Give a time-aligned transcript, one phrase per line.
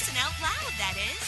[0.00, 1.20] Listen out loud, that is.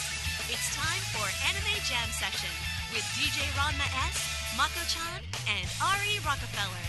[0.49, 2.49] It's time for Anime Jam Session
[2.91, 6.81] with DJ Ranma S, Mako-chan, and Ari Rockefeller.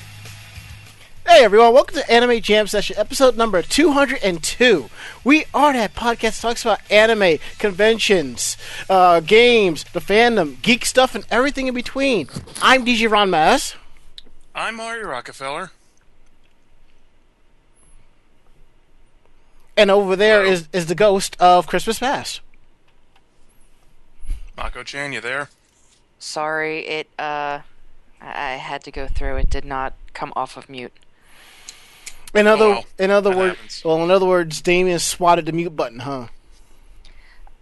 [1.29, 4.89] Hey everyone, welcome to Anime Jam Session, episode number 202.
[5.25, 8.57] We are that podcast that talks about anime, conventions,
[8.89, 12.29] uh, games, the fandom, geek stuff, and everything in between.
[12.63, 13.77] I'm DJ Ranma S.
[14.55, 15.71] I'm Ari Rockefeller.
[19.77, 22.41] And over there is, is, is the ghost of Christmas Past.
[24.57, 25.49] Mako Chan, you there?
[26.19, 27.61] Sorry, it uh
[28.21, 29.37] I I had to go through.
[29.37, 30.93] It did not come off of mute.
[32.35, 33.83] In other, well, in other that words, happens.
[33.85, 36.27] well, in other words, Damien swatted the mute button, huh?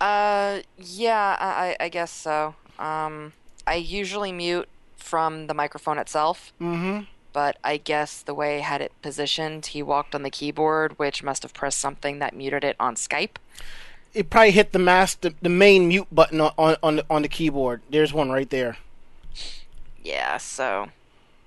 [0.00, 2.54] Uh yeah, I I I guess so.
[2.78, 3.32] Um
[3.66, 7.04] I usually mute from the microphone itself, Mm-hmm.
[7.32, 11.22] But I guess the way I had it positioned, he walked on the keyboard, which
[11.22, 13.36] must have pressed something that muted it on Skype.
[14.14, 17.22] It probably hit the mass, the, the main mute button on on on the, on
[17.22, 17.80] the keyboard.
[17.90, 18.76] There's one right there.
[20.02, 20.88] Yeah, so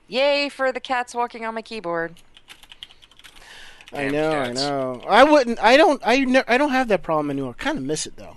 [0.08, 2.16] yay for the cats walking on my keyboard.
[3.94, 4.64] I Damn know, cats.
[4.64, 5.02] I know.
[5.08, 5.60] I wouldn't.
[5.60, 6.02] I don't.
[6.04, 7.54] I ne- I don't have that problem anymore.
[7.54, 8.36] Kind of miss it though.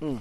[0.00, 0.16] Hmm.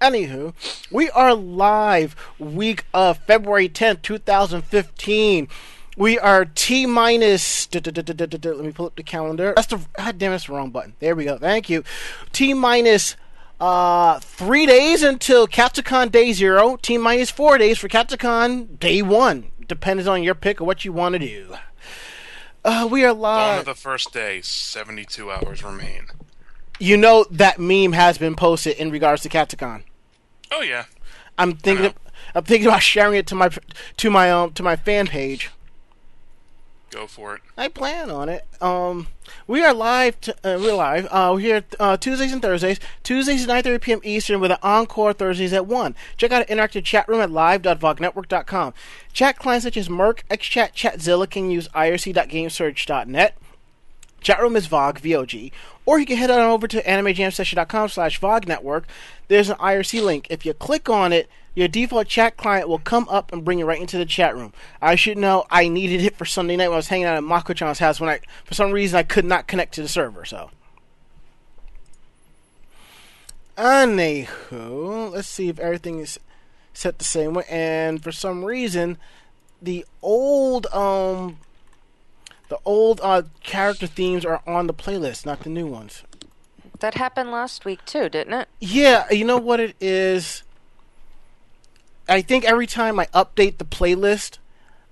[0.00, 0.54] Anywho,
[0.90, 5.48] we are live week of February tenth, two thousand fifteen.
[5.96, 7.68] We are T minus.
[7.74, 9.52] Let me pull up the calendar.
[9.56, 9.80] That's the.
[9.96, 10.94] God damn, that's the wrong button.
[11.00, 11.36] There we go.
[11.38, 11.82] Thank you.
[12.32, 13.16] T minus.
[13.60, 16.76] Uh, three days until Katsucon Day Zero.
[16.80, 19.50] T minus four days for Katsucon Day One.
[19.66, 21.56] Depends on your pick of what you want to do.
[22.64, 23.58] Uh, we are Dawn live.
[23.60, 26.06] of the first day, 72 hours remain.
[26.78, 29.82] you know that meme has been posted in regards to Katsucon.
[30.50, 30.84] Oh, yeah.
[31.36, 31.86] I'm thinking.
[31.86, 31.92] know.
[32.34, 33.50] I'm thinking about sharing it to my
[33.96, 35.50] to my um to my fan page.
[36.90, 37.42] Go for it.
[37.56, 38.46] I plan on it.
[38.62, 39.08] Um,
[39.46, 40.18] we are live.
[40.22, 41.06] T- uh, we're live.
[41.10, 42.80] Uh, we're here uh, Tuesdays and Thursdays.
[43.02, 44.00] Tuesdays at 9:30 p.m.
[44.04, 45.94] Eastern with an encore Thursdays at one.
[46.16, 48.72] Check out our interactive chat room at live.vognetwork.com.
[49.12, 53.36] Chat clients such as mIRC, XChat, Chatzilla can use irc.gamesurge.net.
[54.20, 55.52] Chat room is VOG, V-O-G.
[55.86, 58.86] Or you can head on over to animejamsession.com slash VOG network.
[59.28, 60.26] There's an IRC link.
[60.30, 63.66] If you click on it, your default chat client will come up and bring you
[63.66, 64.52] right into the chat room.
[64.80, 67.24] I should know I needed it for Sunday night when I was hanging out at
[67.24, 70.50] Mako-chan's house when I, for some reason, I could not connect to the server, so.
[73.56, 76.20] Anywho, let's see if everything is
[76.74, 77.44] set the same way.
[77.50, 78.96] And for some reason,
[79.60, 81.38] the old, um,
[82.48, 86.02] the old uh, character themes are on the playlist, not the new ones.
[86.80, 88.48] That happened last week too, didn't it?
[88.60, 90.42] Yeah, you know what it is.
[92.08, 94.38] I think every time I update the playlist,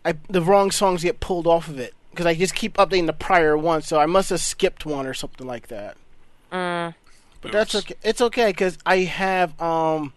[0.04, 3.12] I the wrong songs get pulled off of it because I just keep updating the
[3.12, 3.82] prior one.
[3.82, 5.96] So I must have skipped one or something like that.
[6.52, 6.94] Mm.
[7.40, 7.94] But that's okay.
[8.02, 10.12] It's okay because I have um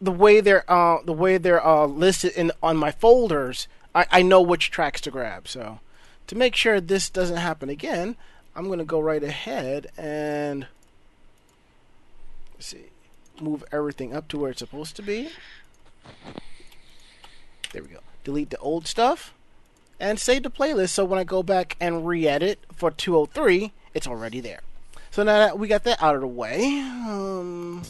[0.00, 3.66] the way they're uh the way they're uh listed in on my folders.
[3.96, 5.48] I I know which tracks to grab.
[5.48, 5.80] So
[6.28, 8.16] to make sure this doesn't happen again,
[8.54, 10.68] I'm gonna go right ahead and
[12.58, 12.86] see
[13.40, 15.30] move everything up to where it's supposed to be.
[17.72, 18.00] There we go.
[18.24, 19.34] Delete the old stuff
[20.00, 24.40] and save the playlist so when I go back and re-edit for 203, it's already
[24.40, 24.60] there.
[25.10, 27.82] So now that we got that out of the way, um,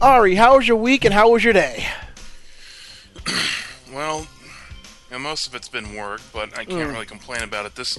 [0.00, 1.86] Ari, how was your week and how was your day?
[3.92, 4.20] Well,
[5.10, 6.92] you know, most of it's been work, but I can't Mm.
[6.92, 7.98] really complain about it this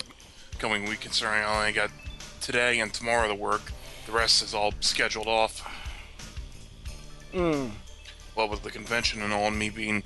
[0.57, 1.91] coming week, considering I only got
[2.41, 3.71] today and tomorrow to work.
[4.05, 5.61] The rest is all scheduled off.
[7.33, 7.71] Mm.
[8.35, 10.03] Well, with the convention and all, and me being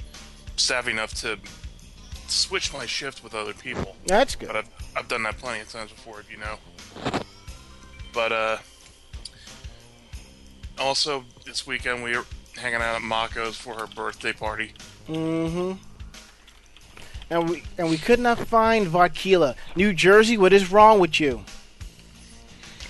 [0.57, 1.39] savvy enough to
[2.27, 3.95] switch my shift with other people.
[4.05, 4.47] That's good.
[4.47, 6.57] But I've, I've done that plenty of times before, you know.
[8.13, 8.57] But, uh,
[10.77, 12.25] also, this weekend we were
[12.55, 14.73] hanging out at Mako's for her birthday party.
[15.07, 15.73] Mm-hmm.
[17.29, 19.55] And we and we could not find Vodkila.
[19.75, 21.43] New Jersey, what is wrong with you?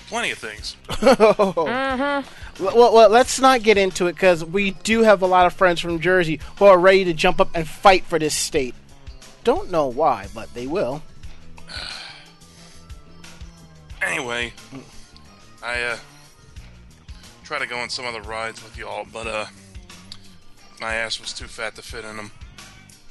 [0.08, 0.76] Plenty of things.
[0.88, 2.64] Mm-hmm.
[2.64, 5.52] Well, well, well, let's not get into it because we do have a lot of
[5.52, 8.74] friends from Jersey who are ready to jump up and fight for this state.
[9.44, 11.02] Don't know why, but they will.
[14.00, 14.52] Anyway,
[15.60, 15.96] I, uh,
[17.42, 19.46] try to go on some other rides with y'all, but, uh,
[20.80, 22.30] my ass was too fat to fit in them.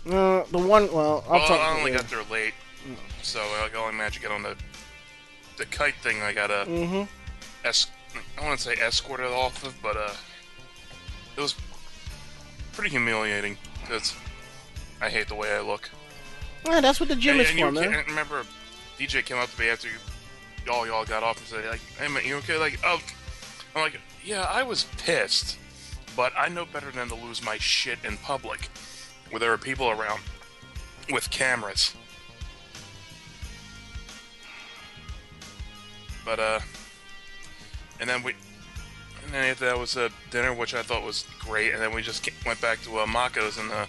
[0.09, 1.59] Uh, the one, well, I'll Well, talk.
[1.59, 2.53] I only got there late,
[3.21, 4.55] so I only manage to get on the
[5.57, 6.21] the kite thing.
[6.21, 7.03] I got a Mm-hmm.
[7.65, 7.87] es-
[8.37, 10.13] I want to say escorted off of, but uh,
[11.35, 11.55] it was
[12.73, 14.13] pretty humiliating because
[15.01, 15.89] I hate the way I look.
[16.65, 18.05] Yeah, that's what the gym And- is and for, man.
[18.07, 18.43] remember,
[18.99, 19.95] DJ came up to me after you,
[20.65, 23.01] y'all y'all got off and said like, "Hey man, you okay?" Like, oh,
[23.75, 25.57] I'm like, yeah, I was pissed,
[26.17, 28.69] but I know better than to lose my shit in public,
[29.29, 30.19] where there are people around
[31.11, 31.93] with cameras.
[36.25, 36.59] But uh,
[38.01, 38.33] and then we,
[39.23, 42.01] and then after that was a dinner, which I thought was great, and then we
[42.01, 43.85] just went back to uh, Mako's and uh,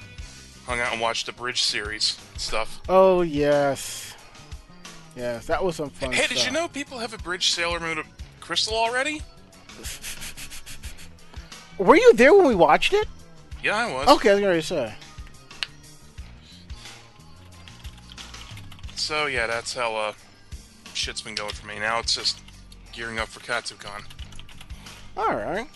[0.67, 2.81] hung out and watched the bridge series stuff.
[2.91, 4.15] Oh yes,
[5.17, 6.13] yes, that was some fun.
[6.13, 8.05] Hey, did you know people have a bridge Sailor Moon
[8.39, 9.23] crystal already?
[11.79, 13.07] Were you there when we watched it?
[13.63, 14.09] Yeah, I was.
[14.09, 14.95] Okay, I was gonna say.
[18.97, 20.13] So yeah, that's how uh,
[20.93, 21.79] shit's been going for me.
[21.79, 22.41] Now it's just
[22.93, 24.03] gearing up for Katsucon.
[25.17, 25.67] All right.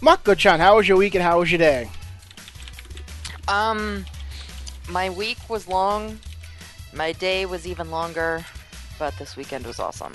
[0.00, 1.90] Mako-chan, how was your week and how was your day?
[3.48, 4.04] Um,
[4.88, 6.18] my week was long.
[6.92, 8.44] My day was even longer,
[8.98, 10.12] but this weekend was awesome.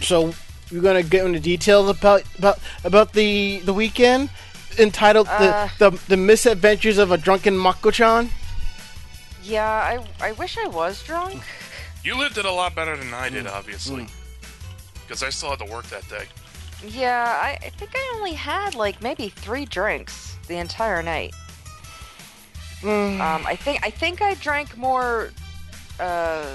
[0.00, 0.34] So
[0.70, 4.30] you're gonna get into details about about about the the weekend
[4.78, 5.68] entitled Uh.
[5.78, 8.30] the, the the misadventures of a drunken Mako-chan.
[9.42, 11.42] Yeah, I I wish I was drunk.
[12.04, 14.06] You lived it a lot better than I did, obviously,
[15.02, 16.24] because I still had to work that day.
[16.86, 21.34] Yeah, I, I think I only had like maybe three drinks the entire night.
[22.82, 23.20] Mm.
[23.20, 25.32] Um, I think I think I drank more
[25.98, 26.46] uh,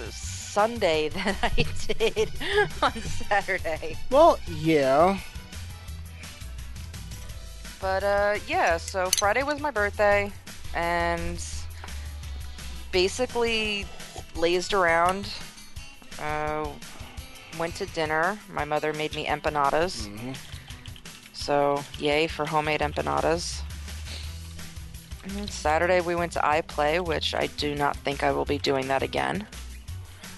[0.53, 2.29] Sunday than I did
[2.83, 3.97] on Saturday.
[4.11, 5.17] Well, yeah.
[7.81, 10.31] But uh, yeah, so Friday was my birthday,
[10.75, 11.43] and
[12.91, 13.87] basically
[14.35, 15.27] lazed around.
[16.19, 16.67] Uh,
[17.57, 18.37] went to dinner.
[18.51, 20.07] My mother made me empanadas.
[21.33, 23.61] So yay for homemade empanadas.
[25.23, 28.87] And Saturday we went to iPlay, which I do not think I will be doing
[28.89, 29.47] that again.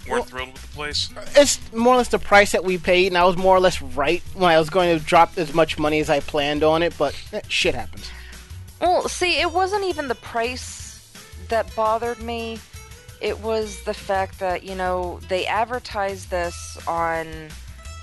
[0.09, 1.09] Weren't thrilled with the place.
[1.35, 3.81] It's more or less the price that we paid, and I was more or less
[3.81, 6.95] right when I was going to drop as much money as I planned on it.
[6.97, 8.09] But eh, shit happens.
[8.79, 10.85] Well, see, it wasn't even the price
[11.49, 12.59] that bothered me.
[13.21, 17.25] It was the fact that, you know, they advertised this on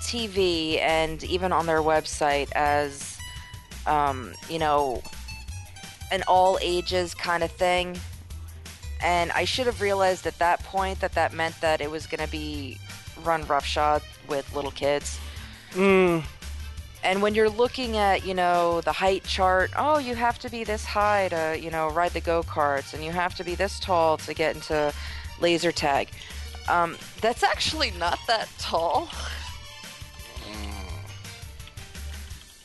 [0.01, 3.17] TV and even on their website as,
[3.85, 5.01] um, you know,
[6.11, 7.97] an all ages kind of thing.
[9.03, 12.25] And I should have realized at that point that that meant that it was going
[12.25, 12.77] to be
[13.23, 15.19] run roughshod with little kids.
[15.73, 16.23] Mm,
[17.03, 20.63] And when you're looking at, you know, the height chart, oh, you have to be
[20.63, 23.79] this high to, you know, ride the go karts, and you have to be this
[23.79, 24.93] tall to get into
[25.41, 26.09] laser tag.
[26.69, 29.09] Um, that's actually not that tall.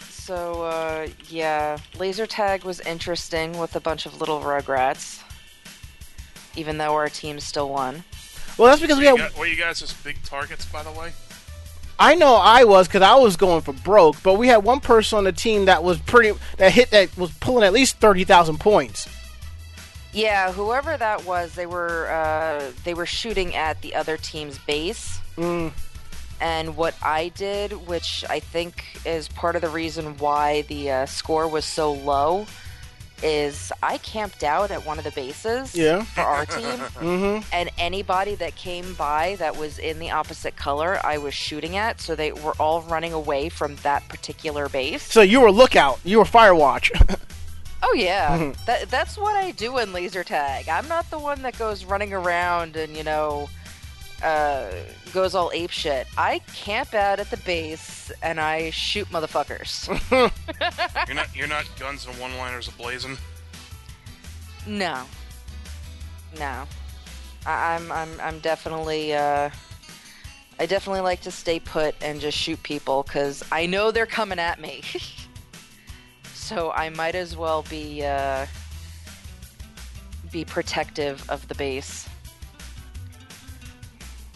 [0.09, 5.23] So, uh, yeah, laser tag was interesting with a bunch of little rugrats,
[6.57, 8.05] even though our team still won.
[8.57, 9.31] well, that's because we You had.
[9.33, 11.13] got- were you guys just big targets, by the way?
[12.01, 15.19] I know I was because I was going for broke, but we had one person
[15.19, 18.61] on the team that was pretty that hit that was pulling at least thirty thousand
[18.61, 19.09] points.
[20.13, 25.19] Yeah, whoever that was, they were uh, they were shooting at the other team's base.
[25.37, 25.73] Mm.
[26.41, 31.07] And what I did, which I think is part of the reason why the uh,
[31.07, 32.47] score was so low,
[33.23, 36.03] is I camped out at one of the bases Yeah.
[36.05, 36.65] for our team,
[36.99, 37.49] Mm-hmm.
[37.53, 42.01] and anybody that came by that was in the opposite color, I was shooting at.
[42.01, 45.03] So they were all running away from that particular base.
[45.03, 46.01] So you were lookout.
[46.05, 46.91] You were firewatch.
[47.81, 50.69] Oh yeah, that that's what I do in laser tag.
[50.69, 53.49] I'm not the one that goes running around and you know,
[54.23, 54.71] uh,
[55.13, 56.07] goes all ape shit.
[56.17, 59.89] I camp out at the base and I shoot motherfuckers.
[61.07, 63.19] You're not you're not guns and one-liners ablazing.
[64.67, 65.03] no,
[66.39, 66.65] no,
[67.47, 69.51] I, I'm I'm I'm definitely uh,
[70.61, 74.39] I definitely like to stay put and just shoot people because I know they're coming
[74.39, 74.83] at me.
[76.35, 78.47] so I might as well be uh,
[80.33, 82.09] be protective of the base.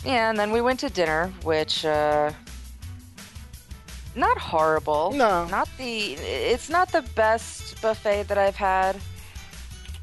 [0.05, 2.33] Yeah, and then we went to dinner, which uh,
[4.15, 5.13] not horrible.
[5.13, 5.47] No.
[5.47, 6.15] not the.
[6.15, 8.97] It's not the best buffet that I've had,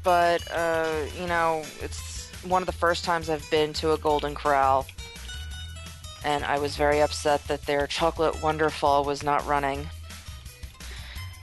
[0.02, 0.90] but uh,
[1.20, 4.86] you know, it's one of the first times I've been to a Golden Corral,
[6.24, 9.86] and I was very upset that their chocolate Wonderfall was not running.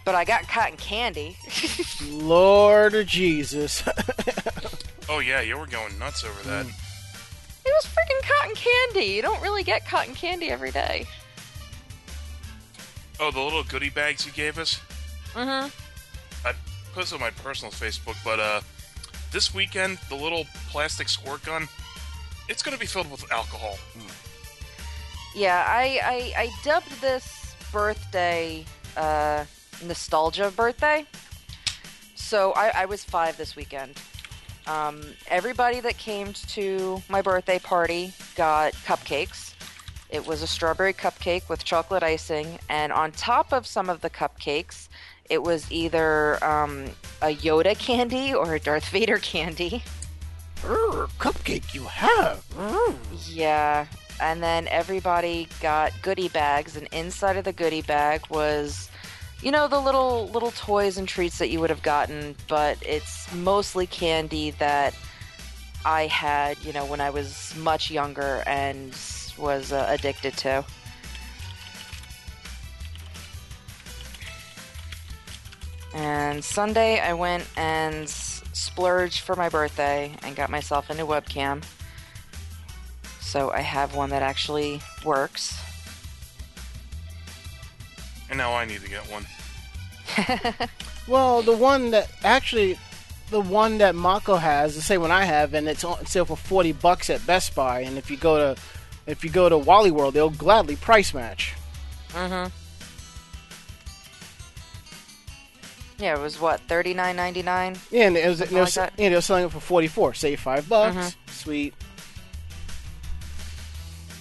[0.03, 1.37] But I got cotton candy.
[2.09, 3.83] Lord Jesus.
[5.09, 6.65] Oh yeah, you were going nuts over that.
[6.65, 6.86] Mm.
[7.67, 9.11] It was freaking cotton candy.
[9.11, 11.05] You don't really get cotton candy every day.
[13.19, 14.79] Oh, the little goodie bags you gave us.
[15.33, 15.67] Mm-hmm.
[16.47, 16.53] I
[16.93, 18.61] posted on my personal Facebook, but uh,
[19.33, 21.67] this weekend the little plastic squirt gun,
[22.47, 23.77] it's going to be filled with alcohol.
[25.35, 28.63] Yeah, I, I, I dubbed this birthday
[28.95, 29.43] uh,
[29.85, 31.05] nostalgia birthday.
[32.15, 33.99] So I, I was five this weekend.
[34.67, 39.53] Um, everybody that came to my birthday party got cupcakes.
[40.09, 44.09] It was a strawberry cupcake with chocolate icing, and on top of some of the
[44.09, 44.87] cupcakes,
[45.29, 46.85] it was either um,
[47.21, 49.83] a Yoda candy or a Darth Vader candy.
[50.61, 52.43] Urgh, cupcake you have.
[52.55, 52.95] Urgh.
[53.29, 53.85] Yeah,
[54.21, 58.89] and then everybody got goodie bags, and inside of the goodie bag was,
[59.41, 63.31] you know, the little little toys and treats that you would have gotten, but it's
[63.33, 64.93] mostly candy that
[65.85, 68.95] I had, you know, when I was much younger and
[69.37, 70.65] was uh, addicted to.
[75.93, 81.63] And Sunday, I went and splurged for my birthday and got myself a new webcam.
[83.19, 85.57] So I have one that actually works.
[88.37, 89.25] And now I need to get one.
[91.07, 92.77] Well, the one that actually,
[93.31, 96.35] the one that Mako has, the same one I have, and it's on sale for
[96.35, 97.79] forty bucks at Best Buy.
[97.79, 98.61] And if you go to,
[99.07, 101.53] if you go to Wally World, they'll gladly price match.
[102.09, 102.51] Mm-hmm.
[106.03, 107.77] Yeah, it was what thirty nine ninety nine.
[107.89, 108.93] Yeah, and it was, Something they were, like that.
[108.97, 110.13] yeah, they were selling it for forty four.
[110.13, 110.95] Save five bucks.
[110.95, 111.15] Mhm.
[111.31, 111.73] Sweet.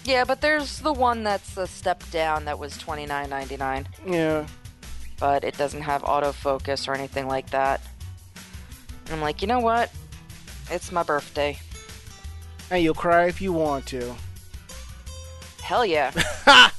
[0.06, 3.88] Yeah, but there's the one that's a step down that was twenty nine ninety nine,
[4.06, 4.46] Yeah.
[5.18, 7.80] but it doesn't have autofocus or anything like that.
[9.06, 9.90] And I'm like, you know what?
[10.70, 11.58] It's my birthday.
[12.70, 14.14] And you'll cry if you want to.
[15.60, 16.12] Hell yeah.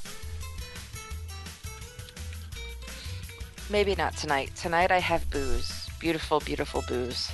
[3.70, 4.54] Maybe not tonight.
[4.56, 5.86] Tonight I have booze.
[6.00, 7.30] Beautiful, beautiful booze.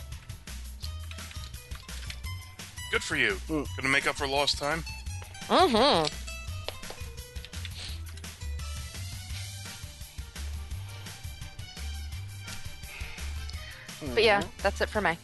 [2.90, 3.34] Good for you.
[3.48, 3.68] Mm.
[3.76, 4.82] Gonna make up for lost time.
[5.48, 6.06] Mm-hmm.
[14.14, 15.16] But yeah, that's it for me.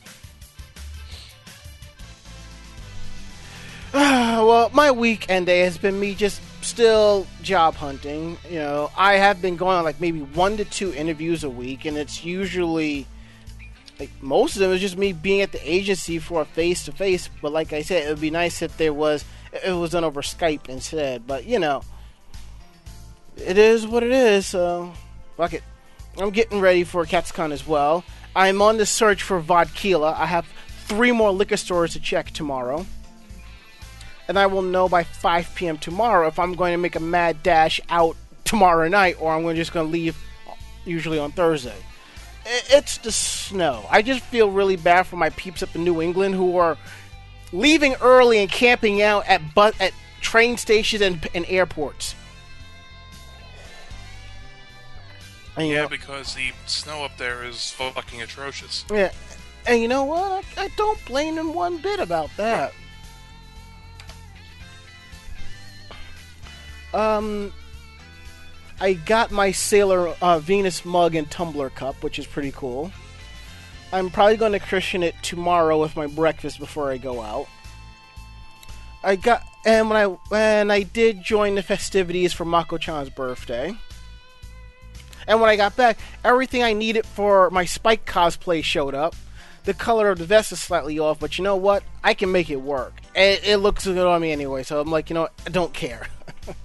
[3.92, 8.36] well, my weekend day has been me just still job hunting.
[8.48, 11.84] You know, I have been going on like maybe one to two interviews a week,
[11.84, 13.06] and it's usually
[13.98, 16.92] like most of them is just me being at the agency for a face to
[16.92, 17.28] face.
[17.42, 20.22] But like I said, it would be nice if there was it was done over
[20.22, 21.26] Skype instead.
[21.26, 21.82] But you know,
[23.36, 24.46] it is what it is.
[24.46, 24.92] So
[25.36, 25.62] fuck it.
[26.18, 28.04] I'm getting ready for Katsucon as well.
[28.34, 30.14] I'm on the search for Vodkila.
[30.14, 30.46] I have
[30.84, 32.84] three more liquor stores to check tomorrow
[34.30, 35.76] and I will know by 5 p.m.
[35.76, 39.72] tomorrow if I'm going to make a mad dash out tomorrow night or I'm just
[39.72, 40.16] going to leave
[40.84, 41.74] usually on Thursday.
[42.46, 43.84] It's the snow.
[43.90, 46.78] I just feel really bad for my peeps up in New England who are
[47.52, 52.14] leaving early and camping out at bu- at train stations and, and airports.
[55.56, 58.84] And, Yeah, know- because the snow up there is fucking atrocious.
[58.90, 59.10] Yeah,
[59.66, 60.44] and you know what?
[60.56, 62.72] I, I don't blame him one bit about that.
[66.92, 67.52] Um,
[68.80, 72.90] I got my Sailor uh, Venus mug and tumbler cup, which is pretty cool.
[73.92, 77.48] I'm probably going to christen it tomorrow with my breakfast before I go out.
[79.02, 83.74] I got and when I when I did join the festivities for Mako-chan's birthday.
[85.26, 89.14] And when I got back, everything I needed for my Spike cosplay showed up.
[89.64, 91.84] The color of the vest is slightly off, but you know what?
[92.02, 92.94] I can make it work.
[93.14, 95.32] It, it looks good on me anyway, so I'm like, you know what?
[95.46, 96.08] I don't care.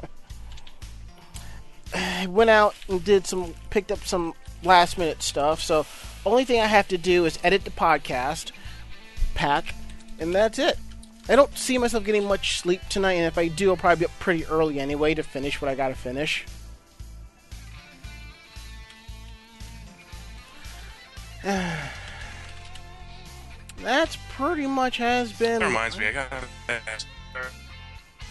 [1.93, 5.61] I went out and did some, picked up some last minute stuff.
[5.61, 5.85] So,
[6.25, 8.51] only thing I have to do is edit the podcast,
[9.33, 9.75] pack,
[10.19, 10.77] and that's it.
[11.27, 14.05] I don't see myself getting much sleep tonight, and if I do, I'll probably be
[14.05, 16.45] up pretty early anyway to finish what I gotta finish.
[23.81, 25.59] That's pretty much has been.
[25.59, 26.31] That reminds me, I got.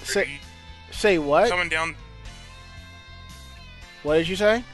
[0.03, 0.41] Say,
[0.91, 1.49] say what?
[1.49, 1.95] coming down.
[4.03, 4.65] What did you say?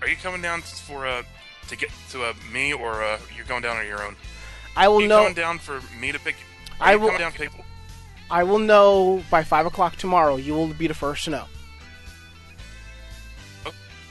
[0.00, 1.22] Are you coming down for uh
[1.68, 4.16] to get to uh, me, or uh, you're going down on your own?
[4.76, 5.32] I will you know.
[5.32, 6.36] down for me to pick?
[6.80, 7.50] I you will- down pick?
[8.30, 10.36] I will know by five o'clock tomorrow.
[10.36, 11.44] You will be the first to know.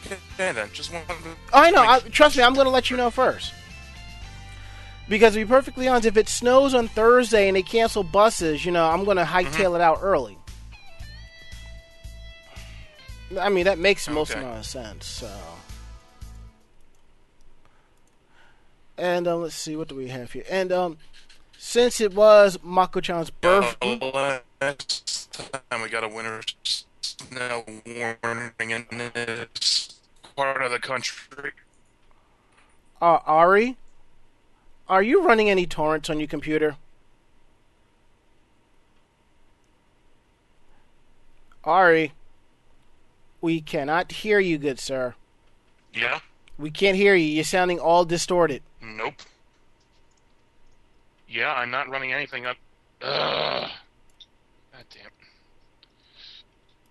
[0.05, 1.03] Okay, then just one.
[1.53, 1.81] I know.
[1.81, 3.53] I, trust me, I'm going to let you know first.
[5.09, 8.71] Because to be perfectly honest, if it snows on Thursday and they cancel buses, you
[8.71, 10.37] know, I'm going to hightail it out early.
[13.39, 15.05] I mean, that makes most amount of sense.
[15.05, 15.29] So,
[18.97, 20.43] and um, let's see, what do we have here?
[20.49, 20.97] And um,
[21.57, 25.31] since it was Mako-chan's birth, Uh, last
[25.69, 26.41] time we got a winter
[27.01, 29.99] snow warning in this
[30.35, 31.51] part of the country.
[33.01, 33.77] uh, Ari,
[34.89, 36.77] are you running any torrents on your computer?
[41.63, 42.13] Ari,
[43.41, 45.15] we cannot hear you, good sir.
[45.93, 46.19] Yeah?
[46.57, 47.25] We can't hear you.
[47.25, 48.63] You're sounding all distorted.
[48.95, 49.15] Nope.
[51.27, 52.55] Yeah, I'm not running anything up.
[53.01, 53.69] Ugh.
[54.71, 55.11] God damn.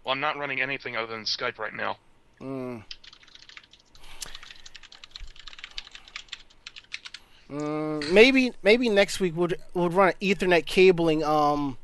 [0.05, 1.97] Well, I'm not running anything other than Skype right now.
[2.41, 2.85] Mm.
[7.51, 11.79] Mm, maybe maybe next week we'll we'll run Ethernet cabling um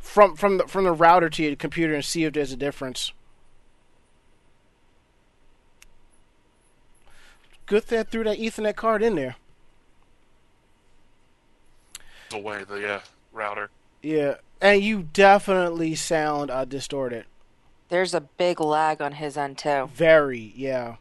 [0.00, 3.12] from from the from the router to your computer and see if there's a difference.
[7.66, 9.36] Good I threw that Ethernet card in there.
[12.32, 13.68] The way the uh, router.
[14.02, 17.26] Yeah, and you definitely sound uh, distorted.
[17.90, 19.90] There's a big lag on his end too.
[19.92, 20.96] Very, yeah.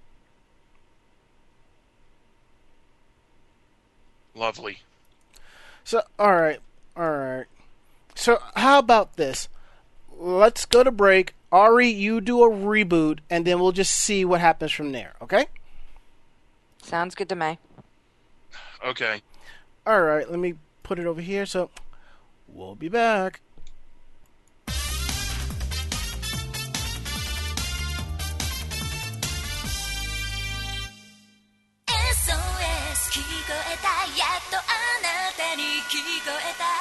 [4.36, 4.80] Lovely.
[5.86, 6.60] So, all right,
[6.98, 7.46] all right.
[8.14, 9.48] So, how about this?
[10.18, 11.34] Let's go to break.
[11.50, 15.14] Ari, you do a reboot, and then we'll just see what happens from there.
[15.22, 15.48] Okay?
[16.84, 17.58] Sounds good to me.
[18.86, 19.22] Okay.
[19.88, 20.30] All right.
[20.30, 20.56] Let me
[20.90, 21.47] put it over here.
[21.47, 21.71] So,
[22.49, 23.40] we'll be back.
[31.88, 34.61] SOS 聞こえたやっとあ
[35.02, 36.80] なたに聞こえた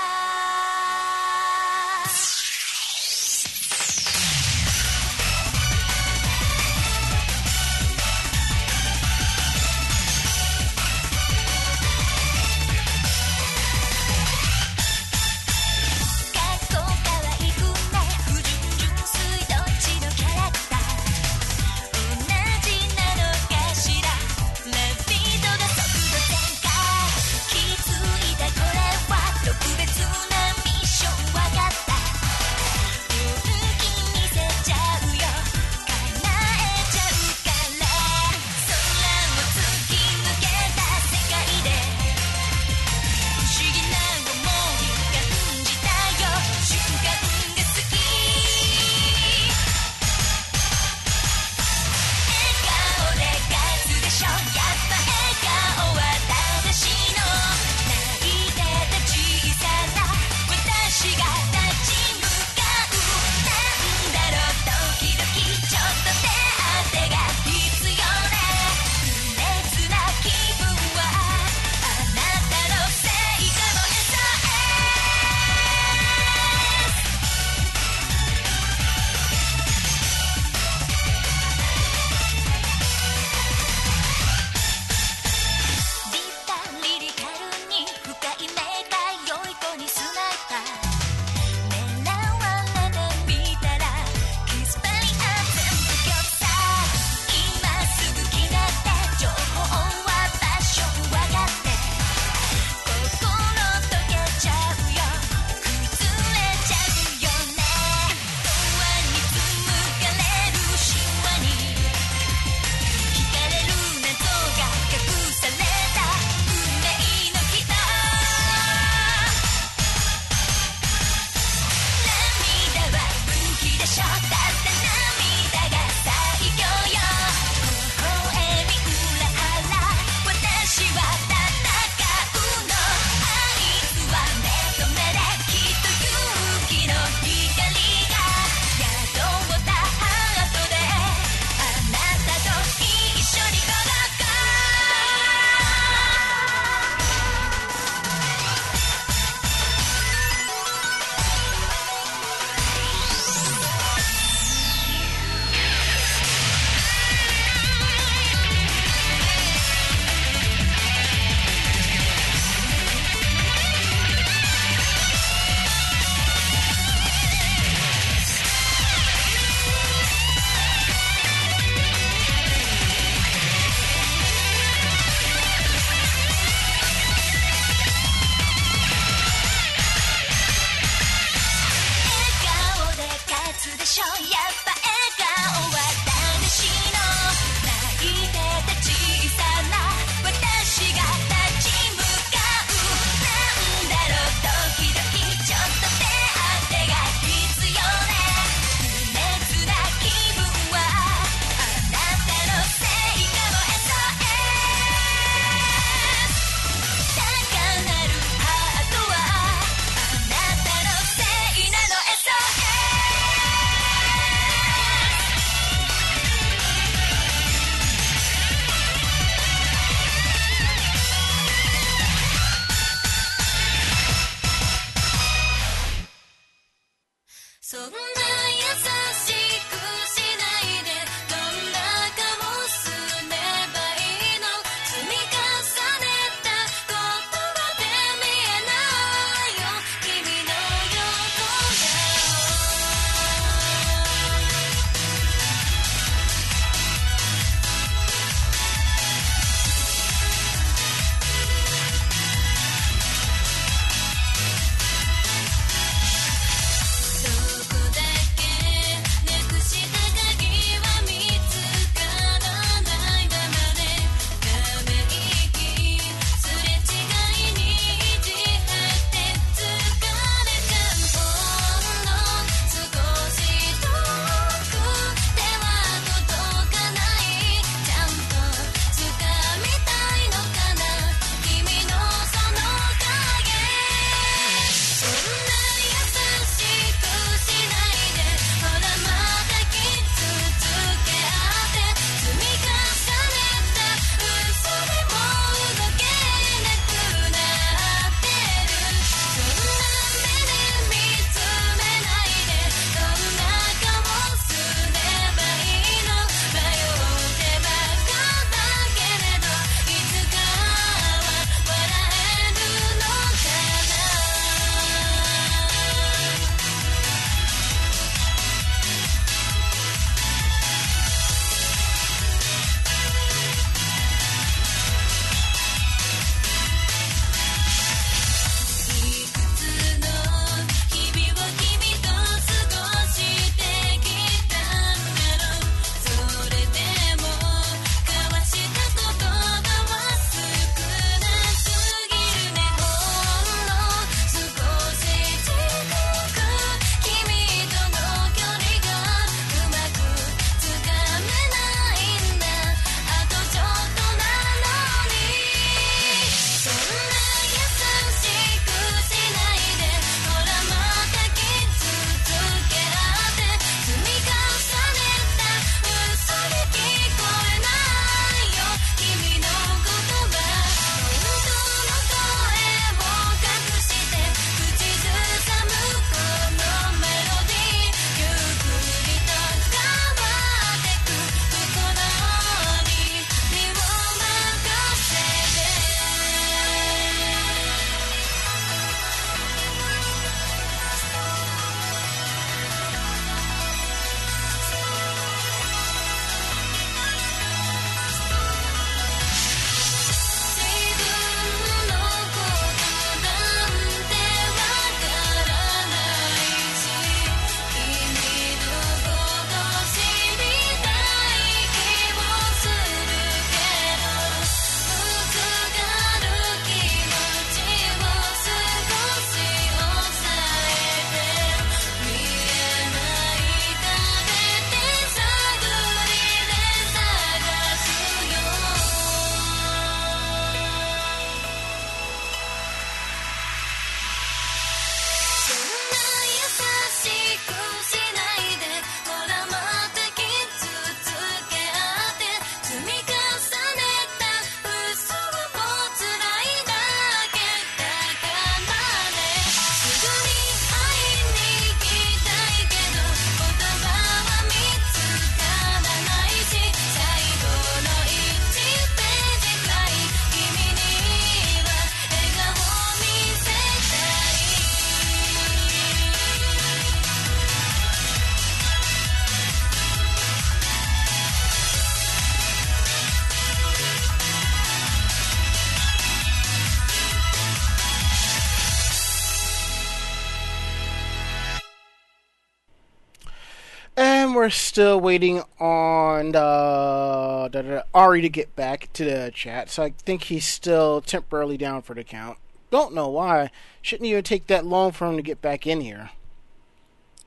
[484.41, 490.25] we're still waiting on uh, Ari to get back to the chat, so I think
[490.25, 492.39] he's still temporarily down for the count.
[492.71, 493.51] Don't know why.
[493.83, 496.13] Shouldn't even take that long for him to get back in here.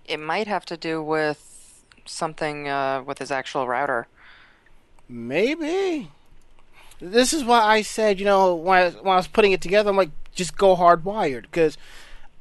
[0.06, 4.08] It might have to do with something uh, with his actual router.
[5.08, 6.10] Maybe.
[7.00, 9.92] This is why I said, you know, when I, when I was putting it together,
[9.92, 11.78] I'm like, just go hardwired because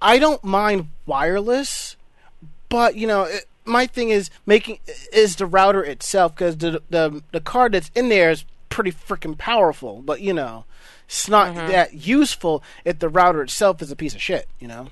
[0.00, 1.96] I don't mind wireless,
[2.70, 3.24] but you know.
[3.24, 4.79] It, my thing is making
[5.12, 9.37] is the router itself because the, the the card that's in there is pretty freaking
[9.37, 10.64] powerful, but you know,
[11.07, 11.68] it's not mm-hmm.
[11.68, 14.48] that useful if the router itself is a piece of shit.
[14.59, 14.88] You know.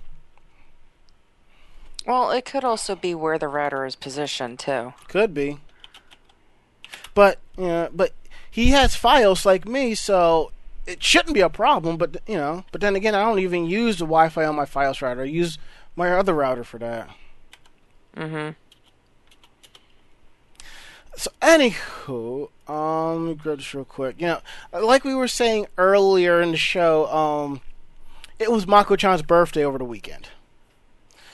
[2.07, 4.95] Well, it could also be where the router is positioned too.
[5.09, 5.59] Could be.
[7.15, 8.13] But you know, but
[8.51, 10.53] he has FiOS like me, so
[10.87, 11.97] it shouldn't be a problem.
[11.97, 15.03] But you know, but then again, I don't even use the Wi-Fi on my FiOS
[15.03, 15.23] router.
[15.23, 15.59] I use
[15.97, 17.11] my other router for that.
[18.17, 18.51] Mm-hmm.
[21.17, 24.21] So anywho, um, this real quick.
[24.21, 24.41] You know,
[24.73, 27.61] like we were saying earlier in the show, um,
[28.39, 30.29] it was Mako-chan's birthday over the weekend.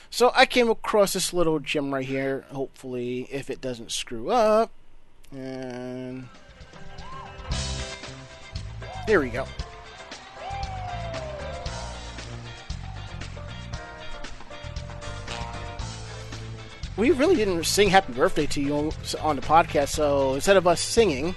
[0.09, 2.45] So I came across this little gem right here.
[2.49, 4.71] Hopefully, if it doesn't screw up,
[5.31, 6.27] and
[9.05, 9.45] here we go.
[16.97, 20.81] We really didn't sing happy birthday to you on, the podcast, so instead of us
[20.81, 21.35] singing,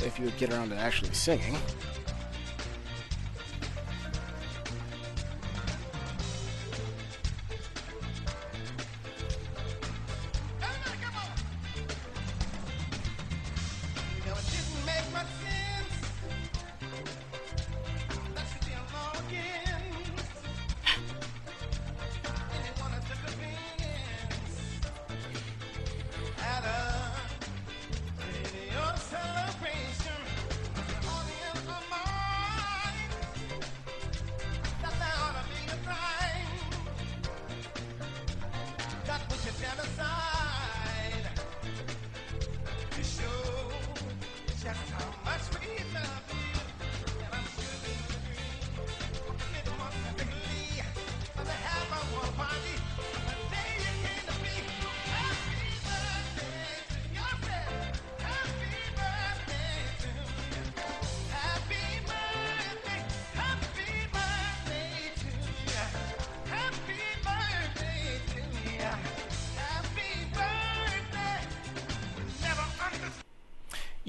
[0.00, 1.56] if you would get around to actually singing.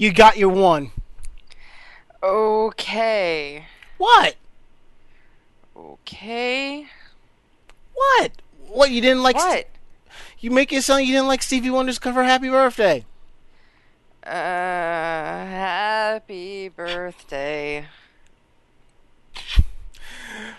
[0.04, 0.90] You got your one.
[2.22, 3.64] Okay.
[3.96, 4.36] What?
[5.74, 6.86] Okay.
[7.94, 8.32] What?
[8.68, 9.36] What you didn't like?
[9.36, 9.66] What?
[10.40, 13.06] You make it sound you didn't like Stevie Wonder's cover "Happy Birthday."
[14.22, 14.30] Uh,
[15.46, 17.86] happy birthday.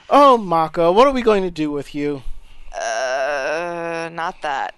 [0.09, 2.23] Oh, Mako, what are we going to do with you?
[2.73, 4.74] Uh, not that.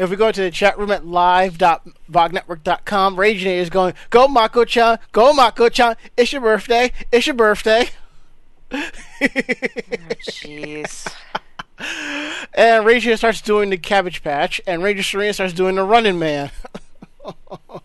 [0.00, 4.98] If we go to the chat room at live.vognetwork.com, Raging is going, Go Mako chan,
[5.12, 7.90] go Mako chan, it's your birthday, it's your birthday.
[10.22, 11.06] Jeez.
[12.54, 16.50] and Raging starts doing the Cabbage Patch, and Ranger Serena starts doing the Running Man.
[17.22, 17.82] oh.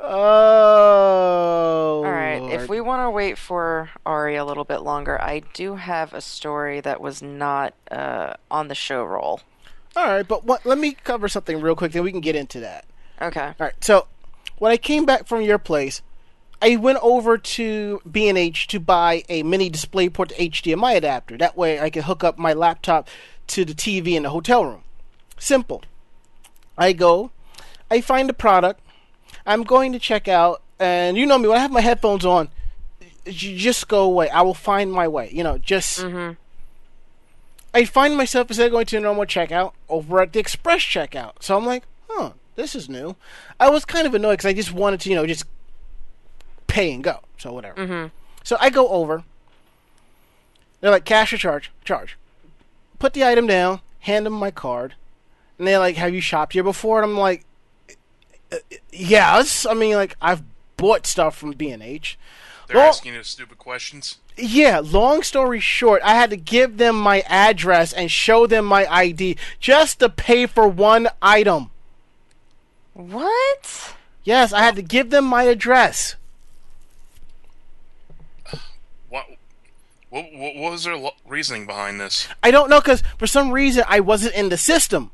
[0.00, 2.40] All right.
[2.50, 6.22] If we want to wait for Ari a little bit longer, I do have a
[6.22, 9.42] story that was not uh, on the show roll.
[9.94, 12.60] All right, but what, let me cover something real quick, then we can get into
[12.60, 12.86] that.
[13.20, 13.46] Okay.
[13.46, 13.84] All right.
[13.84, 14.06] So
[14.58, 16.00] when I came back from your place,
[16.62, 21.36] I went over to B&H to buy a mini DisplayPort to HDMI adapter.
[21.36, 23.08] That way I could hook up my laptop
[23.48, 24.82] to the TV in the hotel room.
[25.38, 25.82] Simple.
[26.78, 27.32] I go,
[27.90, 28.80] I find the product.
[29.44, 32.48] I'm going to check out, and you know me when I have my headphones on,
[33.26, 34.30] just go away.
[34.30, 35.30] I will find my way.
[35.32, 36.00] You know, just.
[36.00, 36.34] Mm-hmm.
[37.74, 41.32] I find myself instead of going to a normal checkout over at the express checkout.
[41.42, 43.16] So I'm like, huh, this is new.
[43.58, 45.44] I was kind of annoyed because I just wanted to, you know, just
[46.66, 47.20] pay and go.
[47.38, 48.10] So whatever.
[48.44, 49.24] So I go over.
[50.80, 51.70] They're like, cash or charge?
[51.84, 52.18] Charge.
[52.98, 54.94] Put the item down, hand them my card,
[55.58, 57.00] and they're like, have you shopped here before?
[57.02, 57.44] And I'm like,
[58.52, 58.56] "Uh,
[58.92, 59.64] yes.
[59.64, 60.42] I mean, like, I've
[60.76, 62.18] bought stuff from B&H.
[62.66, 64.18] They're Well- asking you stupid questions.
[64.36, 68.86] Yeah, long story short, I had to give them my address and show them my
[68.86, 71.70] ID just to pay for one item.
[72.94, 73.94] What?
[74.24, 76.16] Yes, I had to give them my address.
[79.08, 79.26] What?
[80.10, 82.28] What, what what was their lo- reasoning behind this?
[82.42, 85.10] I don't know because for some reason I wasn't in the system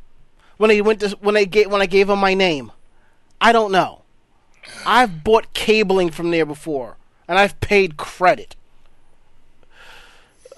[0.56, 2.72] when I went to when I gave when I gave them my name.
[3.40, 4.02] I don't know.
[4.84, 8.56] I've bought cabling from there before, and I've paid credit.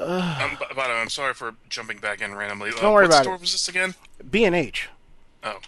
[0.01, 2.71] Um, b- by the way, I'm sorry for jumping back in randomly.
[2.71, 3.41] Uh, Don't worry what about store it.
[3.41, 3.95] was this again?
[4.31, 4.89] B and H.
[5.45, 5.59] Oh,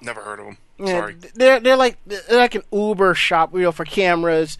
[0.00, 0.56] never heard of them.
[0.78, 1.16] Yeah, Sorry.
[1.34, 4.58] they're they're like they're like an Uber shop, you know, for cameras,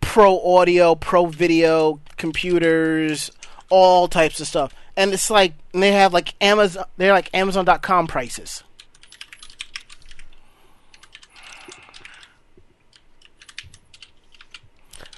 [0.00, 3.30] pro audio, pro video, computers,
[3.70, 4.74] all types of stuff.
[4.96, 8.62] And it's like and they have like Amazon, they're like Amazon.com prices.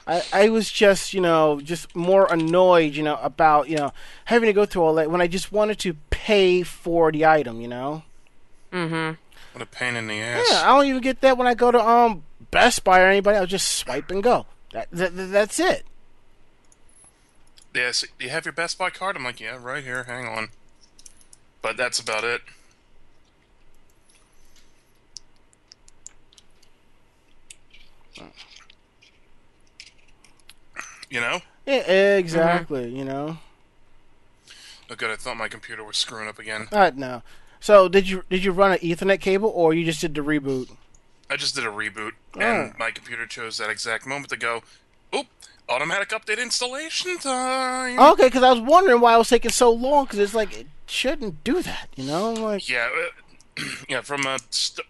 [0.06, 3.92] I, I was just, you know, just more annoyed, you know, about, you know,
[4.26, 7.60] having to go through all that when I just wanted to pay for the item,
[7.60, 8.02] you know?
[8.72, 9.14] Mm-hmm.
[9.52, 10.46] What a pain in the ass.
[10.50, 13.38] Yeah, I don't even get that when I go to um Best Buy or anybody.
[13.38, 14.46] I'll just swipe and go.
[14.72, 15.84] That, that that's it.
[17.74, 19.16] Yeah, so you have your Best Buy card?
[19.16, 20.04] I'm like, yeah, right here.
[20.04, 20.48] Hang on.
[21.62, 22.42] But that's about it.
[31.14, 31.40] You know?
[31.64, 32.90] Yeah, exactly.
[32.90, 33.38] You know.
[34.90, 35.12] Oh, good.
[35.12, 36.66] I thought my computer was screwing up again.
[36.72, 37.22] Uh, no.
[37.60, 40.70] So did you did you run an Ethernet cable or you just did the reboot?
[41.30, 42.40] I just did a reboot, Oh.
[42.40, 44.62] and my computer chose that exact moment to go,
[45.14, 45.26] oop,
[45.68, 47.98] automatic update installation time.
[47.98, 50.06] Okay, because I was wondering why it was taking so long.
[50.06, 52.32] Because it's like it shouldn't do that, you know?
[52.32, 52.88] Like Yeah,
[53.56, 54.00] uh, yeah.
[54.00, 54.84] From a st-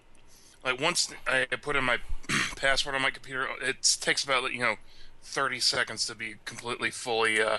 [0.64, 1.98] like once I put in my
[2.56, 4.76] password on my computer, it takes about you know
[5.24, 7.58] thirty seconds to be completely fully uh,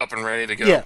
[0.00, 0.66] up and ready to go.
[0.66, 0.82] yeah.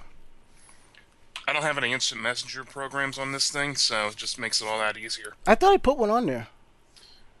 [1.47, 4.67] I don't have any instant messenger programs on this thing, so it just makes it
[4.67, 5.33] all that easier.
[5.47, 6.47] I thought I put one on there.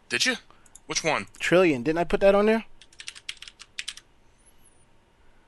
[0.07, 0.35] Did you?
[0.85, 1.27] Which one?
[1.39, 1.83] Trillian.
[1.83, 2.63] Didn't I put that on there?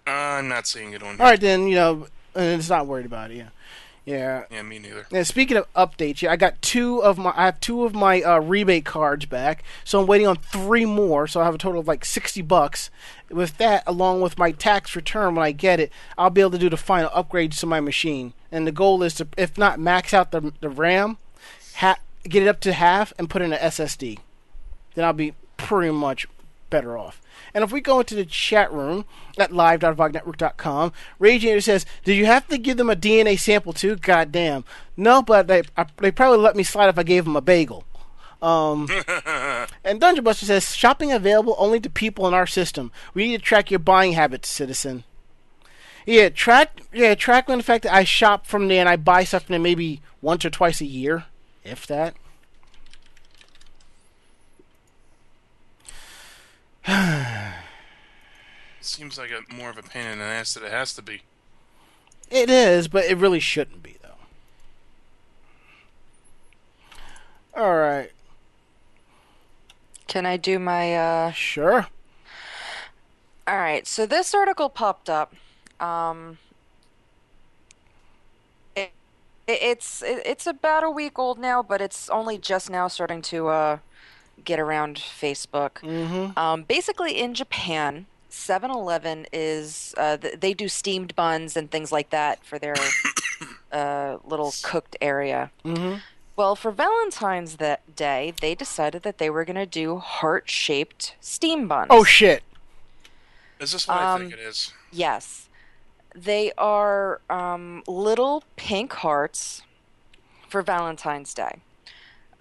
[0.06, 1.22] Uh, I'm not seeing it on here.
[1.24, 3.38] All right, then you know, and it's not worried about it.
[3.38, 3.50] Yeah.
[4.10, 4.46] Yeah.
[4.50, 5.06] Yeah, me neither.
[5.12, 8.24] And speaking of updates, yeah, I got two of my I have two of my
[8.24, 11.28] uh, rebate cards back, so I'm waiting on three more.
[11.28, 12.90] So I have a total of like sixty bucks.
[13.30, 16.58] With that, along with my tax return when I get it, I'll be able to
[16.58, 18.34] do the final upgrades to my machine.
[18.52, 21.18] And the goal is to, if not max out the the RAM,
[21.76, 24.18] ha- get it up to half, and put in an SSD.
[24.96, 26.28] Then I'll be pretty much
[26.72, 27.22] better off.
[27.54, 29.06] And if we go into the chat room
[29.38, 33.96] at live.vognetwork.com, Radiator says, Did you have to give them a DNA sample too?
[33.96, 34.66] God damn.
[34.96, 37.86] No, but they, I, they probably let me slide if I gave them a bagel.
[38.42, 38.90] Um,
[39.84, 42.92] and Dungeon Buster says, Shopping available only to people in our system.
[43.14, 45.04] We need to track your buying habits, citizen.
[46.06, 49.24] Yeah, track yeah, track on the fact that I shop from there and I buy
[49.24, 51.26] stuff from there maybe once or twice a year,
[51.64, 52.16] if that.
[58.82, 61.22] Seems like a more of a pain in the ass than it has to be.
[62.30, 64.10] It is, but it really shouldn't be, though.
[67.56, 68.12] All right,
[70.10, 71.88] Can I do my uh sure.
[73.48, 75.36] All right, so this article popped up.
[75.80, 76.40] Um,
[78.76, 78.92] it,
[79.48, 83.22] it, it's it, it's about a week old now, but it's only just now starting
[83.24, 83.78] to uh,
[84.44, 85.74] get around Facebook.
[85.82, 86.38] Mm-hmm.
[86.38, 92.10] Um, basically, in Japan, 7-Eleven is uh, th- they do steamed buns and things like
[92.12, 92.76] that for their
[93.72, 95.52] uh, little cooked area.
[95.66, 95.98] Mm-hmm.
[96.36, 101.68] Well, for Valentine's that day, they decided that they were going to do heart-shaped steam
[101.68, 101.88] buns.
[101.90, 102.44] Oh shit!
[103.60, 104.74] Is this what I think Um, it is?
[104.92, 105.50] Yes.
[106.16, 109.62] They are um, little pink hearts
[110.48, 111.60] for Valentine's Day.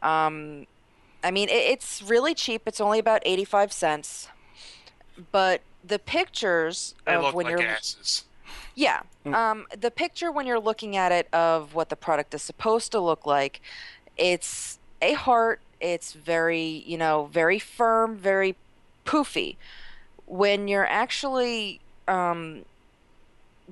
[0.00, 0.66] Um,
[1.22, 2.62] I mean, it, it's really cheap.
[2.66, 4.28] It's only about 85 cents.
[5.32, 8.24] But the pictures They of when like you're asses.
[8.74, 9.00] yeah.
[9.26, 13.00] Um, the picture when you're looking at it of what the product is supposed to
[13.00, 13.60] look like,
[14.16, 15.60] it's a heart.
[15.80, 18.56] It's very, you know, very firm, very
[19.04, 19.56] poofy.
[20.26, 22.64] When you're actually um,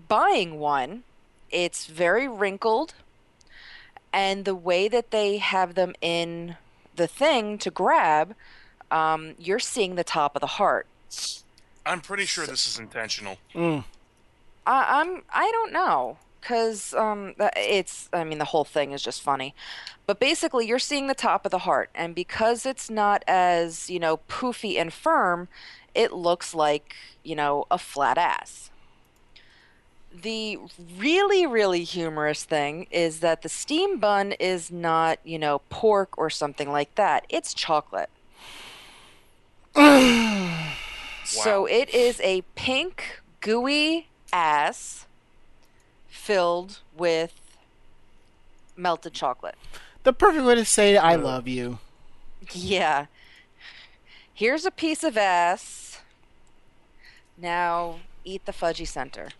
[0.09, 1.05] buying one,
[1.51, 2.94] it's very wrinkled,
[4.12, 6.57] and the way that they have them in
[6.97, 8.34] the thing to grab,
[8.90, 10.86] um, you're seeing the top of the heart.
[11.84, 13.38] I'm pretty sure this is intentional.
[13.55, 13.84] Mm.
[14.66, 19.22] I, I'm I don't know because um it's I mean the whole thing is just
[19.22, 19.55] funny,
[20.07, 24.01] but basically you're seeing the top of the heart, and because it's not as you
[24.01, 25.49] know poofy and firm,
[25.94, 28.70] it looks like you know a flat ass.
[30.22, 30.58] The
[30.98, 36.30] really really humorous thing is that the steam bun is not you know pork or
[36.30, 37.26] something like that.
[37.28, 38.10] It's chocolate.
[41.24, 41.66] So Wow.
[41.66, 45.06] it is a pink, gooey ass
[46.08, 47.34] filled with
[48.76, 49.56] melted chocolate.
[50.04, 51.80] The perfect way to say I love you.
[52.52, 53.06] Yeah.
[54.32, 56.00] Here's a piece of ass.
[57.36, 59.30] Now eat the fudgy center.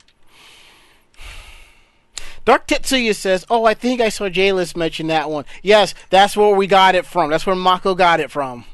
[2.47, 5.45] Dark Tetsuya says, "Oh, I think I saw J-List mention that one.
[5.63, 7.29] Yes, that's where we got it from.
[7.31, 8.65] That's where Mako got it from.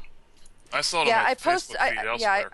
[0.71, 1.75] I saw it yeah, on I posted.
[1.75, 2.45] Facebook I, feed yeah, I.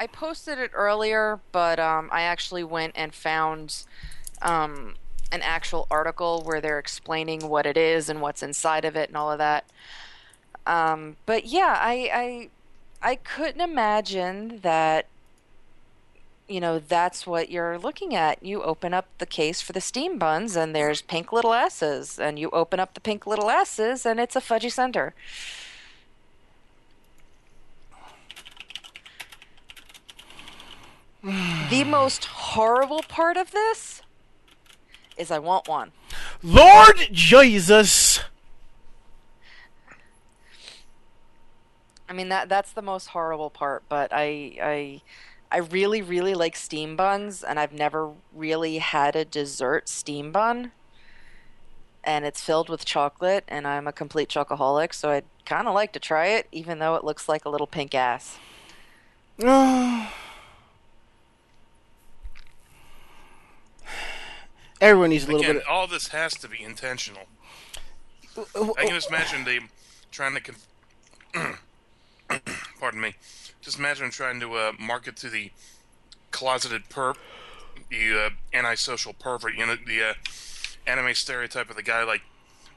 [0.00, 3.84] I posted it earlier, but um, I actually went and found
[4.40, 4.94] um,
[5.32, 9.16] an actual article where they're explaining what it is and what's inside of it and
[9.16, 9.64] all of that.
[10.68, 12.48] Um, but yeah, I,
[13.02, 15.06] I I couldn't imagine that
[16.48, 18.42] you know, that's what you're looking at.
[18.42, 22.38] You open up the case for the steam buns, and there's pink little S's, and
[22.38, 25.14] you open up the pink little S's, and it's a fudgy center.
[31.22, 34.02] the most horrible part of this
[35.16, 35.92] is I want one.
[36.42, 38.20] Lord Jesus.
[42.08, 45.02] I mean that that's the most horrible part, but I I
[45.50, 50.72] I really really like steam buns and I've never really had a dessert steam bun.
[52.04, 55.92] And it's filled with chocolate and I'm a complete chocoholic, so I'd kind of like
[55.92, 58.38] to try it even though it looks like a little pink ass.
[64.80, 65.66] Everyone needs a little Again, bit.
[65.66, 67.24] all this has to be intentional.
[68.36, 69.70] I can just imagine them
[70.12, 70.40] trying to.
[71.32, 71.58] Con-
[72.80, 73.14] pardon me.
[73.68, 75.50] Just imagine trying to uh, market to the
[76.30, 77.16] closeted perp,
[77.90, 79.56] the uh, antisocial pervert.
[79.56, 80.14] You know, the uh,
[80.86, 82.22] anime stereotype of the guy like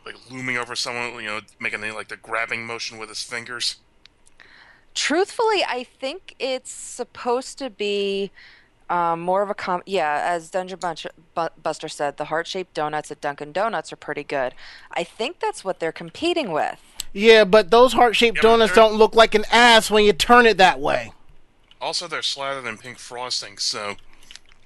[0.05, 1.13] like looming over someone.
[1.23, 3.77] You know, making the, like the grabbing motion with his fingers.
[4.93, 8.31] Truthfully, I think it's supposed to be
[8.89, 9.83] um, more of a com.
[9.85, 14.25] Yeah, as Dungeon Bunch- Bu- Buster said, the heart-shaped donuts at Dunkin' Donuts are pretty
[14.25, 14.53] good.
[14.91, 16.81] I think that's what they're competing with.
[17.13, 20.57] Yeah, but those heart-shaped Yeah, donuts don't look like an ass when you turn it
[20.57, 21.11] that way.
[21.79, 23.95] Also, they're slathered in pink frosting, so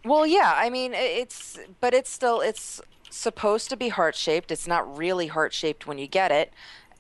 [0.04, 4.52] Well, yeah, I mean it's, but it's still it's supposed to be heart-shaped.
[4.52, 6.54] It's not really heart-shaped when you get it,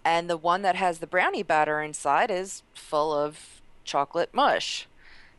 [0.04, 4.88] and the one that has the brownie batter inside is full of chocolate mush.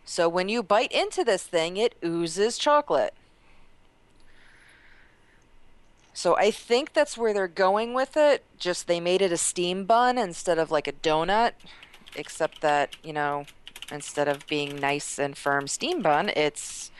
[0.04, 3.14] So when you bite into this thing, it oozes chocolate.
[6.16, 8.42] So I think that's where they're going with it.
[8.58, 11.52] Just they made it a steam bun instead of like a donut,
[12.16, 13.44] except that, you know,
[13.92, 16.90] instead of being nice and firm steam bun, it's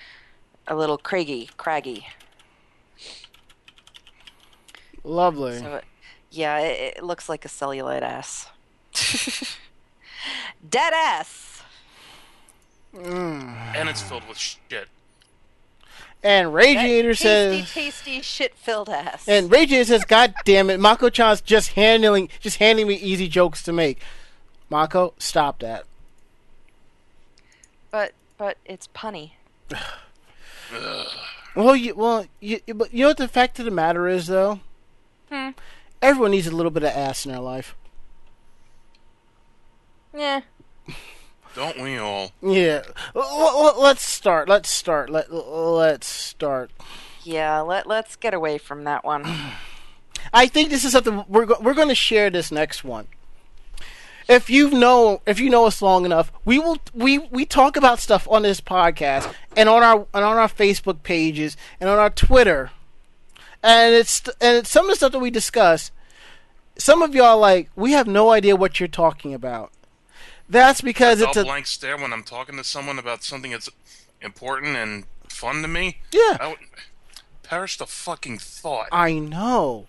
[0.68, 2.08] a little craggy, craggy.
[5.02, 5.60] Lovely.
[5.60, 5.80] So
[6.30, 8.48] yeah, it, it looks like a cellulite ass.
[10.68, 11.62] Dead ass.
[13.74, 14.88] and it's filled with shit.
[16.26, 17.22] And Radiator tasty,
[17.62, 17.72] says.
[17.72, 19.28] tasty shit-filled ass.
[19.28, 23.72] And Radiator says, "God damn it, Mako-chan's just handling, just handing me easy jokes to
[23.72, 24.00] make."
[24.68, 25.84] Mako, stop that.
[27.90, 29.32] but but it's punny.
[31.54, 34.26] Well, you, well, you, you- but you know what the fact of the matter is,
[34.26, 34.60] though.
[35.32, 35.50] Hmm.
[36.02, 37.74] Everyone needs a little bit of ass in their life.
[40.14, 40.42] Yeah.
[41.57, 42.32] Don't we all?
[42.42, 42.82] Yeah.
[43.14, 44.46] L- l- let's start.
[44.46, 45.09] Let's start.
[45.09, 46.70] Let Let's start.
[47.22, 49.24] Yeah, let let's get away from that one.
[50.34, 53.07] I think this is something we're go- we're going to share this next one.
[54.28, 58.00] If you know if you know us long enough, we will we we talk about
[58.00, 62.11] stuff on this podcast and on our and on our Facebook pages and on our
[62.11, 62.70] Twitter.
[63.62, 65.90] And it's and it's some of the stuff that we discuss.
[66.76, 69.72] Some of y'all like we have no idea what you're talking about.
[70.49, 73.68] That's because It's a blank stare when I'm talking to someone about something that's
[74.20, 75.99] important and fun to me.
[76.12, 76.36] yeah.
[76.40, 76.59] I would
[77.42, 78.88] perish the fucking thought.
[78.92, 79.86] I know.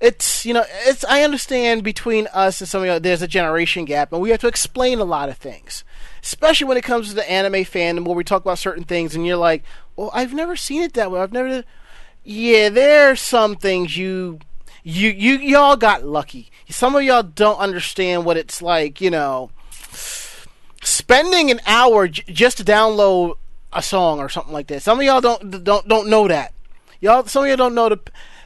[0.00, 3.84] It's you know it's I understand between us and some of you there's a generation
[3.84, 5.84] gap and we have to explain a lot of things,
[6.22, 9.26] especially when it comes to the anime fandom where we talk about certain things and
[9.26, 9.62] you're like,
[9.96, 11.20] well I've never seen it that way.
[11.20, 11.64] I've never.
[12.24, 14.38] Yeah, there's some things you
[14.82, 16.50] you you y'all got lucky.
[16.70, 19.02] Some of y'all don't understand what it's like.
[19.02, 19.50] You know,
[20.82, 23.36] spending an hour j- just to download
[23.72, 24.82] a song or something like that.
[24.82, 26.52] Some of y'all don't don't don't know that.
[27.00, 27.98] Y'all, some of y'all don't know the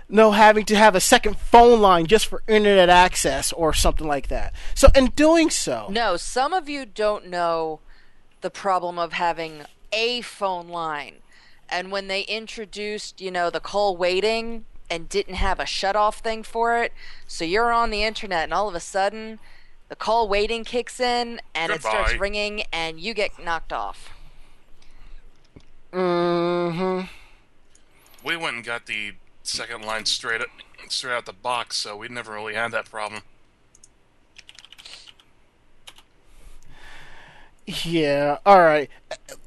[0.08, 4.28] know having to have a second phone line just for internet access or something like
[4.28, 4.52] that.
[4.74, 7.80] So in doing so, No, some of you don't know
[8.42, 11.16] the problem of having a phone line.
[11.68, 16.18] And when they introduced, you know, the call waiting and didn't have a shut off
[16.18, 16.92] thing for it,
[17.26, 19.38] so you're on the internet and all of a sudden
[19.88, 24.10] the call waiting kicks in and it starts ringing and you get knocked off.
[25.92, 27.06] Mm-hmm.
[28.24, 29.12] We went and got the
[29.42, 30.48] second line straight up,
[30.88, 33.22] straight out the box, so we never really had that problem.
[37.66, 38.90] yeah, all right.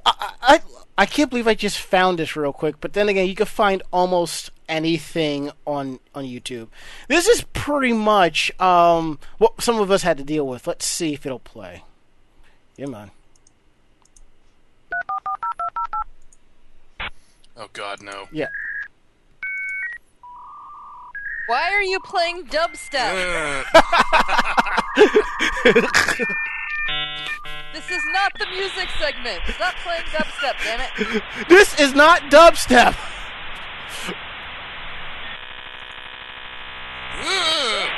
[0.05, 0.59] I, I
[0.97, 3.83] I can't believe I just found this real quick, but then again, you can find
[3.93, 6.69] almost anything on on YouTube.
[7.07, 10.65] This is pretty much um what some of us had to deal with.
[10.65, 11.83] Let's see if it'll play.
[12.77, 13.11] Yeah, man.
[17.55, 18.27] Oh God, no.
[18.31, 18.47] Yeah.
[21.47, 23.65] Why are you playing dubstep?
[26.89, 26.93] Uh,
[27.73, 29.41] This is not the music segment.
[29.55, 31.23] Stop playing dubstep, damn it.
[31.49, 32.95] This is not dubstep.
[37.19, 37.89] Ugh.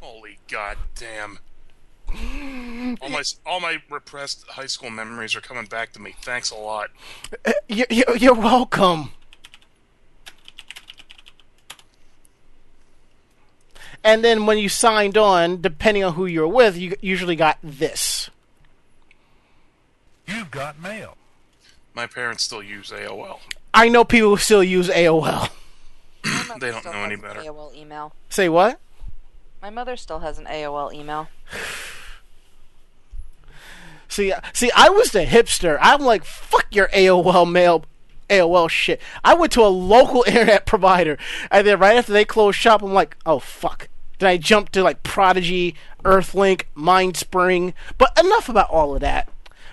[0.00, 1.38] Holy goddamn!
[3.00, 6.14] All my all my repressed high school memories are coming back to me.
[6.22, 6.90] Thanks a lot.
[7.68, 9.12] You, you, you're welcome.
[14.02, 18.30] And then when you signed on, depending on who you're with, you usually got this.
[20.26, 21.16] You've got mail.
[21.92, 23.40] My parents still use AOL.
[23.74, 25.50] I know people who still use AOL.
[26.60, 27.40] They don't know any better.
[27.40, 28.12] AOL email.
[28.28, 28.80] Say what?
[29.62, 31.28] My mother still has an AOL email.
[34.08, 35.78] See, see, I was the hipster.
[35.80, 37.84] I'm like, fuck your AOL mail,
[38.28, 39.00] AOL shit.
[39.22, 41.16] I went to a local internet provider,
[41.48, 43.88] and then right after they closed shop, I'm like, oh fuck.
[44.20, 47.72] Then I jumped to like Prodigy, Earthlink, MindSpring.
[47.98, 49.28] But enough about all of that.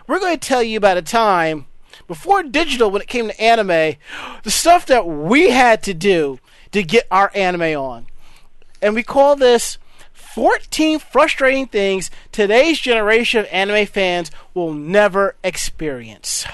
[0.07, 1.67] We're going to tell you about a time
[2.07, 3.95] before digital when it came to anime,
[4.43, 6.39] the stuff that we had to do
[6.71, 8.07] to get our anime on.
[8.81, 9.77] And we call this
[10.13, 16.45] 14 frustrating things today's generation of anime fans will never experience.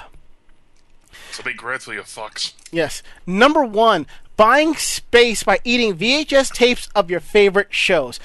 [1.32, 2.54] So be grateful, you fucks.
[2.72, 3.04] Yes.
[3.26, 4.06] Number one,
[4.38, 8.20] buying space by eating VHS tapes of your favorite shows.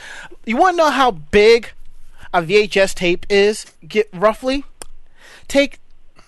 [0.44, 1.72] You want to know how big
[2.32, 3.66] a VHS tape is?
[3.86, 4.64] Get roughly.
[5.46, 5.80] Take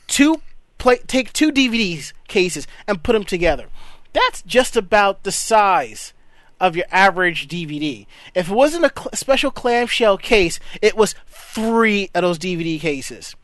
[0.06, 0.42] two
[0.78, 3.66] play, take two DVDs cases and put them together.
[4.12, 6.12] That's just about the size
[6.58, 8.06] of your average DVD.
[8.34, 13.34] If it wasn't a cl- special clamshell case, it was three of those DVD cases.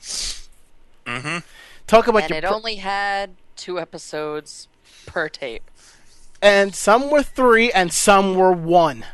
[0.00, 1.38] Mm-hmm.
[1.86, 4.68] Talk about And your it pr- only had two episodes
[5.06, 5.62] per tape.
[6.42, 9.04] and some were three and some were one.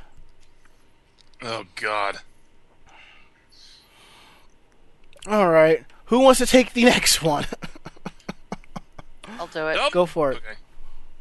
[1.43, 2.19] Oh God.
[5.27, 7.47] All right, who wants to take the next one?
[9.39, 9.75] I'll do it.
[9.77, 9.93] Nope.
[9.93, 10.37] Go for it.
[10.37, 10.57] Okay.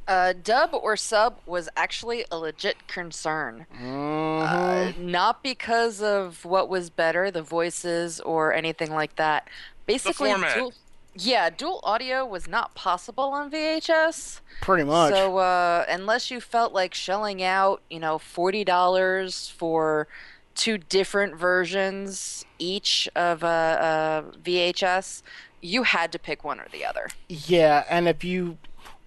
[0.07, 3.66] Uh, dub or sub was actually a legit concern.
[3.82, 9.47] Uh, not because of what was better, the voices or anything like that.
[9.88, 10.55] Basically, the format.
[10.55, 10.74] dual,
[11.16, 14.41] yeah, dual audio was not possible on VHS.
[14.61, 15.13] Pretty much.
[15.13, 20.07] So uh, unless you felt like shelling out, you know, forty dollars for
[20.55, 25.22] two different versions each of a, a VHS,
[25.61, 27.09] you had to pick one or the other.
[27.28, 28.57] yeah, and if you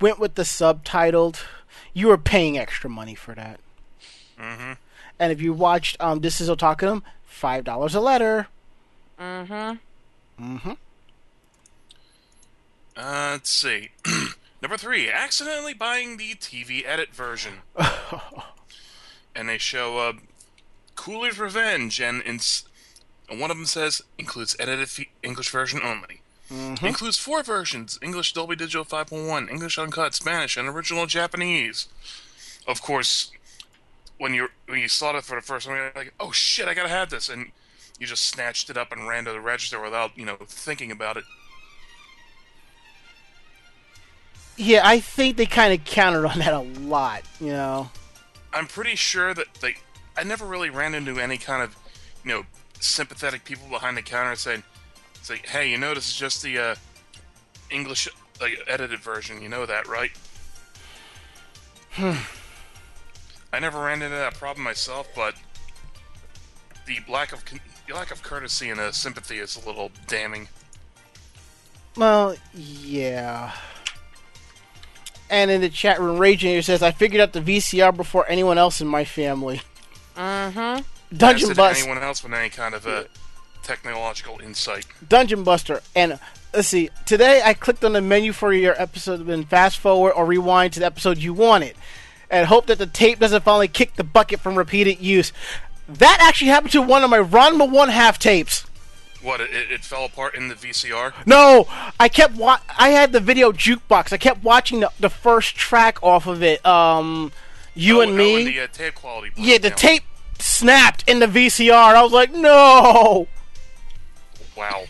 [0.01, 1.43] went with the subtitled,
[1.95, 3.61] you were paying extra money for that.
[4.39, 4.73] Mm-hmm.
[5.19, 8.49] And if you watched um, This Is Otakunum, five dollars a letter.
[9.19, 10.53] Mm-hmm.
[10.55, 10.73] Mm-hmm.
[12.99, 13.91] Uh, let's see.
[14.63, 17.63] Number three, accidentally buying the TV edit version.
[19.37, 20.13] and they show uh,
[20.97, 22.65] Cooler's Revenge, and ins-
[23.31, 26.23] one of them says includes edited fe- English version only.
[26.83, 31.87] Includes four versions: English Dolby Digital 5.1, English Uncut, Spanish, and original Japanese.
[32.67, 33.31] Of course,
[34.17, 36.75] when you when you saw it for the first time, you're like, "Oh shit, I
[36.75, 37.53] gotta have this," and
[38.01, 41.17] you just snatched it up and ran to the register without you know thinking about
[41.17, 41.25] it.
[44.59, 47.23] Yeah, I think they kind of countered on that a lot.
[47.41, 47.91] You know.
[48.53, 49.77] I'm pretty sure that they.
[50.17, 51.77] I never really ran into any kind of,
[52.25, 52.43] you know,
[52.81, 54.65] sympathetic people behind the counter saying,
[55.23, 56.75] "Say, hey, you know, this is just the uh,
[57.71, 58.09] English
[58.41, 59.41] like edited version.
[59.41, 60.11] You know that, right?"
[61.93, 62.13] Hmm.
[63.53, 65.35] I never ran into that problem myself, but
[66.87, 67.45] the lack of
[67.87, 70.49] the lack of courtesy and uh, sympathy is a little damning.
[71.97, 73.53] Well, yeah.
[75.31, 78.59] And in the chat room, Raging here says, "I figured out the VCR before anyone
[78.59, 79.61] else in my family."
[80.16, 80.83] Mm-hmm.
[81.16, 81.81] Dungeon As did Bust.
[81.81, 83.05] anyone else with any kind of uh,
[83.62, 84.87] technological insight.
[85.07, 85.83] Dungeon Buster.
[85.95, 86.18] And
[86.53, 90.26] let's see, today I clicked on the menu for your episode and fast forward or
[90.26, 91.74] rewind to the episode you wanted.
[92.31, 95.33] And hope that the tape doesn't finally kick the bucket from repeated use.
[95.89, 98.66] That actually happened to one of my Ranma 1 half tapes.
[99.23, 99.41] What?
[99.41, 101.12] It, it fell apart in the VCR.
[101.27, 101.66] No,
[101.99, 104.12] I kept wa- I had the video jukebox.
[104.12, 106.64] I kept watching the, the first track off of it.
[106.64, 107.33] Um,
[107.75, 108.45] you Oh, and oh, me.
[108.45, 109.31] the uh, tape quality.
[109.31, 109.79] broke yeah, the down.
[109.79, 110.03] tape
[110.39, 111.73] snapped in the VCR.
[111.97, 113.27] I was like, no.
[114.57, 114.85] Wow.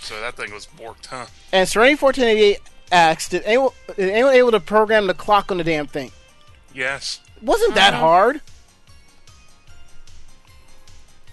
[0.00, 1.26] So that thing was borked, huh?
[1.52, 2.58] And Serenity 1488
[2.90, 6.10] asks, did anyone, did anyone able to program the clock on the damn thing?
[6.74, 7.20] Yes.
[7.40, 8.40] Wasn't that hard?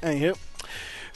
[0.04, 0.38] Anywho.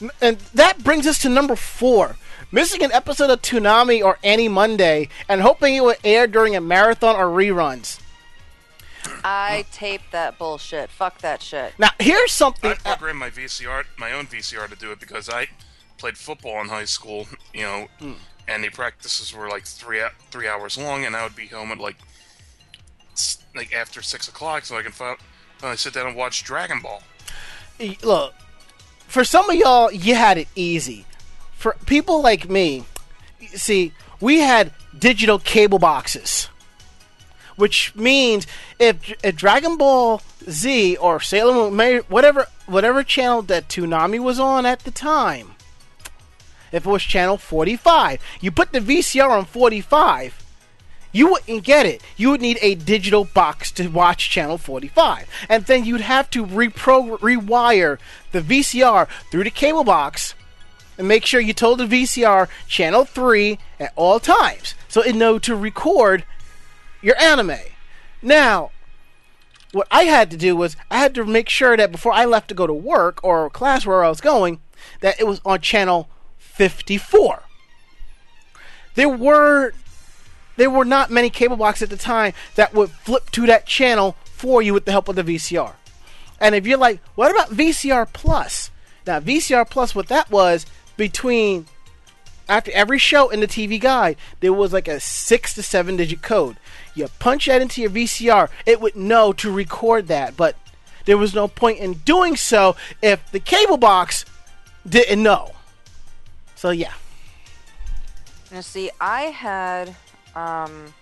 [0.02, 2.16] N- And that brings us to number four.
[2.50, 6.60] Missing an episode of Toonami or Any Monday and hoping it would air during a
[6.60, 7.98] marathon or reruns.
[9.24, 10.90] I taped that bullshit.
[10.90, 11.72] Fuck that shit.
[11.78, 12.70] Now here's something.
[12.72, 15.48] I programmed uh, my VCR, my own VCR, to do it because I
[15.98, 17.26] played football in high school.
[17.54, 18.12] You know, hmm.
[18.48, 21.70] and the practices were like three hou- three hours long, and I would be home
[21.72, 21.96] at like
[23.54, 25.16] like after six o'clock, so I can fi-
[25.58, 27.02] finally sit down and watch Dragon Ball.
[28.02, 28.34] Look,
[29.12, 31.04] for some of y'all, you had it easy.
[31.52, 32.84] For people like me,
[33.48, 33.92] see,
[34.22, 36.48] we had digital cable boxes,
[37.56, 38.46] which means
[38.78, 44.64] if, if Dragon Ball Z or Sailor Moon, whatever whatever channel that Toonami was on
[44.64, 45.56] at the time,
[46.72, 50.41] if it was channel 45, you put the VCR on 45.
[51.12, 52.02] You wouldn't get it.
[52.16, 55.28] You would need a digital box to watch channel 45.
[55.48, 57.98] And then you'd have to repro- rewire
[58.32, 60.34] the VCR through the cable box
[60.96, 65.38] and make sure you told the VCR channel 3 at all times so it know
[65.38, 66.24] to record
[67.02, 67.58] your anime.
[68.22, 68.70] Now,
[69.72, 72.48] what I had to do was I had to make sure that before I left
[72.48, 74.60] to go to work or class where I was going,
[75.00, 76.08] that it was on channel
[76.38, 77.42] 54.
[78.94, 79.72] There were
[80.56, 84.16] there were not many cable boxes at the time that would flip to that channel
[84.24, 85.74] for you with the help of the VCR.
[86.40, 88.70] And if you're like, what about VCR Plus?
[89.06, 91.66] Now, VCR Plus, what that was between
[92.48, 96.22] after every show in the TV guide, there was like a six to seven digit
[96.22, 96.56] code.
[96.94, 100.56] You punch that into your VCR, it would know to record that, but
[101.04, 104.24] there was no point in doing so if the cable box
[104.86, 105.52] didn't know.
[106.54, 106.92] So, yeah.
[108.50, 109.96] Now, see, I had
[110.34, 110.94] um,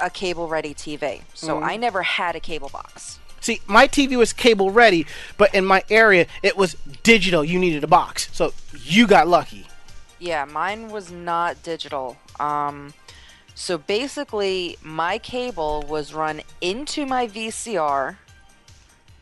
[0.00, 3.18] a cable ready TV, so I never had a cable box.
[3.40, 7.44] See, my TV was cable ready, but in my area, it was digital.
[7.44, 8.30] You needed a box.
[8.32, 9.66] So, you got lucky.
[10.18, 12.16] Yeah, mine was not digital.
[12.40, 12.94] Um,
[13.54, 18.16] so basically, my cable was run into my VCR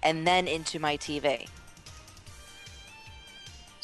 [0.03, 1.49] and then into my TV.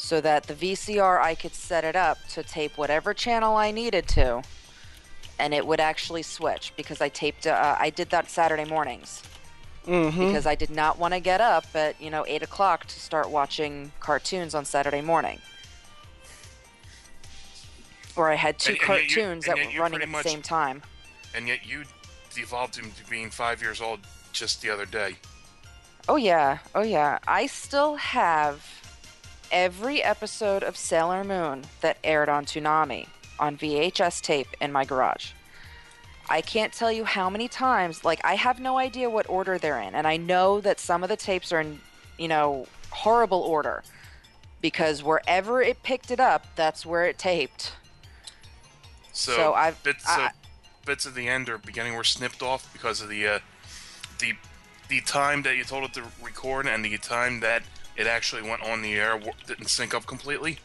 [0.09, 4.07] So that the VCR, I could set it up to tape whatever channel I needed
[4.07, 4.41] to,
[5.37, 7.45] and it would actually switch because I taped.
[7.45, 9.21] Uh, I did that Saturday mornings
[9.85, 10.17] Mm-hmm.
[10.27, 13.29] because I did not want to get up at you know eight o'clock to start
[13.29, 15.37] watching cartoons on Saturday morning.
[18.15, 20.25] Or I had two And- and you- cartoons and that were running at the much-
[20.25, 20.81] same time.
[21.35, 21.85] And yet you
[22.33, 23.99] devolved into being five years old
[24.33, 25.17] just the other day.
[26.07, 27.19] Oh yeah, oh yeah.
[27.27, 28.65] I still have
[29.51, 33.07] every episode of Sailor Moon that aired on Toonami
[33.39, 35.31] on VHS tape in my garage.
[36.29, 39.79] I can't tell you how many times, like, I have no idea what order they're
[39.81, 41.79] in, and I know that some of the tapes are in,
[42.17, 43.83] you know, horrible order
[44.61, 47.73] because wherever it picked it up, that's where it taped.
[49.11, 50.31] So, So I've- bits I- of
[50.85, 53.39] bits of the end or beginning were snipped off because of the uh,
[54.19, 54.33] the
[54.87, 57.61] the time that you told it to record and the time that
[57.99, 60.57] it actually went on the air didn't sync up completely.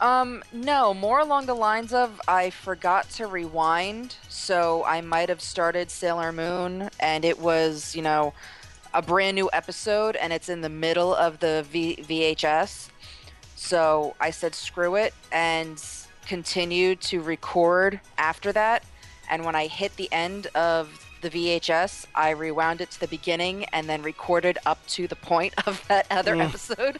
[0.00, 5.40] Um, no, more along the lines of I forgot to rewind, so I might have
[5.40, 8.34] started Sailor Moon and it was, you know,
[8.92, 12.90] a brand new episode and it's in the middle of the v- VHS.
[13.54, 15.82] So I said screw it and
[16.26, 18.82] continued to record after that.
[19.30, 23.64] And when I hit the end of the VHS, I rewound it to the beginning
[23.66, 26.48] and then recorded up to the point of that other Mm.
[26.48, 26.98] episode.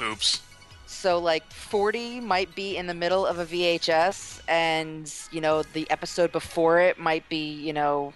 [0.00, 0.42] Oops.
[0.86, 5.88] So like 40 might be in the middle of a VHS and you know the
[5.90, 8.12] episode before it might be, you know,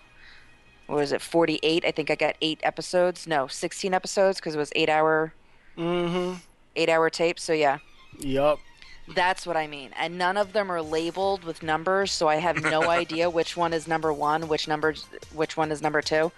[0.87, 1.85] what was it 48?
[1.85, 3.27] I think I got 8 episodes.
[3.27, 5.33] No, 16 episodes because it was 8 hour
[5.79, 6.35] Mm-hmm.
[6.77, 7.39] 8 hour tape.
[7.41, 7.79] So yeah,
[8.19, 8.59] Yup.
[9.15, 9.91] That's what I mean.
[9.99, 13.73] And none of them are labeled with numbers, so I have no idea which one
[13.73, 14.95] is number 1, which number
[15.35, 16.31] which one is number 2.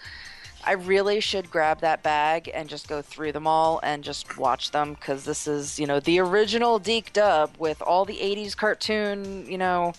[0.64, 4.70] I really should grab that bag and just go through them all and just watch
[4.70, 9.44] them because this is, you know, the original DiC dub with all the 80s cartoon,
[9.48, 9.92] you know,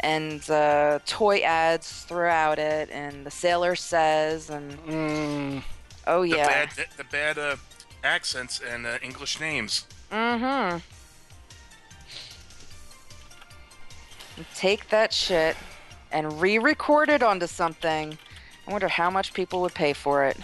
[0.00, 5.62] and uh, toy ads throughout it, and the Sailor Says, and Mm.
[6.06, 6.46] oh The yeah.
[6.46, 7.56] bad the, the bad uh,
[8.02, 9.86] accents and uh, English names.
[10.10, 10.78] Mm hmm.
[14.54, 15.56] Take that shit
[16.12, 18.18] and re record it onto something.
[18.66, 20.36] I wonder how much people would pay for it.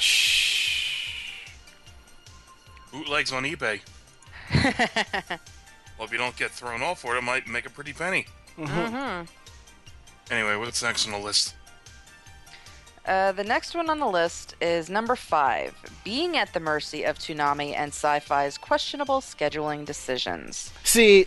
[2.92, 3.80] Bootlegs on eBay.
[5.98, 8.26] well, if you don't get thrown off for it, it might make a pretty penny.
[8.56, 9.22] hmm
[10.30, 11.54] Anyway, what's next on the list?
[13.06, 15.74] Uh, the next one on the list is number five
[16.04, 20.72] being at the mercy of Toonami and sci fi's questionable scheduling decisions.
[20.84, 21.26] See,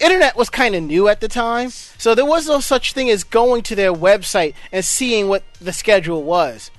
[0.00, 3.24] internet was kind of new at the time, so there was no such thing as
[3.24, 6.70] going to their website and seeing what the schedule was.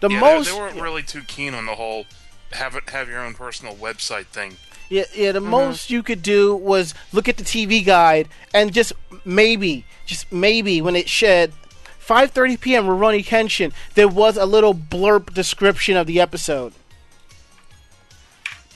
[0.00, 2.06] The Yeah, most they, they weren't really too keen on the whole
[2.52, 4.56] have it have your own personal website thing.
[4.88, 5.32] Yeah, yeah.
[5.32, 5.50] The mm-hmm.
[5.50, 8.92] most you could do was look at the TV guide and just
[9.24, 11.52] maybe, just maybe, when it shed
[12.00, 12.86] 5:30 p.m.
[12.86, 16.72] Rurouni Kenshin, there was a little blurb description of the episode.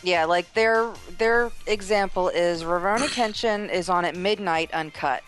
[0.03, 5.23] Yeah, like their their example is Rurouni Kenshin is on at midnight uncut,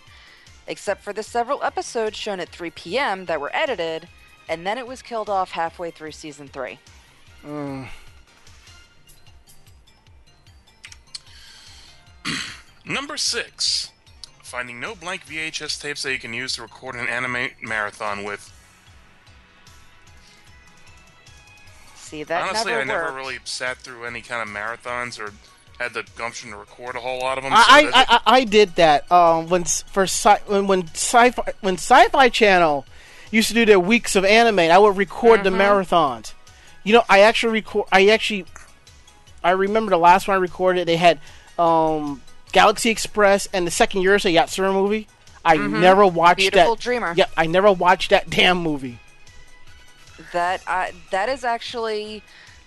[0.67, 3.27] except for the several episodes shown at 3 p.m.
[3.27, 4.09] that were edited,
[4.49, 6.79] and then it was killed off halfway through season three.
[7.47, 7.89] Mm.
[12.85, 13.93] Number six,
[14.43, 18.51] finding no blank VHS tapes that you can use to record an anime marathon with.
[22.15, 23.17] See that Honestly, never I never worked.
[23.17, 25.33] really sat through any kind of marathons or
[25.81, 27.53] had the gumption to record a whole lot of them.
[27.53, 30.85] I, so I, that- I, I did that um, when s- for sci- when when
[30.89, 32.87] sci-fi when Sci-Fi Channel
[33.33, 34.61] used to do their weeks of anime.
[34.61, 36.35] I would record the marathons.
[36.85, 37.89] You know, I actually record.
[37.91, 38.45] I actually,
[39.43, 40.87] I remember the last one I recorded.
[40.87, 41.19] They had
[41.59, 45.09] um, Galaxy Express and the second Urusei Yatsura movie.
[45.45, 46.83] I never watched Beautiful that.
[46.83, 47.15] Dreamer.
[47.17, 49.01] Yeah, I never watched that damn movie.
[50.33, 52.23] That I, that is actually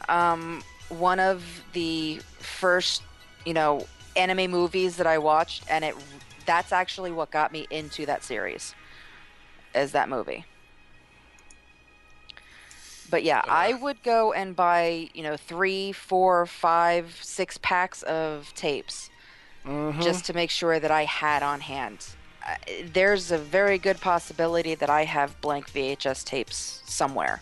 [0.09, 1.43] um, one of
[1.73, 3.03] the first,
[3.45, 3.85] you know,
[4.15, 5.95] anime movies that I watched, and it
[6.45, 8.73] that's actually what got me into that series.
[9.75, 10.45] Is that movie?
[13.09, 18.53] But yeah, I would go and buy, you know, three, four, five, six packs of
[18.55, 19.09] tapes
[20.01, 22.05] just to make sure that I had on hand.
[22.83, 27.41] There's a very good possibility that I have blank VHS tapes somewhere.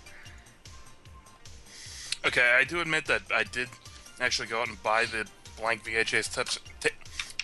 [2.25, 3.69] Okay, I do admit that I did
[4.19, 5.27] actually go out and buy the
[5.59, 6.89] blank VHS tapes, ta-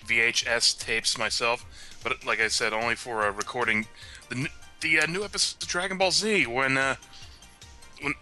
[0.05, 1.66] VHS tapes myself,
[2.03, 3.86] but like I said, only for recording
[4.30, 4.49] the
[4.82, 6.95] the uh, new episode of Dragon Ball Z when uh,
[8.01, 8.14] when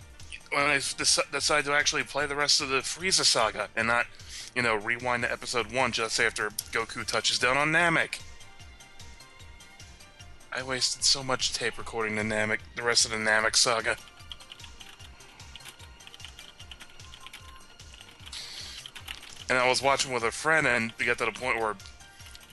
[0.51, 4.05] when I dec- decided to actually play the rest of the Frieza saga and not
[4.55, 8.19] you know rewind to episode one just after Goku touches down on Namek.
[10.52, 13.97] I wasted so much tape recording the Namek, the rest of the Namek saga.
[19.50, 21.76] and I was watching with a friend, and we got to the point where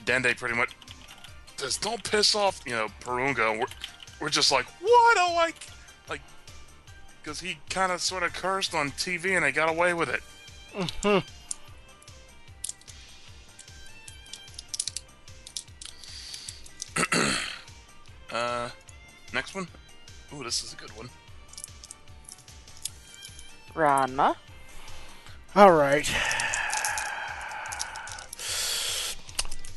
[0.03, 0.71] Dende pretty much
[1.57, 3.57] says, "Don't piss off," you know, Porunga.
[3.57, 3.67] We're,
[4.19, 5.17] we're just like, "What?
[5.19, 5.55] Oh, like,
[6.09, 6.21] like,"
[7.21, 10.21] because he kind of sort of cursed on TV, and they got away with it.
[11.03, 11.21] uh,
[20.47, 21.09] this is a good one.
[23.75, 24.35] Ranma.
[25.53, 26.09] All right.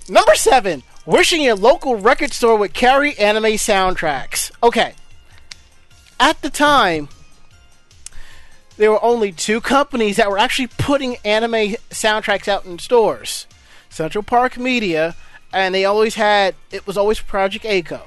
[0.09, 4.53] Number seven, wishing your local record store would carry anime soundtracks.
[4.63, 4.95] Okay.
[6.21, 7.09] At the time,
[8.77, 13.49] there were only two companies that were actually putting anime soundtracks out in stores
[13.89, 15.17] Central Park Media,
[15.53, 18.03] and they always had, it was always Project A-ko.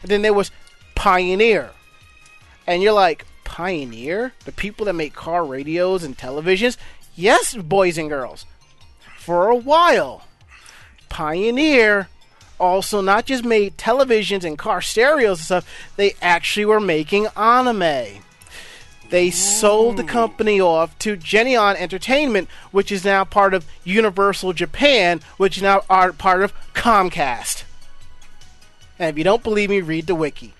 [0.00, 0.50] And then there was
[0.94, 1.72] Pioneer.
[2.70, 4.32] And you're like, Pioneer?
[4.44, 6.76] The people that make car radios and televisions?
[7.16, 8.46] Yes, boys and girls.
[9.18, 10.22] For a while,
[11.08, 12.08] Pioneer
[12.60, 18.22] also not just made televisions and car stereos and stuff, they actually were making anime.
[19.08, 25.22] They sold the company off to Geneon Entertainment, which is now part of Universal Japan,
[25.38, 27.64] which is now are part of Comcast.
[28.96, 30.54] And if you don't believe me, read the wiki.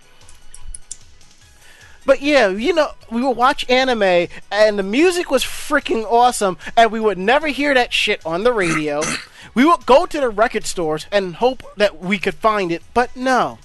[2.10, 6.90] But yeah, you know, we would watch anime and the music was freaking awesome, and
[6.90, 9.00] we would never hear that shit on the radio.
[9.54, 13.14] we would go to the record stores and hope that we could find it, but
[13.14, 13.60] no.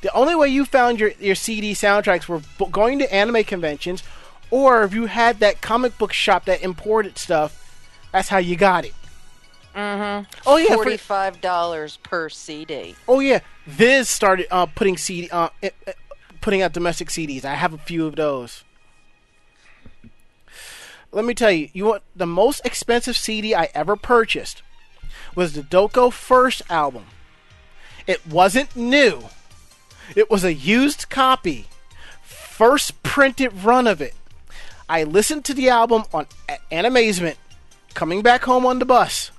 [0.00, 2.40] The only way you found your, your CD soundtracks were
[2.70, 4.02] going to anime conventions,
[4.50, 8.86] or if you had that comic book shop that imported stuff, that's how you got
[8.86, 8.94] it.
[9.74, 10.30] Mm-hmm.
[10.46, 12.94] Oh yeah, for- Forty-five dollars per CD.
[13.08, 15.48] Oh yeah, Viz started uh, putting CD, uh,
[16.42, 17.44] putting out domestic CDs.
[17.44, 18.64] I have a few of those.
[21.10, 24.62] Let me tell you, you want the most expensive CD I ever purchased
[25.34, 27.06] was the Doko First album.
[28.06, 29.24] It wasn't new.
[30.16, 31.68] It was a used copy,
[32.22, 34.14] first printed run of it.
[34.88, 36.26] I listened to the album on
[36.70, 37.38] an amazement,
[37.94, 39.30] coming back home on the bus.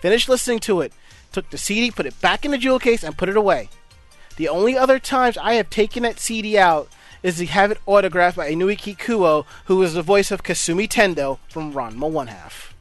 [0.00, 0.92] Finished listening to it,
[1.30, 3.68] took the CD, put it back in the jewel case, and put it away.
[4.36, 6.88] The only other times I have taken that CD out
[7.22, 11.38] is to have it autographed by Inoue Kikuko, who is the voice of Kasumi Tendo
[11.48, 12.74] from Ranma One Half.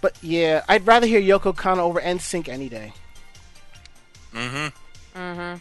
[0.00, 2.92] But yeah, I'd rather hear Yoko Kanno over NSYNC any day.
[4.32, 5.18] Mm-hmm.
[5.18, 5.58] Mm-hmm.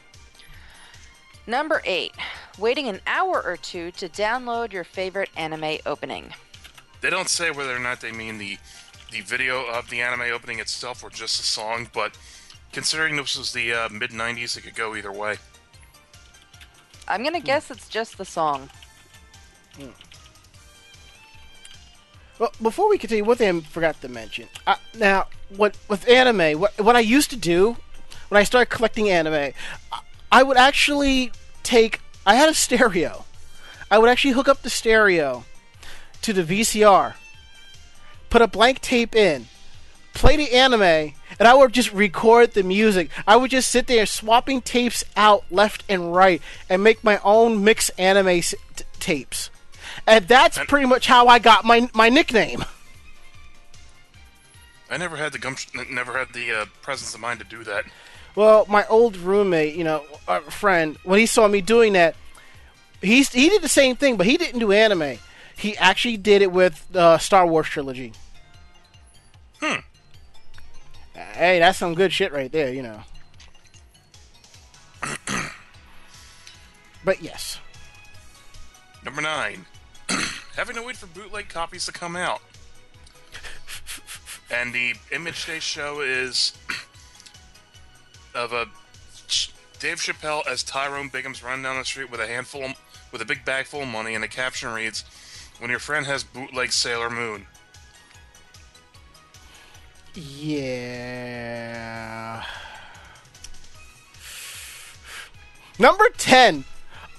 [1.47, 2.13] Number eight,
[2.57, 6.33] waiting an hour or two to download your favorite anime opening.
[7.01, 8.57] They don't say whether or not they mean the
[9.11, 12.17] the video of the anime opening itself or just the song, but
[12.75, 15.37] considering this was the uh, mid '90s, it could go either way.
[17.07, 18.69] I'm gonna guess it's just the song.
[22.37, 24.49] Well, before we continue, one thing I forgot to mention.
[24.67, 27.77] Uh, now, what with anime, what what I used to do
[28.29, 29.53] when I started collecting anime,
[29.91, 29.99] I-
[30.31, 31.31] I would actually
[31.63, 32.01] take.
[32.25, 33.23] I had a stereo.
[33.89, 35.45] I would actually hook up the stereo
[36.23, 37.13] to the VCR,
[38.29, 39.47] put a blank tape in,
[40.15, 43.09] play the anime, and I would just record the music.
[43.27, 47.63] I would just sit there swapping tapes out left and right and make my own
[47.63, 49.49] mix anime s- t- tapes.
[50.07, 52.65] And that's And- pretty much how I got my my nickname.
[54.89, 55.55] I never had the gum,
[55.89, 57.85] never had the uh, presence of mind to do that.
[58.35, 62.15] Well, my old roommate, you know, a friend, when he saw me doing that,
[63.01, 65.17] he's he did the same thing, but he didn't do anime.
[65.57, 68.13] He actually did it with the Star Wars trilogy.
[69.61, 69.79] Hmm.
[71.35, 73.01] Hey, that's some good shit right there, you know.
[77.03, 77.59] but yes.
[79.03, 79.65] Number nine,
[80.55, 82.41] having to wait for bootleg copies to come out.
[84.51, 86.53] And the image they show is
[88.35, 88.67] of a
[89.79, 92.73] Dave Chappelle as Tyrone Biggums running down the street with a handful of,
[93.11, 95.03] with a big bag full of money, and the caption reads,
[95.57, 97.47] "When your friend has bootleg Sailor Moon."
[100.15, 101.25] Yeah.
[105.77, 106.63] Number 10.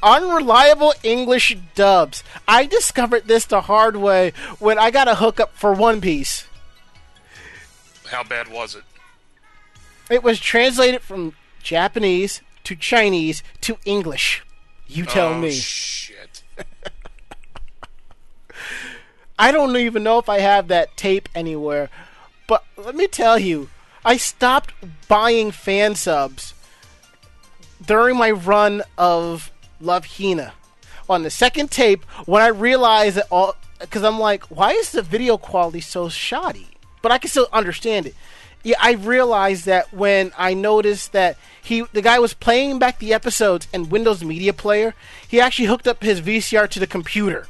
[0.02, 2.22] Unreliable English dubs.
[2.46, 6.46] I discovered this the hard way when I got a hookup for One Piece.
[8.10, 8.84] How bad was it?
[10.10, 14.44] It was translated from Japanese to Chinese to English.
[14.86, 15.50] You tell oh, me.
[15.50, 16.44] Shit.
[19.38, 21.90] I don't even know if I have that tape anywhere.
[22.46, 23.68] But let me tell you,
[24.04, 24.72] I stopped
[25.08, 26.54] buying fan subs
[27.84, 30.54] during my run of Love Hina.
[31.08, 35.02] On the second tape, when I realized that all, because I'm like, why is the
[35.02, 36.68] video quality so shoddy?
[37.02, 38.14] But I can still understand it.
[38.64, 43.14] Yeah, I realized that when I noticed that he, the guy was playing back the
[43.14, 44.94] episodes in Windows Media Player,
[45.28, 47.46] he actually hooked up his VCR to the computer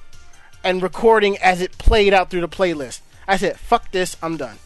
[0.63, 3.01] and recording as it played out through the playlist.
[3.27, 4.59] I said, fuck this, I'm done.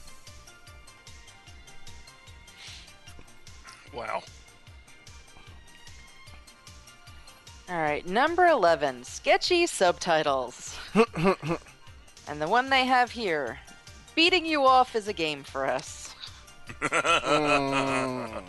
[7.71, 10.77] All right, number 11, sketchy subtitles.
[12.27, 13.61] and the one they have here,
[14.17, 16.15] beating you off is a game for us.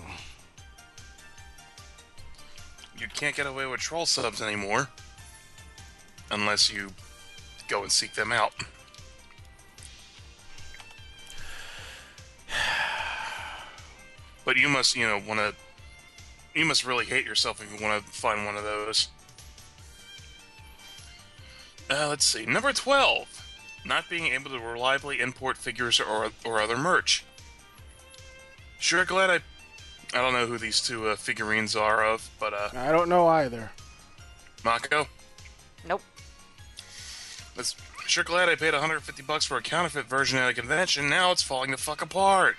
[3.01, 4.87] You can't get away with troll subs anymore.
[6.29, 6.91] Unless you
[7.67, 8.53] go and seek them out.
[14.43, 15.53] But you must, you know, want to.
[16.53, 19.07] You must really hate yourself if you want to find one of those.
[21.89, 22.45] Uh, let's see.
[22.45, 23.47] Number 12.
[23.85, 27.25] Not being able to reliably import figures or, or other merch.
[28.79, 29.39] Sure glad I.
[30.13, 33.27] I don't know who these two uh, figurines are of, but, uh, I don't know
[33.27, 33.71] either.
[34.65, 35.07] Mako?
[35.87, 36.01] Nope.
[37.55, 37.75] That's
[38.07, 41.09] sure glad I paid 150 bucks for a counterfeit version at a convention.
[41.09, 42.57] Now it's falling the fuck apart.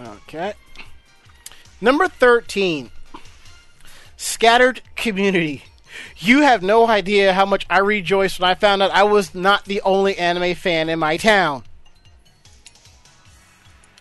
[0.00, 0.54] Okay.
[1.80, 2.90] Number 13.
[4.16, 5.64] Scattered Community.
[6.18, 9.64] You have no idea how much I rejoiced when I found out I was not
[9.64, 11.64] the only anime fan in my town.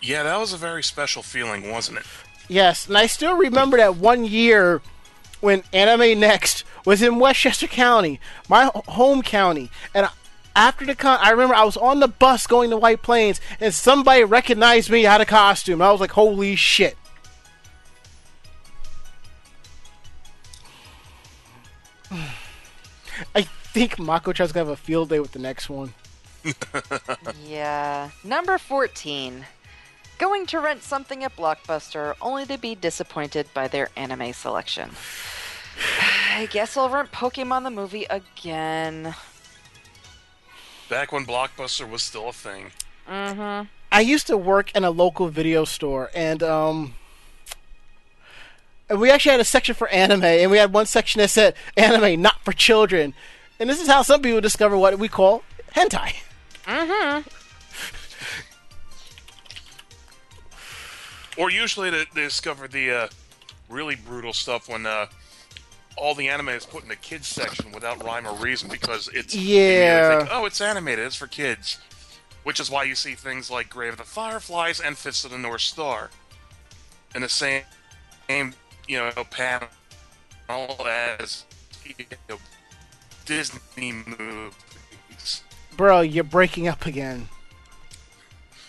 [0.01, 2.05] Yeah, that was a very special feeling, wasn't it?
[2.47, 4.81] Yes, and I still remember that one year
[5.41, 10.07] when Anime Next was in Westchester County, my home county, and
[10.57, 13.73] after the con, I remember I was on the bus going to White Plains, and
[13.73, 15.81] somebody recognized me out of costume.
[15.81, 16.97] I was like, "Holy shit!"
[23.35, 23.43] I
[23.73, 25.93] think Mako-chan's gonna have a field day with the next one.
[27.45, 28.09] Yeah.
[28.23, 29.45] Number 14.
[30.17, 34.91] Going to rent something at Blockbuster only to be disappointed by their anime selection.
[36.33, 39.15] I guess I'll rent Pokemon the movie again.
[40.89, 42.71] Back when Blockbuster was still a thing.
[43.09, 43.67] Mm-hmm.
[43.91, 46.93] I used to work in a local video store, and um,
[48.89, 51.55] and we actually had a section for anime, and we had one section that said
[51.75, 53.13] "anime not for children."
[53.59, 55.43] And this is how some people discover what we call
[55.75, 56.15] hentai.
[56.65, 57.25] Mhm.
[61.38, 63.07] Or usually they, they discover the uh,
[63.69, 65.07] really brutal stuff when uh,
[65.97, 69.35] all the anime is put in the kids section without rhyme or reason because it's
[69.35, 70.19] Yeah.
[70.19, 71.79] think, oh it's animated it's for kids,
[72.43, 75.37] which is why you see things like Grave of the Fireflies and Fist of the
[75.37, 76.09] North Star
[77.15, 77.63] in the same,
[78.27, 78.53] same
[78.87, 79.67] you know panel
[80.49, 81.45] as
[81.85, 82.37] you know,
[83.25, 85.43] Disney movies.
[85.75, 87.27] Bro, you're breaking up again.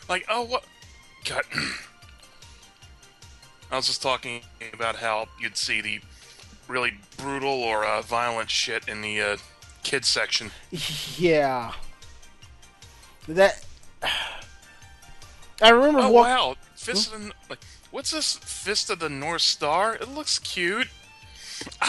[0.09, 0.65] Like, oh, what?
[1.25, 1.43] God.
[3.71, 4.41] I was just talking
[4.73, 6.01] about how you'd see the
[6.69, 9.37] really brutal or uh, violent shit in the uh,
[9.83, 10.51] kids section.
[11.17, 11.73] Yeah.
[13.27, 13.65] That.
[15.61, 17.59] I remember Oh walk- wow, Fist of the like,
[17.91, 19.97] what's this Fist of the North Star?
[19.97, 20.87] It looks cute.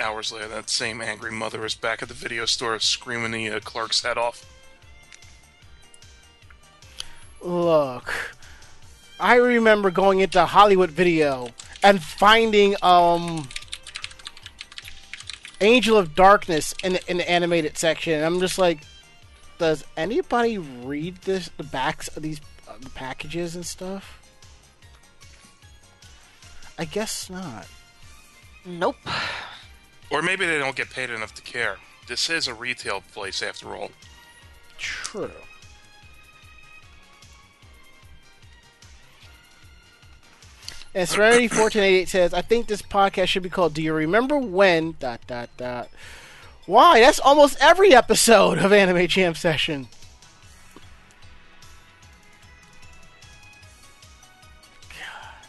[0.00, 3.58] Hours later, that same angry mother is back at the video store screaming the uh,
[3.60, 4.44] clerk's head off.
[7.42, 8.14] Look,
[9.18, 11.48] I remember going into Hollywood Video
[11.82, 13.48] and finding um
[15.60, 18.12] Angel of Darkness in the, in the animated section.
[18.14, 18.82] And I'm just like,
[19.58, 24.14] does anybody read this the backs of these uh, the packages and stuff?
[26.78, 27.66] I guess not.
[28.64, 28.96] Nope.
[30.10, 31.78] Or maybe they don't get paid enough to care.
[32.06, 33.90] This is a retail place after all.
[34.78, 35.30] True.
[40.94, 44.96] And Serenity 1488 says, I think this podcast should be called Do You Remember When?
[44.98, 45.90] Dot dot dot.
[46.66, 47.00] Why?
[47.00, 49.88] That's almost every episode of Anime Jam Session.
[54.90, 55.46] God.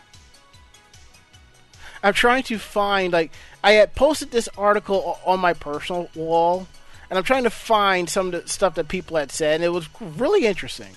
[2.03, 3.31] I'm trying to find like
[3.63, 6.67] I had posted this article on my personal wall,
[7.09, 9.69] and I'm trying to find some of the stuff that people had said, and it
[9.69, 10.95] was really interesting.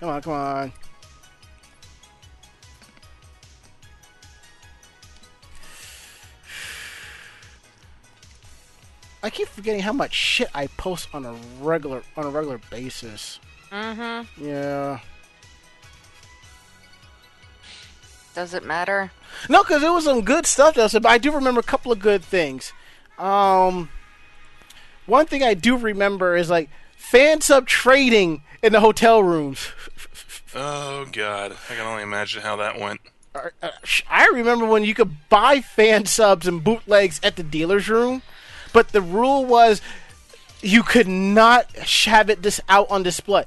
[0.00, 0.72] Come on, come on.
[9.28, 13.38] I keep forgetting how much shit I post on a regular on a regular basis.
[13.70, 14.42] Mm-hmm.
[14.42, 15.00] Yeah.
[18.34, 19.10] Does it matter?
[19.50, 21.62] No, because it was some good stuff that I said, but I do remember a
[21.62, 22.72] couple of good things.
[23.18, 23.90] Um,
[25.04, 29.68] one thing I do remember is like fan sub trading in the hotel rooms.
[30.54, 33.02] Oh god, I can only imagine how that went.
[33.34, 37.42] Uh, uh, sh- I remember when you could buy fan subs and bootlegs at the
[37.42, 38.22] dealer's room,
[38.72, 39.80] but the rule was
[40.60, 43.44] you could not have it this out on display.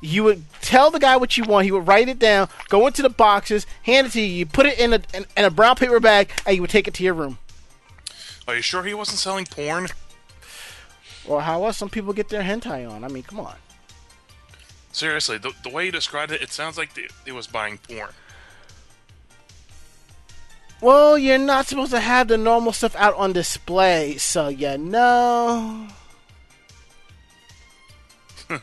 [0.00, 1.64] You would tell the guy what you want.
[1.64, 4.26] He would write it down, go into the boxes, hand it to you.
[4.26, 6.86] You put it in a in, in a brown paper bag, and you would take
[6.86, 7.38] it to your room.
[8.46, 9.88] Are you sure he wasn't selling porn?
[11.26, 13.04] Well, how else some people get their hentai on?
[13.04, 13.56] I mean, come on.
[14.92, 18.10] Seriously, the, the way you described it, it sounds like the, it was buying porn.
[20.80, 25.88] Well, you're not supposed to have the normal stuff out on display, so you know.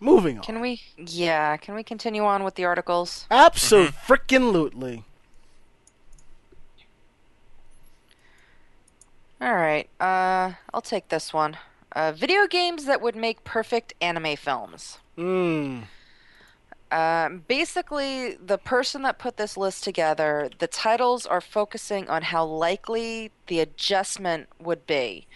[0.00, 0.44] Moving on.
[0.44, 0.80] Can we?
[0.96, 1.56] Yeah.
[1.58, 3.26] Can we continue on with the articles?
[3.30, 3.92] Absolutely.
[4.06, 5.04] Freaking lootly.
[9.40, 9.88] All right.
[10.00, 11.56] Uh, I'll take this one.
[11.92, 14.98] Uh, video games that would make perfect anime films.
[15.18, 15.84] Mmm.
[16.92, 22.44] Um, basically, the person that put this list together, the titles are focusing on how
[22.44, 25.26] likely the adjustment would be.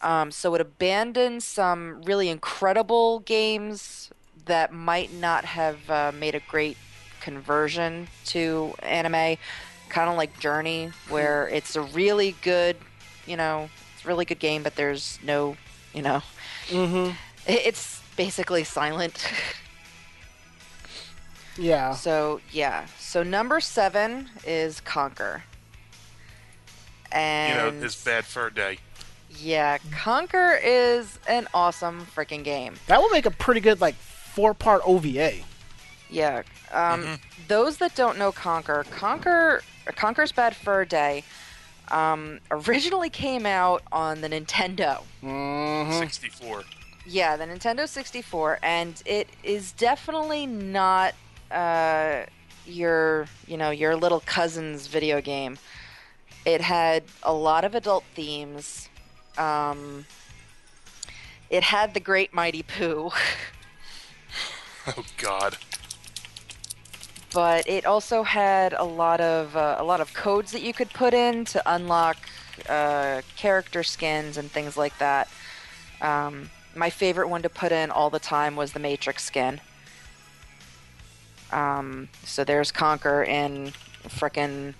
[0.00, 4.10] Um, so it abandons some really incredible games
[4.44, 6.76] that might not have uh, made a great
[7.20, 9.36] conversion to anime,
[9.88, 12.76] kind of like Journey, where it's a really good,
[13.26, 15.56] you know, it's a really good game, but there's no,
[15.96, 16.22] you know,
[16.68, 17.12] Mm-hmm.
[17.48, 19.26] it's basically silent.
[21.58, 21.94] Yeah.
[21.94, 22.84] So yeah.
[22.98, 25.40] So number seven is Conker.
[27.10, 28.78] And you know, And his bad fur day.
[29.40, 32.74] yeah, Conker is an awesome freaking game.
[32.88, 35.36] That would make a pretty good, like, four part OVA.
[36.10, 36.42] Yeah.
[36.72, 37.18] Um,
[37.48, 41.24] Those that don't know Conker, Conker, Conker's Bad Fur Day,
[41.88, 45.02] um, originally came out on the Nintendo.
[45.22, 45.98] Mm-hmm.
[45.98, 46.64] 64.
[47.06, 51.14] Yeah, the Nintendo 64, and it is definitely not
[51.50, 52.24] uh,
[52.66, 55.58] your, you know, your little cousin's video game.
[56.44, 58.88] It had a lot of adult themes.
[59.38, 60.06] Um,
[61.48, 63.10] it had the Great Mighty Pooh.
[64.88, 65.56] Oh God.
[67.32, 70.90] But it also had a lot of uh, a lot of codes that you could
[70.90, 72.16] put in to unlock
[72.68, 75.28] uh, character skins and things like that.
[76.00, 79.60] Um, my favorite one to put in all the time was the Matrix skin.
[81.52, 83.72] Um, so there's Conker in
[84.08, 84.74] frickin'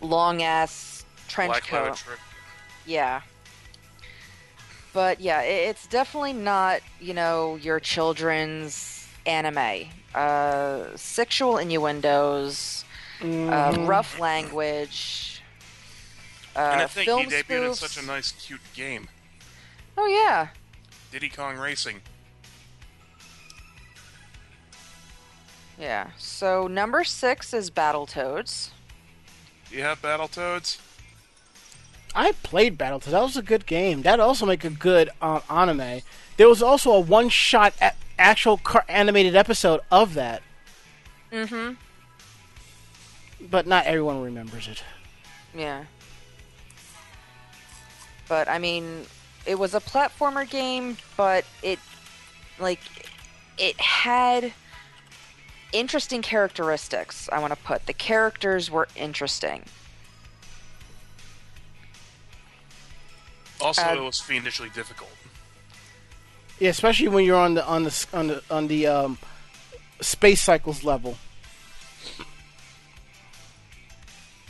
[0.00, 2.04] long ass trench Black coat.
[2.86, 3.22] Yeah.
[4.92, 8.93] But yeah, it's definitely not, you know, your children's
[9.26, 9.88] anime.
[10.14, 12.84] Uh, sexual innuendos,
[13.22, 15.42] uh, rough language,
[16.54, 19.08] uh, and I think film he debuted in such a nice, cute game.
[19.98, 20.48] Oh yeah,
[21.10, 22.00] Diddy Kong Racing.
[25.78, 26.10] yeah.
[26.16, 28.70] So number six is Battletoads.
[29.70, 30.78] Do you have Battletoads?
[32.14, 33.10] I played Battletoads.
[33.10, 34.02] That was a good game.
[34.02, 36.02] That also make a good uh, anime.
[36.36, 40.42] There was also a one-shot a- actual car- animated episode of that,
[41.32, 41.74] Mm-hmm.
[43.50, 44.82] but not everyone remembers it.
[45.54, 45.84] Yeah.
[48.28, 49.06] But I mean,
[49.46, 51.78] it was a platformer game, but it
[52.58, 52.80] like
[53.58, 54.52] it had
[55.72, 57.28] interesting characteristics.
[57.32, 59.64] I want to put the characters were interesting.
[63.60, 65.10] Also, Uh, it was fiendishly difficult.
[66.64, 69.18] Yeah, especially when you're on the on the on the on the um,
[70.00, 71.18] space cycles level.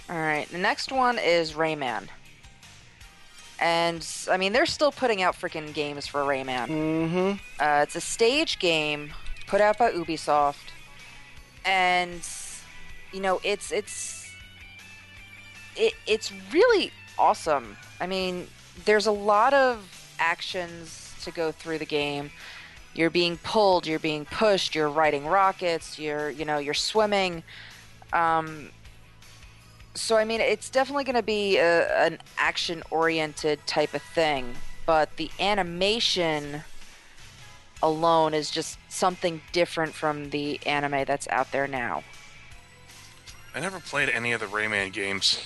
[0.09, 2.07] All right, the next one is Rayman.
[3.59, 6.69] And I mean, they're still putting out freaking games for Rayman.
[6.69, 7.33] Mm-hmm.
[7.59, 9.13] Uh, it's a stage game
[9.49, 10.71] put out by Ubisoft,
[11.65, 12.25] and
[13.13, 14.31] you know it's it's
[15.75, 17.77] it, it's really awesome.
[18.01, 18.47] I mean,
[18.85, 22.31] there's a lot of actions to go through the game.
[22.95, 27.43] You're being pulled, you're being pushed, you're riding rockets, you're you know you're swimming.
[28.13, 28.71] Um,
[29.95, 34.55] so I mean, it's definitely going to be a, an action-oriented type of thing,
[34.87, 36.63] but the animation
[37.83, 42.03] alone is just something different from the anime that's out there now.
[43.55, 45.41] I never played any of the Rayman games.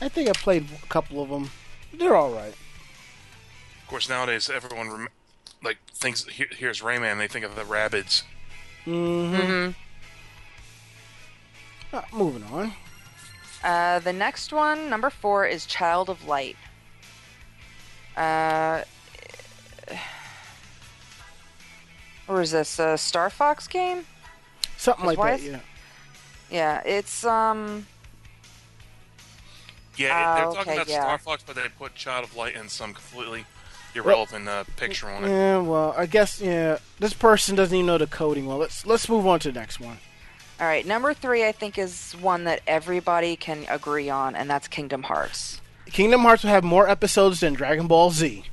[0.00, 1.50] I think I played a couple of them.
[1.92, 2.54] They're all right.
[3.92, 5.08] Of course, nowadays everyone rem-
[5.62, 8.22] like thinks he- here's Rayman, they think of the Rabbids.
[8.86, 9.72] Mm-hmm.
[11.94, 12.72] Uh, moving on.
[13.62, 16.56] Uh, the next one, number four, is Child of Light.
[18.16, 18.84] Uh,
[22.26, 24.06] or is this a Star Fox game?
[24.78, 25.42] Something like that.
[25.42, 25.60] Yeah.
[26.50, 27.86] Yeah, it's um.
[29.98, 31.02] Yeah, Ah, they're talking okay, about yeah.
[31.02, 33.44] Star Fox, but they put Child of Light in some completely
[33.94, 35.28] irrelevant uh, picture on it.
[35.28, 35.58] Yeah.
[35.58, 36.78] Well, I guess yeah.
[36.98, 38.58] This person doesn't even know the coding well.
[38.58, 39.98] Let's let's move on to the next one.
[40.60, 44.68] All right, number three, I think, is one that everybody can agree on, and that's
[44.68, 45.60] Kingdom Hearts.
[45.86, 48.44] Kingdom Hearts will have more episodes than Dragon Ball Z.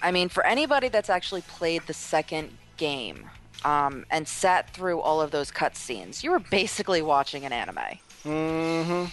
[0.00, 3.28] I mean, for anybody that's actually played the second game
[3.64, 7.98] um, and sat through all of those cutscenes, you were basically watching an anime.
[8.24, 9.04] Mm-hmm.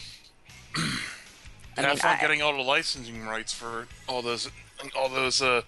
[1.77, 4.49] And I have mean, fun I- getting all the licensing rights for all those,
[4.95, 5.41] all those.
[5.41, 5.61] Uh,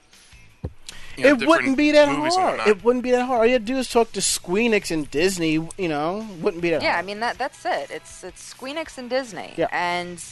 [1.17, 2.67] you know, It wouldn't be that hard.
[2.67, 3.41] It wouldn't be that hard.
[3.41, 5.51] All you had to do is talk to Squeenix and Disney.
[5.77, 6.83] You know, wouldn't be that hard.
[6.83, 7.91] Yeah, I mean that that's it.
[7.91, 9.53] It's it's Squeenix and Disney.
[9.57, 9.67] Yeah.
[9.71, 10.23] And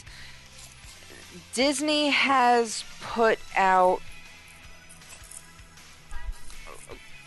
[1.52, 4.00] Disney has put out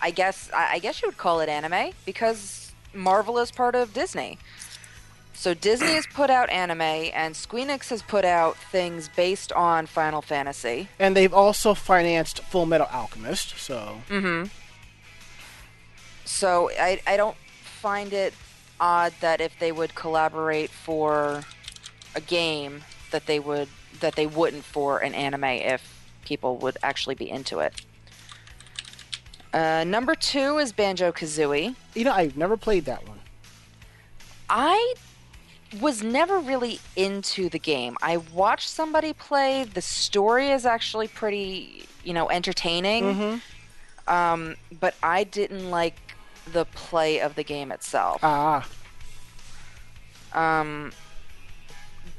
[0.02, 3.94] I guess I I guess you would call it anime because Marvel is part of
[3.94, 4.38] Disney.
[5.36, 10.22] So Disney has put out anime and Squeenix has put out things based on Final
[10.22, 10.88] Fantasy.
[11.00, 13.58] and they've also financed Full Metal Alchemist.
[13.58, 14.48] So Mm-hmm.
[16.26, 18.34] So I I don't find it
[18.80, 21.44] odd that if they would collaborate for
[22.16, 23.68] a game that they would
[24.00, 25.82] that they wouldn't for an anime if
[26.26, 27.74] people would actually be into it.
[29.54, 31.76] Uh, number two is Banjo Kazooie.
[31.94, 33.20] you know, I've never played that one.
[34.50, 34.94] I
[35.82, 37.98] was never really into the game.
[38.02, 39.64] I watched somebody play.
[39.64, 43.04] The story is actually pretty, you know, entertaining.
[43.04, 44.14] Mm-hmm.
[44.14, 45.96] Um, but I didn't like
[46.52, 48.20] the play of the game itself.
[48.24, 48.68] Ah,
[50.34, 50.92] Um,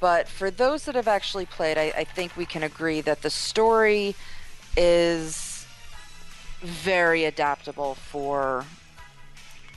[0.01, 3.31] but for those that have actually played, I, I think we can agree that the
[3.31, 4.15] story
[4.77, 5.67] is
[6.63, 8.65] very adaptable for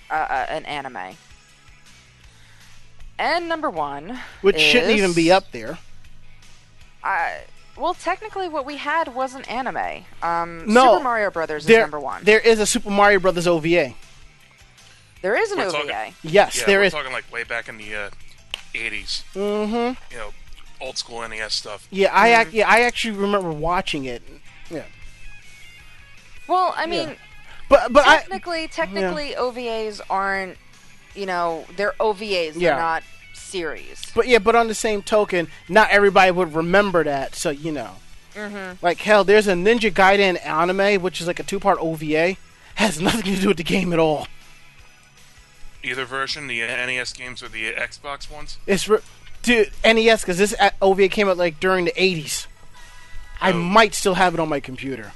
[0.09, 1.15] uh, uh, an anime.
[3.19, 5.77] And number one, which shouldn't even be up there.
[7.03, 7.41] I,
[7.75, 10.03] well, technically, what we had was an anime.
[10.21, 12.23] Um, No, Super Mario Brothers is number one.
[12.23, 13.93] there is a Super Mario Brothers OVA.
[15.21, 15.77] There's an We're OVA.
[15.89, 16.93] talking- Yes, Yeah, there we're is.
[16.93, 18.09] talking like way back in the uh,
[18.75, 19.23] 80s.
[19.33, 20.13] Mm-hmm.
[20.13, 20.29] You know,
[20.79, 21.87] old school NES stuff.
[21.89, 24.21] Yeah, I ac- yeah I actually remember watching it.
[24.69, 24.83] Yeah,
[26.47, 27.15] Well, I mean,
[27.69, 30.57] but but I technically, technically, OVAs aren't.
[31.17, 32.53] You know, they're OVAs.
[32.53, 33.03] They're not
[33.33, 34.01] series.
[34.15, 37.33] but yeah, but on the same token, not everybody would remember that.
[37.35, 37.91] So you know,
[38.35, 38.85] Mm-hmm.
[38.85, 42.35] like hell, there's a Ninja Gaiden anime which is like a two-part OVA,
[42.75, 44.27] has nothing to do with the game at all.
[45.83, 48.57] Either version, the NES games or the Xbox ones.
[48.67, 48.99] It's re-
[49.41, 52.47] dude NES because this uh, OVA came out like during the '80s.
[53.39, 53.57] I Oh.
[53.57, 55.13] might still have it on my computer.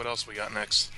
[0.00, 0.90] What else we got next?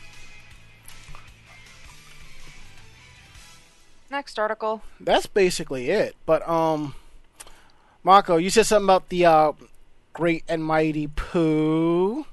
[4.12, 4.80] Next article.
[5.00, 6.14] That's basically it.
[6.24, 6.94] But um,
[8.04, 9.52] Marco, you said something about the uh,
[10.12, 12.26] Great and Mighty Pooh.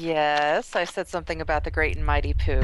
[0.00, 2.62] Yes, I said something about the Great and Mighty Pooh.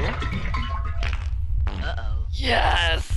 [1.68, 2.26] Uh-oh.
[2.32, 3.08] Yes.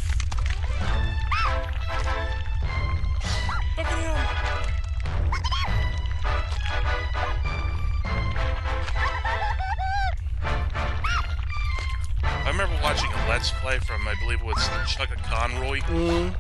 [12.56, 15.86] Remember watching a Let's Play from, I believe it was ChuggaConroy,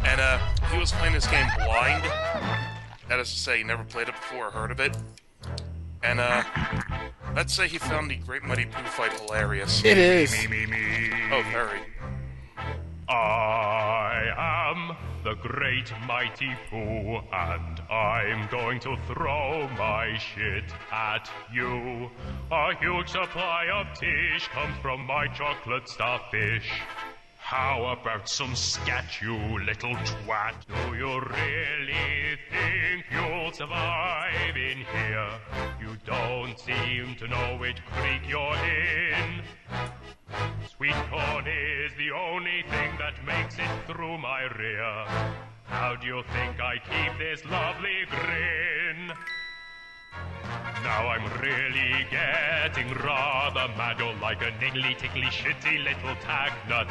[0.05, 0.39] and uh,
[0.71, 2.05] he was playing this game blind.
[3.09, 4.95] That is to say, he never played it before or heard of it.
[6.03, 6.41] And uh,
[7.35, 9.83] let's say he found the Great Mighty Pooh fight hilarious.
[9.83, 10.33] It is.
[11.33, 11.81] Oh, very.
[13.09, 13.54] I
[14.37, 22.09] am the great mighty Pooh, and I'm going to throw my shit at you.
[22.51, 26.69] A huge supply of tish comes from my chocolate starfish.
[27.37, 30.55] How about some scat, you little twat?
[30.67, 35.29] Do you really think you'll survive in here?
[35.79, 39.41] You don't seem to know which creek you're in.
[40.77, 45.05] Sweet corn is the only thing that makes it through my rear.
[45.65, 49.13] How do you think I keep this lovely grin?
[50.83, 53.99] Now I'm really getting rather mad.
[53.99, 56.87] You're like a niggly, tickly, shitty little tag nut.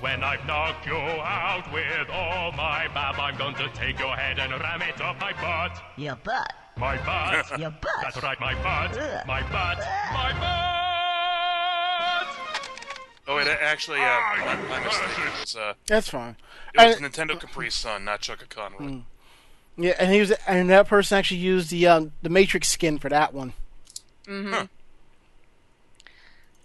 [0.00, 4.38] When I've knocked you out with all my bab, I'm going to take your head
[4.38, 5.80] and ram it up my butt.
[5.96, 6.52] Your butt.
[6.76, 7.58] My butt.
[7.60, 8.02] Your butt.
[8.02, 8.98] That's right, my butt.
[8.98, 9.26] Ugh.
[9.26, 9.78] My butt.
[10.12, 10.87] My butt.
[13.30, 15.06] Oh, wait, actually, uh, my, my mistake.
[15.18, 16.36] It was, uh, That's fine.
[16.74, 19.02] it was And- NintendoCapriSun, not Chugga Conroy.
[19.76, 23.08] Yeah, and he was, and that person actually used the um, the Matrix skin for
[23.10, 23.52] that one.
[24.26, 24.64] Mm-hmm.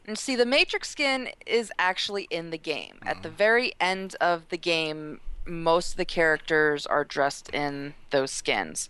[0.08, 2.98] And see, the Matrix skin is actually in the game.
[3.06, 8.32] At the very end of the game, most of the characters are dressed in those
[8.32, 8.90] skins.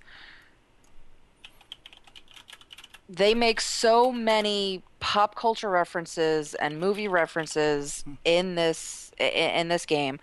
[3.09, 10.19] They make so many pop culture references and movie references in this in this game.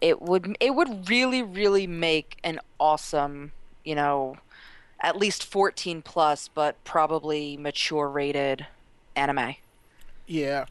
[0.00, 3.52] It would it would really really make an awesome,
[3.84, 4.36] you know,
[5.00, 8.66] at least 14 plus but probably mature rated
[9.14, 9.54] anime.
[10.26, 10.66] Yeah,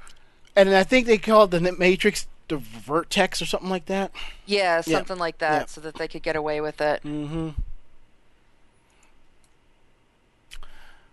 [0.55, 4.11] and I think they called the Matrix the Vertex or something like that.
[4.45, 4.97] Yeah, Yeah.
[4.97, 5.65] something like that, Yeah.
[5.65, 7.01] so that they could get away with it.
[7.03, 7.49] Mm-hmm.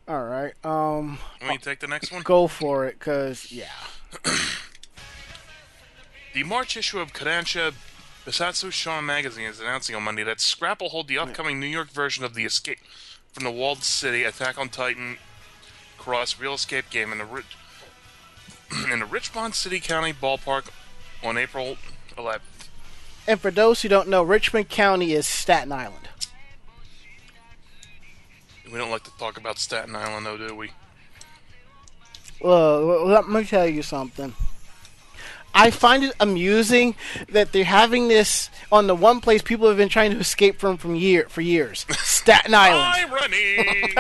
[0.09, 0.53] All right.
[0.65, 2.23] Um, Let me take the next one.
[2.23, 3.71] go for it, cause yeah.
[6.35, 7.75] The March issue of Kodansha
[8.25, 11.91] Bessatsu Shonen magazine is announcing on Monday that Scrap will hold the upcoming New York
[11.91, 12.79] version of the Escape
[13.33, 15.19] from the Walled City Attack on Titan
[15.99, 17.43] Cross Real Escape game in the Ri-
[18.93, 20.71] in the Richmond City County ballpark
[21.23, 21.77] on April
[22.17, 22.41] 11th.
[23.27, 26.09] And for those who don't know, Richmond County is Staten Island.
[28.73, 30.71] We don't like to talk about Staten Island, though, do we?
[32.41, 34.35] Well, let me tell you something.
[35.55, 36.95] I find it amusing
[37.29, 40.79] that they're having this on the one place people have been trying to escape from
[40.79, 43.13] from year for years, Staten Island.
[43.13, 43.57] Irony!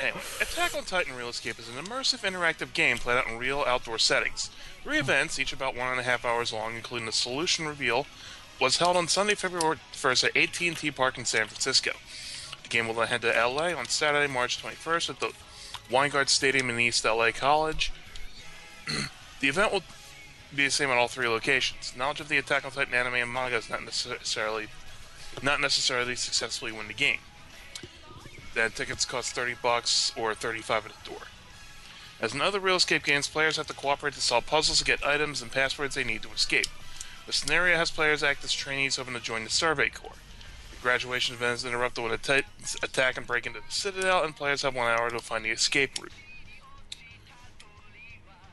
[0.00, 3.62] anyway, Attack on Titan Real Escape is an immersive interactive game played out in real
[3.68, 4.50] outdoor settings.
[4.82, 8.08] Three events, each about one and a half hours long, including the solution reveal,
[8.60, 11.92] was held on Sunday, February 1st at AT&T Park in San Francisco.
[12.68, 15.32] The game will then head to LA on Saturday, March 21st at the
[15.90, 17.90] Weingart Stadium in East LA College.
[19.40, 19.82] the event will
[20.54, 21.94] be the same at all three locations.
[21.96, 24.66] Knowledge of the Attack on Titan anime and manga is not necessarily
[25.42, 27.20] not necessarily successfully win the game.
[28.54, 31.22] Then tickets cost 30 bucks or 35 at the door.
[32.20, 35.06] As in other real escape games, players have to cooperate to solve puzzles to get
[35.06, 36.66] items and passwords they need to escape.
[37.26, 40.12] The scenario has players act as trainees hoping to join the Survey Corps.
[40.78, 44.34] The graduation event is interrupted when a Titans attack and break into the Citadel, and
[44.36, 46.12] players have one hour to find the escape route.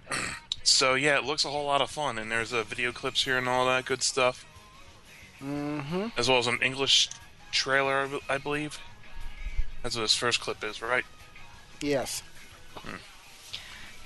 [0.64, 3.38] so yeah, it looks a whole lot of fun, and there's uh, video clips here
[3.38, 4.46] and all that good stuff,
[5.44, 6.08] Mm-hmm.
[6.18, 7.10] as well as an English
[7.52, 8.80] trailer, I believe.
[9.84, 11.04] That's what this first clip is, right?
[11.82, 12.24] Yes.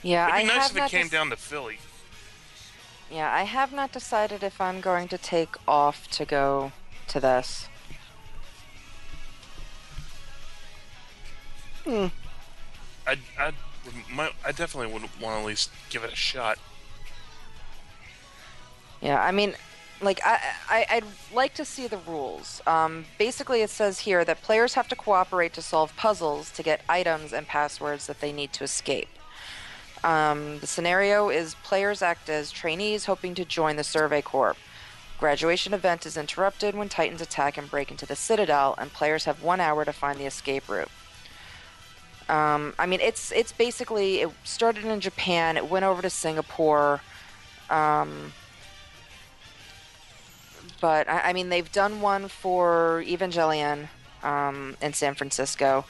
[0.02, 1.78] Yeah, It'd I be nice have if it came dec- down to Philly.
[3.12, 6.72] Yeah, I have not decided if I'm going to take off to go
[7.10, 7.68] to this.
[13.08, 13.52] I I
[14.12, 16.60] my, I definitely would want to at least give it a shot.
[19.02, 19.56] Yeah, I mean,
[20.02, 20.40] like I,
[20.70, 21.04] I I'd
[21.34, 22.62] like to see the rules.
[22.68, 26.82] Um, basically, it says here that players have to cooperate to solve puzzles to get
[26.88, 29.10] items and passwords that they need to escape.
[30.04, 34.56] Um, the scenario is players act as trainees hoping to join the Survey Corps.
[35.20, 39.44] Graduation event is interrupted when Titans attack and break into the Citadel, and players have
[39.44, 40.88] one hour to find the escape route.
[42.30, 47.02] Um, I mean, it's it's basically it started in Japan, it went over to Singapore.
[47.70, 48.34] Um,
[50.80, 53.88] but I, I mean, they've done one for Evangelion
[54.24, 55.86] um, in San Francisco.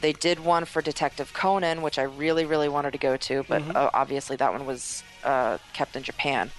[0.00, 3.62] They did one for Detective Conan, which I really, really wanted to go to, but
[3.74, 6.50] uh, obviously that one was uh, kept in Japan.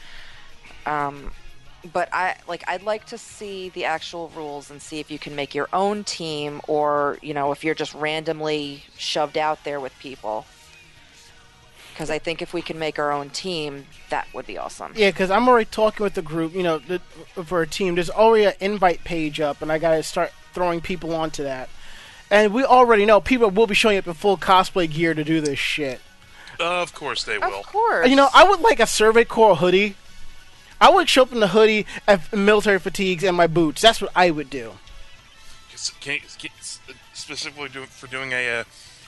[0.88, 1.32] Um,
[1.94, 5.36] but I like I'd like to see the actual rules and see if you can
[5.36, 9.98] make your own team, or you know, if you're just randomly shoved out there with
[10.00, 10.46] people.
[11.94, 14.94] Because I think if we can make our own team, that would be awesome.
[14.96, 16.54] Yeah, because I'm already talking with the group.
[16.54, 17.00] You know, the,
[17.44, 17.96] for a team.
[17.96, 21.70] There's already an invite page up, and I gotta start throwing people onto that.
[22.30, 25.40] And we already know people will be showing up in full cosplay gear to do
[25.40, 26.02] this shit.
[26.60, 27.60] of course they will.
[27.60, 28.10] Of course.
[28.10, 29.96] You know, I would like a Survey Corps hoodie.
[30.80, 33.82] I would show up in the hoodie and military fatigues and my boots.
[33.82, 34.74] That's what I would do.
[36.02, 36.50] Can, can,
[37.14, 38.64] specifically do, for doing a uh,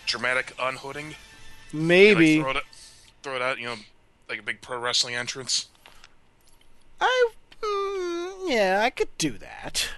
[0.05, 1.15] dramatic unhooding.
[1.73, 2.63] Maybe Like throw, it, out-
[3.23, 3.75] throw it out, you know,
[4.27, 5.67] like a big pro wrestling entrance.
[7.01, 7.29] I.
[7.61, 9.89] Mm, yeah, I could do that.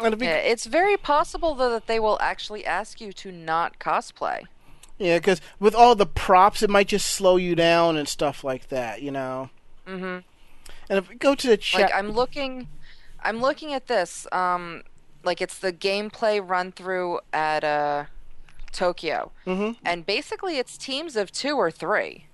[0.18, 4.42] Be- Yeah, it's very possible though that they will actually ask you to not cosplay.
[4.98, 8.68] Yeah, because with all the props, it might just slow you down and stuff like
[8.68, 9.50] that, you know.
[9.86, 10.22] Mhm.
[10.88, 12.68] And if we go to the chat, Like I'm looking,
[13.22, 14.26] I'm looking at this.
[14.32, 14.82] Um,
[15.24, 18.04] like it's the gameplay run through at uh,
[18.72, 19.76] Tokyo, Mhm.
[19.84, 22.24] and basically it's teams of two or three.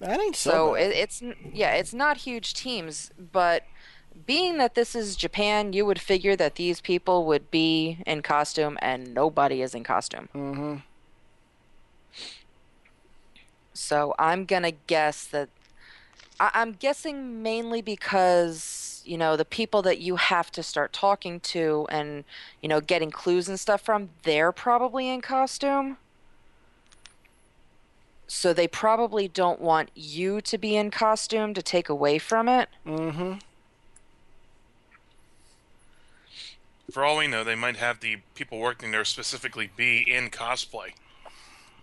[0.00, 0.50] that ain't so.
[0.50, 1.22] So it, it's
[1.52, 3.64] yeah, it's not huge teams, but
[4.26, 8.78] being that this is Japan, you would figure that these people would be in costume,
[8.80, 10.28] and nobody is in costume.
[10.34, 10.76] Mm-hmm.
[13.74, 15.48] So I'm gonna guess that
[16.40, 21.40] I- I'm guessing mainly because you know the people that you have to start talking
[21.40, 22.24] to and
[22.62, 25.98] you know getting clues and stuff from, they're probably in costume.
[28.26, 32.68] So they probably don't want you to be in costume to take away from it.
[32.86, 33.34] Mm-hmm.
[36.92, 40.90] For all we know, they might have the people working there specifically be in cosplay.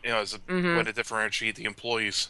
[0.03, 2.29] You know, as a way to differentiate the employees.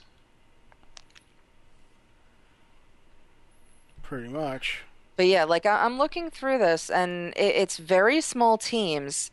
[4.07, 4.83] Pretty much.
[5.17, 9.31] But yeah, like I- I'm looking through this, and it, it's very small teams,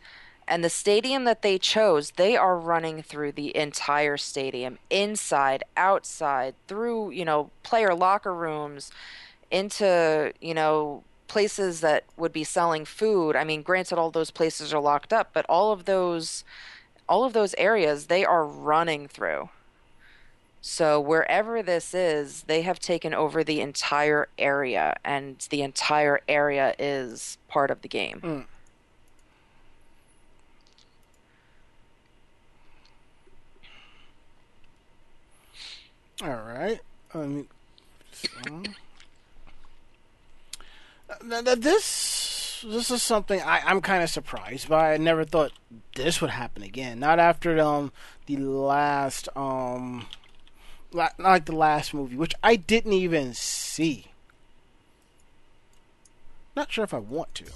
[0.48, 6.54] and the stadium that they chose, they are running through the entire stadium, inside, outside,
[6.66, 8.90] through you know player locker rooms,
[9.48, 13.36] into you know places that would be selling food.
[13.36, 16.42] I mean, granted, all those places are locked up, but all of those,
[17.08, 19.50] all of those areas, they are running through.
[20.66, 26.74] So wherever this is, they have taken over the entire area, and the entire area
[26.78, 28.46] is part of the game.
[36.22, 36.80] All right.
[37.12, 37.46] Um,
[38.10, 38.62] so.
[41.22, 44.94] Now, now this this is something I, I'm kind of surprised by.
[44.94, 45.52] I never thought
[45.94, 47.00] this would happen again.
[47.00, 47.92] Not after um
[48.24, 50.23] the last um la-
[50.94, 54.06] not like the last movie, which I didn't even see.
[56.56, 57.46] Not sure if I want to.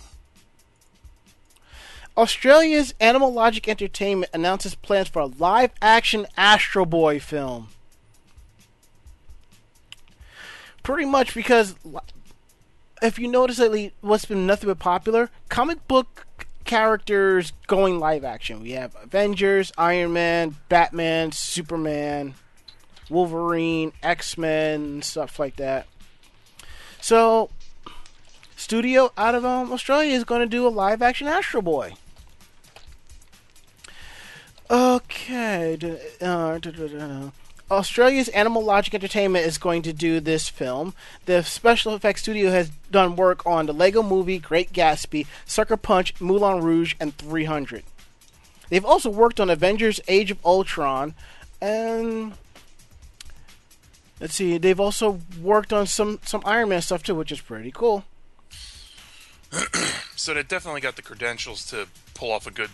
[2.17, 7.69] Australia's Animal Logic Entertainment announces plans for a live action Astro Boy film.
[10.83, 11.77] Pretty much because
[13.01, 16.27] if you notice lately, what's been nothing but popular, comic book
[16.65, 18.63] characters going live action.
[18.63, 22.35] We have Avengers, Iron Man, Batman, Superman,
[23.11, 25.87] Wolverine, X Men, stuff like that.
[27.01, 27.51] So,
[28.57, 31.95] studio out of um, Australia is going to do a live action Astro Boy.
[34.71, 35.79] Okay.
[36.21, 37.31] Uh,
[37.71, 40.95] Australia's Animal Logic Entertainment is going to do this film.
[41.27, 46.19] The special effects studio has done work on the Lego Movie, Great Gatsby, Sucker Punch,
[46.21, 47.85] Moulin Rouge, and 300.
[48.71, 51.15] They've also worked on Avengers: Age of Ultron,
[51.61, 52.35] and
[54.21, 57.71] let's see, they've also worked on some some Iron Man stuff too, which is pretty
[57.71, 58.05] cool.
[60.19, 62.71] So they definitely got the credentials to pull off a good,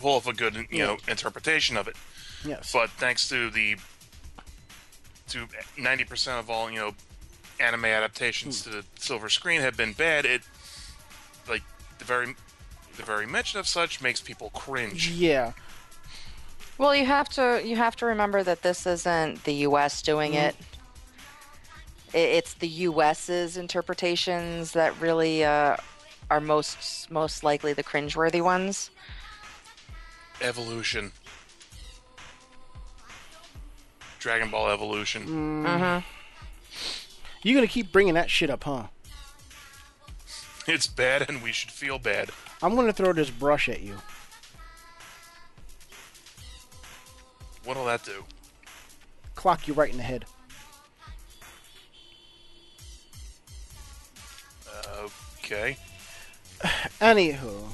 [0.00, 1.94] pull off a good, you know, interpretation of it.
[2.44, 2.72] Yes.
[2.72, 3.76] But thanks to the
[5.28, 5.46] to
[5.78, 6.94] ninety percent of all you know
[7.60, 8.70] anime adaptations hmm.
[8.70, 10.42] to the silver screen have been bad, it
[11.48, 11.62] like
[11.98, 12.34] the very
[12.96, 15.08] the very mention of such makes people cringe.
[15.10, 15.52] yeah.
[16.76, 20.02] Well, you have to you have to remember that this isn't the U.S.
[20.02, 20.46] doing mm-hmm.
[20.48, 20.56] it.
[22.12, 25.76] I- It's the U.S.'s interpretations that really uh,
[26.30, 28.90] are most most likely the cringeworthy ones.
[30.40, 31.12] Evolution.
[34.18, 35.22] Dragon Ball Evolution.
[35.22, 35.66] Mm-hmm.
[35.66, 36.06] Mm-hmm.
[37.42, 38.84] You're gonna keep bringing that shit up, huh?
[40.66, 42.30] It's bad, and we should feel bad.
[42.62, 43.98] I'm gonna throw this brush at you.
[47.64, 48.24] What'll that do?
[49.34, 50.24] Clock you right in the head.
[55.44, 55.76] Okay.
[57.00, 57.68] Anywho,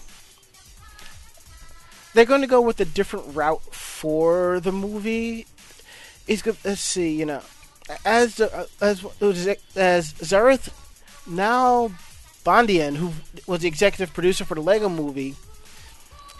[2.15, 5.47] they're going to go with a different route for the movie.
[6.27, 6.57] It's good.
[6.65, 7.17] Let's see.
[7.17, 7.43] You know,
[8.05, 9.05] as the, as
[9.77, 10.73] as Zareth
[11.29, 11.93] now
[12.45, 13.13] Bondian, who
[13.47, 15.37] was the executive producer for the Lego Movie,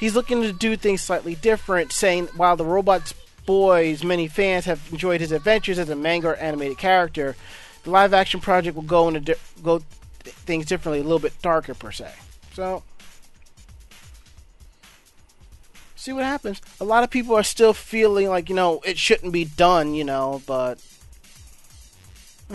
[0.01, 1.93] he's looking to do things slightly different.
[1.93, 3.15] Saying while the Robots
[3.47, 7.37] Boys many fans have enjoyed his adventures as a manga or animated character,
[7.85, 9.79] the live action project will go into di- go
[10.23, 12.13] th- things differently, a little bit darker per se.
[12.53, 12.83] So,
[15.97, 16.61] see what happens.
[16.81, 20.05] A lot of people are still feeling like you know it shouldn't be done, you
[20.05, 20.79] know, but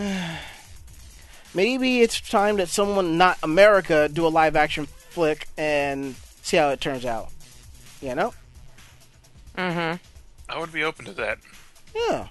[1.54, 6.70] maybe it's time that someone not America do a live action flick and see how
[6.70, 7.30] it turns out.
[8.00, 8.34] You know?
[9.56, 9.96] Mm-hmm.
[10.48, 11.38] I would be open to that.
[11.94, 12.28] Yeah.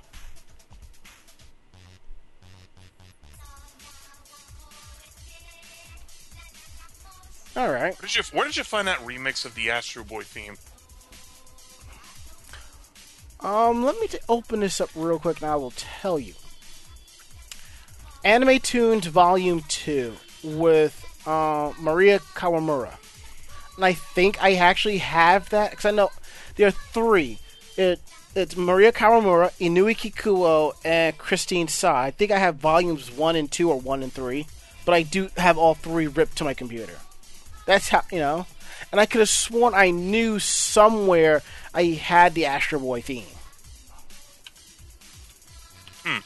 [7.57, 7.95] All right.
[7.99, 10.57] Where did you Where did you find that remix of the Astro Boy theme?
[13.39, 16.33] Um, let me t- open this up real quick, and I will tell you.
[18.23, 22.95] Anime Tunes Volume Two with uh, Maria Kawamura,
[23.75, 26.09] and I think I actually have that because I know
[26.55, 27.39] there are three.
[27.77, 27.99] It
[28.35, 31.95] it's Maria Kawamura, Inoue Kikuko, and Kristine Sa.
[31.95, 34.47] I think I have volumes one and two or one and three,
[34.85, 36.99] but I do have all three ripped to my computer.
[37.65, 38.45] That's how you know.
[38.91, 41.41] And I could have sworn I knew somewhere
[41.73, 43.25] I had the Astro Boy theme.
[46.03, 46.19] Hmm.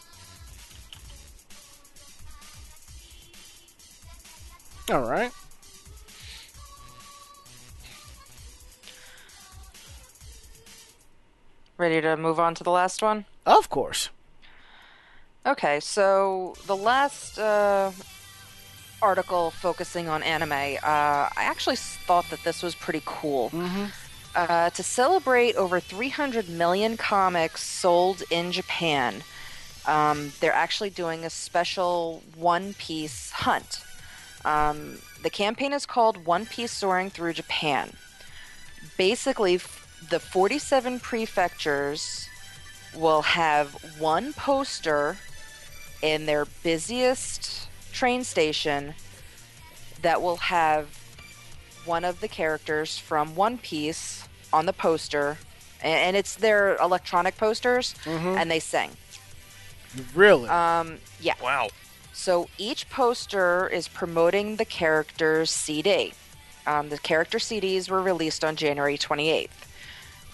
[4.92, 5.32] All right.
[11.80, 13.24] Ready to move on to the last one?
[13.46, 14.10] Of course.
[15.46, 17.94] Okay, so the last uh,
[19.02, 23.50] article focusing on anime, uh, I actually thought that this was pretty cool.
[24.36, 29.24] Uh, to celebrate over 300 million comics sold in Japan,
[29.88, 33.82] um, they're actually doing a special One Piece hunt.
[34.44, 37.94] Um, the campaign is called One Piece Soaring Through Japan.
[38.98, 39.58] Basically,
[40.10, 42.28] the 47 prefectures
[42.96, 45.18] will have one poster
[46.02, 48.94] in their busiest train station
[50.02, 50.98] that will have
[51.86, 55.38] one of the characters from One Piece on the poster,
[55.82, 57.96] and it's their electronic posters,
[58.38, 58.92] and they sing.
[60.16, 60.48] Really?
[60.50, 61.34] Um, yeah.
[61.42, 61.70] Wow.
[62.14, 66.14] So each poster is promoting the character's CD.
[66.68, 69.50] Um, the character CDs were released on January 28th.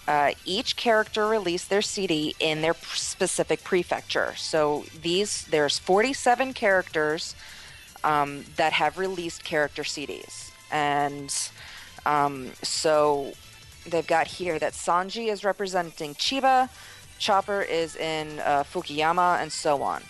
[0.08, 4.34] Uh, each character released their CD in their specific prefecture.
[4.36, 7.34] So these, there's 47 characters
[8.04, 11.34] um, that have released character CDs, and
[12.04, 13.32] um, so
[13.84, 16.68] they've got here that Sanji is representing Chiba,
[17.18, 20.02] Chopper is in uh, Fukuyama, and so on.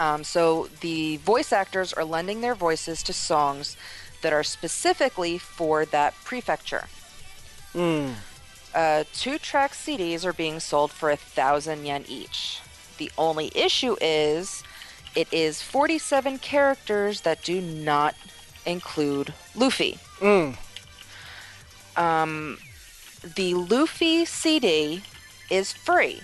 [0.00, 3.76] Um, so the voice actors are lending their voices to songs
[4.22, 6.88] that are specifically for that prefecture.
[7.74, 8.14] Mm.
[8.74, 12.60] Uh, two track CDs are being sold for a thousand yen each.
[12.98, 14.62] The only issue is
[15.14, 18.14] it is 47 characters that do not
[18.64, 19.98] include Luffy.
[20.20, 20.56] Mm.
[21.96, 22.58] Um,
[23.36, 25.02] the Luffy CD
[25.50, 26.20] is free,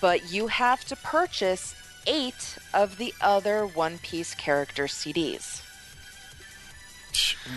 [0.00, 1.74] but you have to purchase
[2.06, 5.62] eight of the other One Piece character CDs.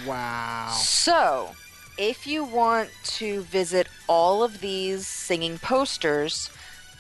[0.06, 0.72] Wow.
[0.74, 1.52] So,
[2.00, 6.50] if you want to visit all of these singing posters,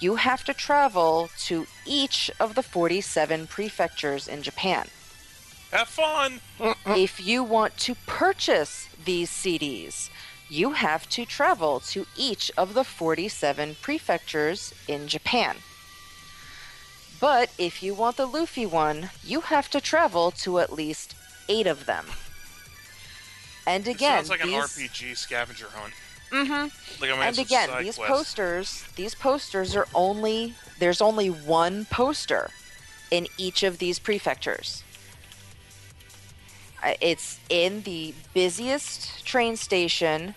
[0.01, 4.87] you have to travel to each of the 47 prefectures in Japan.
[5.71, 6.41] Have fun.
[6.85, 10.09] If you want to purchase these CDs,
[10.49, 15.57] you have to travel to each of the 47 prefectures in Japan.
[17.21, 21.15] But if you want the Luffy one, you have to travel to at least
[21.47, 22.05] eight of them.
[23.67, 25.93] And It again, sounds like an RPG scavenger hunt.
[26.31, 27.01] Mm-hmm.
[27.01, 32.51] Like and again, these posters, these posters are only there's only one poster
[33.11, 34.83] in each of these prefectures.
[36.83, 40.35] Uh, It's in the busiest train station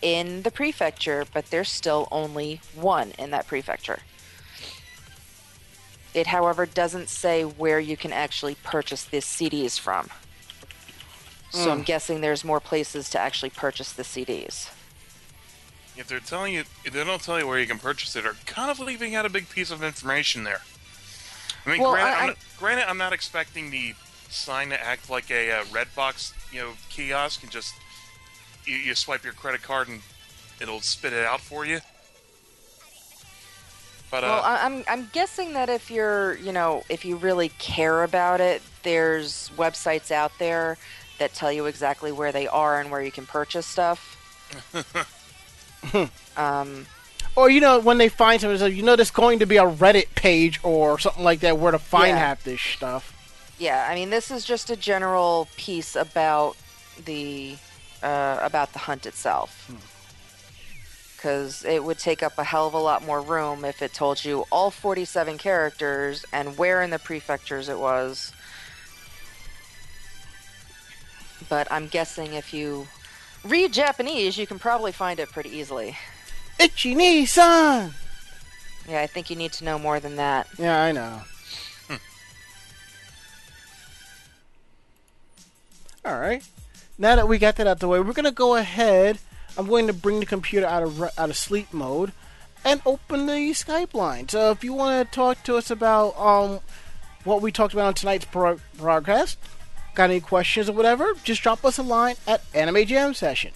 [0.00, 4.00] in the prefecture, but there's still only one in that prefecture.
[6.14, 10.08] It, however, doesn't say where you can actually purchase these CDs from.
[11.52, 14.70] So I'm guessing there's more places to actually purchase the CDs.
[15.96, 18.36] If they're telling you, if they don't tell you where you can purchase it, they're
[18.46, 20.62] kind of leaving out a big piece of information there.
[21.66, 23.94] I mean, Well, granted, I- am not, granted, I'm not expecting the
[24.30, 27.74] sign to act like a uh, red box, you know, kiosk and just
[28.64, 30.00] you, you swipe your credit card and
[30.58, 31.80] it'll spit it out for you.
[34.10, 38.02] But uh, Well, I'm I'm guessing that if you're, you know, if you really care
[38.04, 40.78] about it, there's websites out there
[41.22, 44.18] that tell you exactly where they are and where you can purchase stuff.
[46.36, 46.86] um,
[47.36, 49.64] Or you know, when they find something, so you know, there's going to be a
[49.64, 52.18] Reddit page or something like that where to find Yeah.
[52.18, 53.14] half this stuff.
[53.58, 56.56] yeah, I mean, this is just a general piece about
[57.04, 57.56] the
[58.02, 59.70] uh, about the hunt itself.
[61.16, 64.24] Because it would take up a hell of a lot more room if it told
[64.24, 68.32] you all 47 characters and where in the prefectures it was.
[71.52, 72.88] But I'm guessing if you
[73.44, 75.98] read Japanese, you can probably find it pretty easily.
[76.58, 77.92] Itchy knee, son.
[78.88, 80.46] Yeah, I think you need to know more than that.
[80.58, 81.20] Yeah, I know.
[86.06, 86.42] All right.
[86.96, 89.18] Now that we got that out the way, we're gonna go ahead.
[89.58, 92.12] I'm going to bring the computer out of out of sleep mode
[92.64, 94.26] and open the Skype line.
[94.30, 96.60] So if you want to talk to us about um
[97.24, 99.36] what we talked about on tonight's pro- broadcast,
[99.94, 103.52] got any questions or whatever, just drop us a line at Anime Jam Session.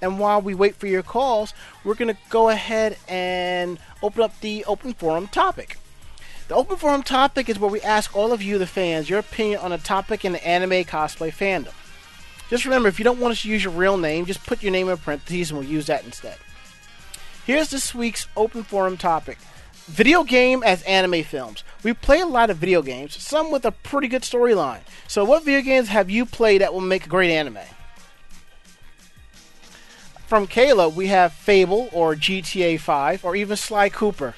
[0.00, 4.38] And while we wait for your calls, we're going to go ahead and open up
[4.40, 5.78] the open forum topic.
[6.46, 9.60] The open forum topic is where we ask all of you, the fans, your opinion
[9.60, 11.74] on a topic in the anime cosplay fandom.
[12.48, 14.72] Just remember, if you don't want us to use your real name, just put your
[14.72, 16.38] name in parentheses and we'll use that instead.
[17.44, 19.38] Here's this week's open forum topic
[19.88, 21.64] Video game as anime films.
[21.82, 24.80] We play a lot of video games, some with a pretty good storyline.
[25.06, 27.58] So, what video games have you played that will make a great anime?
[30.26, 34.34] From Kayla, we have Fable or GTA 5 or even Sly Cooper.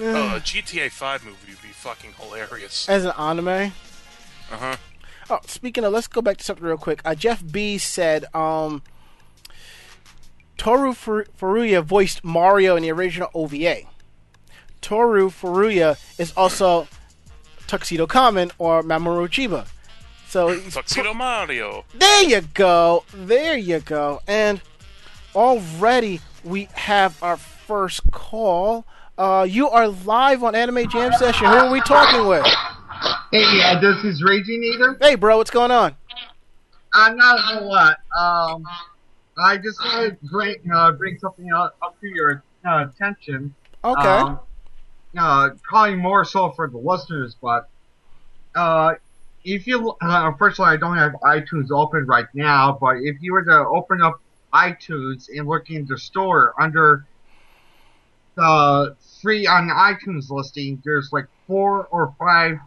[0.00, 2.88] oh, a GTA 5 movie would be fucking hilarious.
[2.88, 3.48] As an anime?
[3.48, 3.70] Uh
[4.50, 4.76] huh.
[5.28, 7.02] Oh, speaking of, let's go back to something real quick.
[7.04, 8.82] Uh, Jeff B said, um,
[10.62, 13.78] Toru Fur- Furuya voiced Mario in the original OVA.
[14.80, 16.86] Toru Furuya is also
[17.66, 19.66] Tuxedo Kamen or Mamoru Chiba.
[20.28, 21.84] So he's Tuxedo Mario.
[21.94, 23.02] there you go.
[23.12, 24.20] There you go.
[24.28, 24.60] And
[25.34, 28.84] already we have our first call.
[29.18, 31.48] Uh, you are live on Anime Jam Session.
[31.48, 32.46] Who are we talking with?
[33.32, 34.96] Hey, uh, this is Raging Eater.
[35.00, 35.96] Hey, bro, what's going on?
[36.94, 37.96] I'm not a whole lot.
[38.16, 38.64] Um,
[39.38, 43.54] I just want to bring, uh, bring something up, up to your uh, attention.
[43.84, 44.08] Okay.
[44.08, 44.40] Um,
[45.16, 47.68] uh, probably more so for the listeners, but
[48.54, 48.94] uh,
[49.44, 53.44] if you, uh, unfortunately, I don't have iTunes open right now, but if you were
[53.44, 54.20] to open up
[54.52, 57.06] iTunes and look in the store under
[58.34, 62.58] the free on iTunes listing, there's like four or five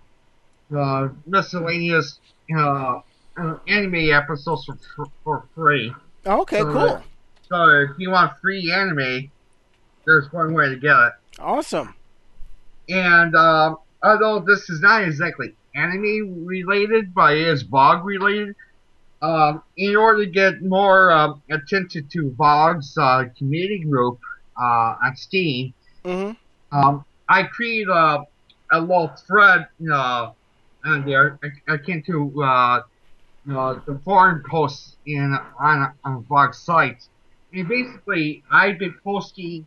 [0.75, 2.19] uh, miscellaneous
[2.55, 2.99] uh,
[3.37, 5.93] uh, anime episodes for, for, for free.
[6.25, 7.03] Okay, so cool.
[7.49, 9.31] So if you want free anime,
[10.05, 11.13] there's one way to get it.
[11.39, 11.95] Awesome.
[12.89, 18.55] And um, although this is not exactly anime related, but it is Vogue related,
[19.21, 24.19] um, in order to get more um, attention to Vogue's uh, community group
[24.59, 25.73] uh, on Steam,
[26.03, 26.31] hmm
[26.71, 28.25] um, I created a,
[28.71, 30.31] a little thread uh,
[30.83, 32.81] on there akin to uh,
[33.51, 37.09] uh, the foreign posts in on on blog sites.
[37.53, 39.65] And basically, I've been posting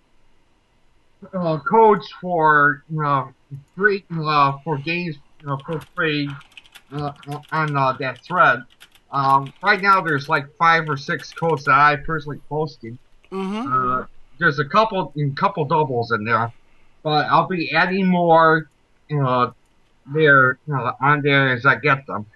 [1.33, 3.27] uh, codes for uh,
[3.77, 6.31] free uh, for games uh, for free
[6.93, 7.13] uh,
[7.53, 8.61] on uh, that thread.
[9.11, 12.99] Um, right now, there's like five or six codes that I personally posted.
[13.33, 13.73] Mm-hmm.
[13.73, 14.07] Uh,
[14.39, 16.53] there's a couple, a couple doubles in there,
[17.03, 18.69] but I'll be adding more
[19.11, 19.51] uh,
[20.07, 22.27] there uh, on there as I get them.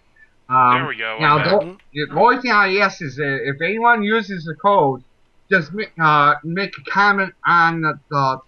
[0.53, 4.03] Um, There we go, Now, the, the only thing I ask is that if anyone
[4.03, 5.03] uses the code,
[5.51, 8.41] just make, uh, make a comment on the, the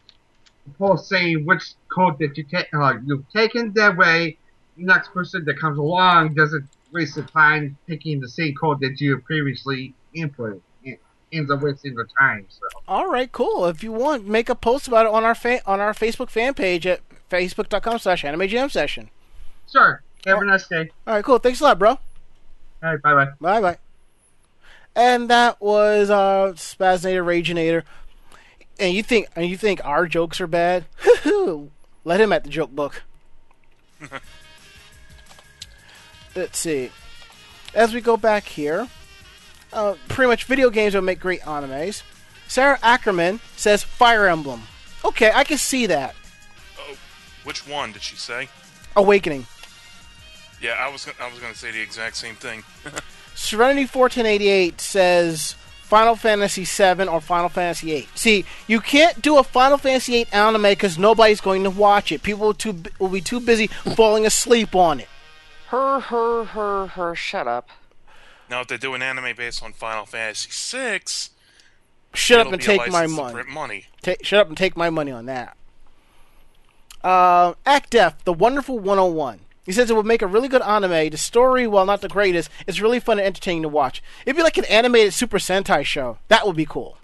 [0.79, 3.73] post saying which code that you ta- uh, you've taken.
[3.73, 4.37] That way,
[4.77, 9.01] the next person that comes along doesn't waste the time picking the same code that
[9.01, 10.61] you previously inputted.
[10.83, 11.01] It
[11.33, 12.47] ends up wasting the time.
[12.49, 12.61] So.
[12.87, 13.67] All right, cool.
[13.67, 16.55] If you want, make a post about it on our fa- on our Facebook fan
[16.55, 17.01] page at
[17.31, 19.11] facebook.com slash anime jam session.
[19.71, 20.03] Sure.
[20.27, 20.91] Have a nice day.
[21.07, 21.39] All right, cool.
[21.39, 21.91] Thanks a lot, bro.
[21.91, 21.99] All
[22.83, 23.01] right.
[23.01, 23.31] Bye bye.
[23.41, 23.79] Bye bye.
[24.97, 27.83] And that was uh Spazinator Raginator.
[28.79, 30.87] And you think and you think our jokes are bad?
[32.05, 33.03] Let him at the joke book.
[36.37, 36.91] Let's see.
[37.75, 38.89] As we go back here,
[39.73, 42.03] uh, pretty much video games would make great animes.
[42.49, 44.63] Sarah Ackerman says Fire Emblem.
[45.05, 46.15] Okay, I can see that.
[46.79, 46.97] Oh,
[47.45, 48.49] which one did she say?
[48.97, 49.47] Awakening.
[50.65, 52.63] Yeah, I was gonna- I was going to say the exact same thing.
[53.35, 58.09] Serenity 1488 says Final Fantasy 7 or Final Fantasy 8.
[58.19, 62.23] See, you can't do a Final Fantasy 8 anime because nobody's going to watch it.
[62.23, 65.09] People will, too, will be too busy falling asleep on it.
[65.69, 67.15] Her, her, her, her.
[67.15, 67.69] Shut up.
[68.49, 71.31] now, if they do an anime based on Final Fantasy 6,
[72.15, 73.43] Shut up and be a take my money.
[73.51, 73.87] money.
[74.03, 75.57] Ta shut up and take my money on that.
[77.03, 79.41] Uh, Act Def, The Wonderful 101.
[79.65, 81.11] He says it would make a really good anime.
[81.11, 84.03] The story, while not the greatest, is really fun and entertaining to watch.
[84.27, 86.19] It'd be like an animated Super Sentai show.
[86.29, 86.99] That would be cool.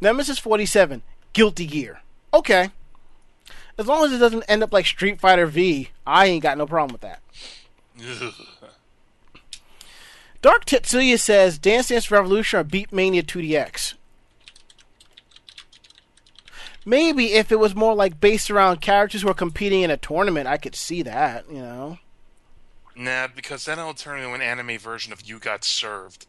[0.00, 1.02] Nemesis 47,
[1.32, 2.00] Guilty Gear.
[2.32, 2.70] Okay.
[3.76, 6.66] As long as it doesn't end up like Street Fighter V, I ain't got no
[6.66, 7.20] problem with that.
[10.42, 13.94] Dark Tetsuya says Dance Dance Revolution or Beat Mania 2DX.
[16.84, 20.46] Maybe if it was more like based around characters who are competing in a tournament,
[20.46, 21.98] I could see that, you know.
[22.96, 26.26] Nah, because then it'll turn into an anime version of You Got Served.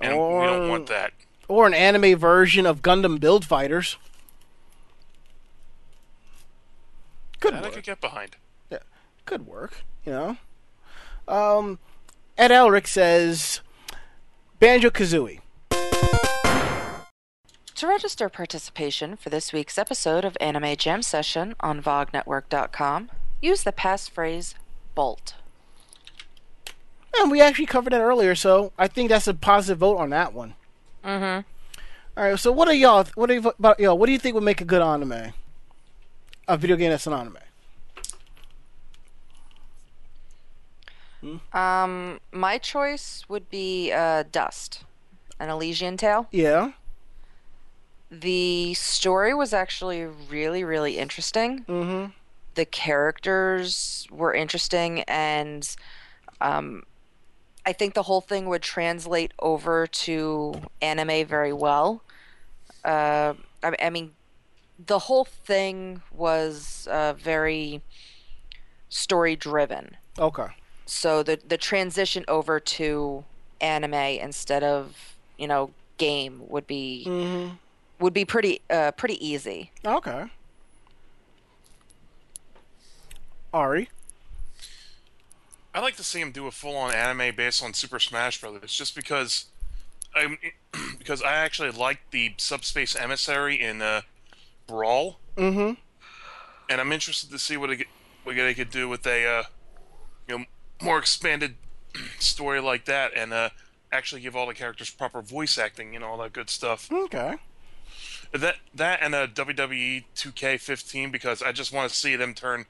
[0.00, 1.12] And we don't want that.
[1.46, 3.96] Or an anime version of Gundam Build Fighters.
[7.40, 8.36] Could That I could get behind.
[8.70, 8.78] Yeah,
[9.24, 10.36] could work, you know.
[11.28, 11.78] Um,
[12.36, 13.60] Ed Elric says
[14.58, 15.40] Banjo Kazooie.
[17.78, 23.08] To register participation for this week's episode of Anime Jam Session on VogNetwork.com,
[23.40, 24.54] use the passphrase
[24.96, 25.36] BOLT.
[27.16, 30.34] And we actually covered that earlier, so I think that's a positive vote on that
[30.34, 30.54] one.
[31.04, 31.46] Mm-hmm.
[32.16, 32.36] All right.
[32.36, 33.06] So what are y'all?
[33.14, 33.96] What are you, about y'all?
[33.96, 35.32] What do you think would make a good anime?
[36.48, 37.38] A video game that's an anime.
[41.52, 44.82] Um, my choice would be uh, Dust,
[45.38, 46.26] an Elysian Tail.
[46.32, 46.72] Yeah.
[48.10, 51.64] The story was actually really, really interesting.
[51.64, 52.12] Mm-hmm.
[52.54, 55.68] The characters were interesting, and
[56.40, 56.84] um,
[57.66, 62.02] I think the whole thing would translate over to anime very well.
[62.84, 64.12] Uh, I, I mean,
[64.84, 67.82] the whole thing was uh, very
[68.88, 69.96] story driven.
[70.18, 70.46] Okay.
[70.86, 73.24] so the the transition over to
[73.60, 77.54] anime instead of you know game would be Mm-hmm.
[78.00, 80.24] Would be pretty uh pretty easy Okay.
[83.52, 83.88] Ari.
[85.74, 88.94] I'd like to see him do a full-on anime based on Super Smash Brothers, just
[88.94, 89.46] because
[90.14, 90.36] I
[90.98, 94.02] because I actually like the subspace emissary in uh,
[94.66, 95.74] Brawl, Mm-hmm.
[96.68, 97.84] and I'm interested to see what they,
[98.24, 99.42] what they could do with a uh,
[100.26, 100.44] you know
[100.82, 101.54] more expanded
[102.18, 103.50] story like that, and uh,
[103.92, 106.90] actually give all the characters proper voice acting and all that good stuff.
[106.92, 107.36] Okay.
[108.32, 112.66] That that and a WWE 2K15 because I just want to see them turn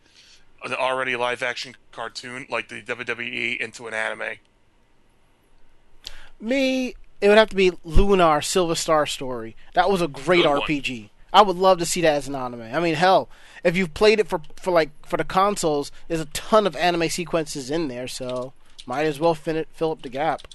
[0.64, 4.36] an already live action cartoon like the WWE into an anime.
[6.40, 9.56] Me, it would have to be Lunar Silver Star Story.
[9.74, 10.60] That was a great Good one.
[10.60, 11.10] RPG.
[11.32, 12.62] I would love to see that as an anime.
[12.62, 13.28] I mean, hell,
[13.64, 17.08] if you've played it for for like for the consoles, there's a ton of anime
[17.08, 18.52] sequences in there, so
[18.86, 20.48] might as well fin it, fill up the gap.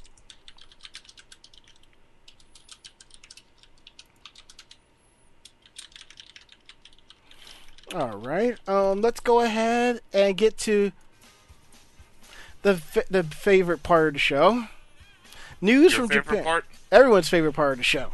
[7.93, 8.57] All right.
[8.67, 10.91] Um, let's go ahead and get to
[12.63, 14.65] the fa- the favorite part of the show.
[15.61, 16.43] News Your from Japan.
[16.43, 16.65] part?
[16.91, 18.11] Everyone's favorite part of the show.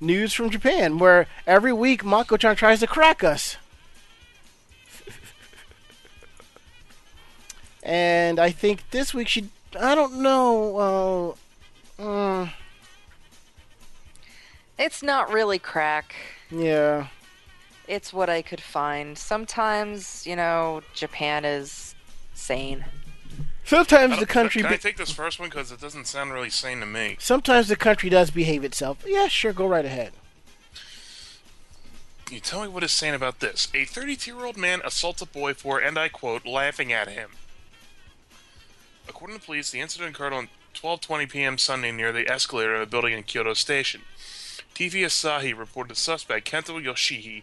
[0.00, 3.56] News from Japan, where every week Mako-chan tries to crack us.
[7.82, 9.48] and I think this week she,
[9.78, 11.36] I don't know,
[11.98, 12.48] uh, uh,
[14.78, 16.14] It's not really crack.
[16.50, 17.08] yeah.
[17.88, 19.18] It's what I could find.
[19.18, 21.94] Sometimes, you know, Japan is
[22.32, 22.84] sane.
[23.64, 26.80] Sometimes the country, Can I take this first one because it doesn't sound really sane
[26.80, 27.16] to me?
[27.18, 29.04] sometimes the country does behave itself.
[29.06, 30.12] Yeah, sure, go right ahead.
[32.30, 33.68] You tell me what is sane about this.
[33.74, 37.30] A 32-year-old man assaults a boy for, and I quote, laughing at him.
[39.08, 41.58] According to police, the incident occurred on 12:20 p.m.
[41.58, 44.02] Sunday near the escalator of a building in Kyoto Station.
[44.82, 47.42] TV Asahi reported the suspect Kento Yoshii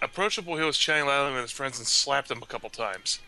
[0.00, 2.70] approached a boy who was chatting loudly with his friends and slapped him a couple
[2.70, 3.18] times.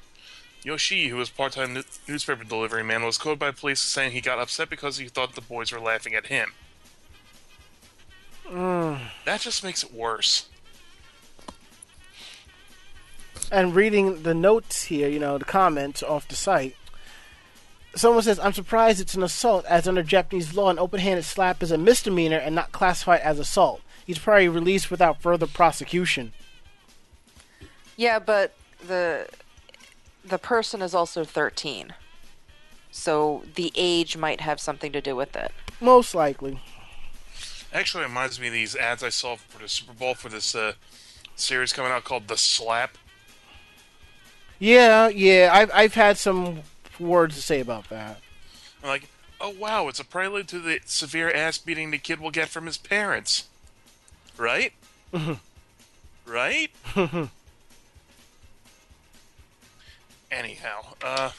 [0.65, 4.39] Yoshii, who was part-time nu- newspaper delivery man, was quoted by police saying he got
[4.39, 6.55] upset because he thought the boys were laughing at him.
[8.49, 9.01] Mm.
[9.27, 10.49] That just makes it worse.
[13.53, 16.75] and reading the notes here, you know, the comments off the site.
[17.97, 21.63] Someone says, I'm surprised it's an assault, as under Japanese law, an open handed slap
[21.63, 23.81] is a misdemeanor and not classified as assault.
[24.07, 26.33] He's probably released without further prosecution.
[27.97, 28.55] Yeah, but
[28.87, 29.29] the
[30.23, 31.95] the person is also 13.
[32.91, 35.53] So the age might have something to do with it.
[35.81, 36.61] Most likely.
[37.73, 40.55] Actually, it reminds me of these ads I saw for the Super Bowl for this
[40.55, 40.73] uh,
[41.35, 42.99] series coming out called The Slap.
[44.59, 46.63] Yeah, yeah, I've, I've had some
[47.01, 48.21] words to say about that.
[48.83, 49.09] I'm like,
[49.41, 52.67] oh wow, it's a prelude to the severe ass beating the kid will get from
[52.67, 53.49] his parents.
[54.37, 54.73] Right?
[56.27, 56.71] right?
[60.31, 61.31] Anyhow, uh,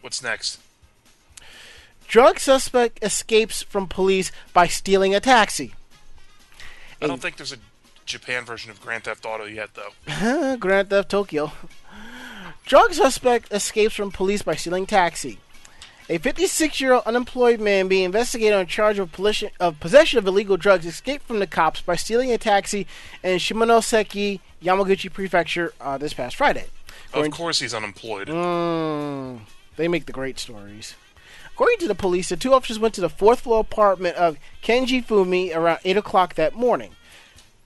[0.00, 0.60] what's next?
[2.06, 5.74] Drug suspect escapes from police by stealing a taxi.
[7.02, 7.58] I don't think there's a
[8.06, 10.56] Japan version of Grand Theft Auto yet, though.
[10.60, 11.52] Grand Theft Tokyo.
[12.68, 15.38] Drug suspect escapes from police by stealing taxi.
[16.10, 20.84] A 56-year-old unemployed man being investigated on charge of, possession- of possession of illegal drugs
[20.84, 22.86] escaped from the cops by stealing a taxi
[23.22, 26.66] in Shimonoseki, Yamaguchi Prefecture uh, this past Friday.
[27.14, 28.28] Of course, he's unemployed.
[28.28, 29.40] Mm,
[29.76, 30.94] they make the great stories.
[31.54, 35.02] According to the police, the two officers went to the fourth floor apartment of Kenji
[35.02, 36.90] Fumi around 8 o'clock that morning.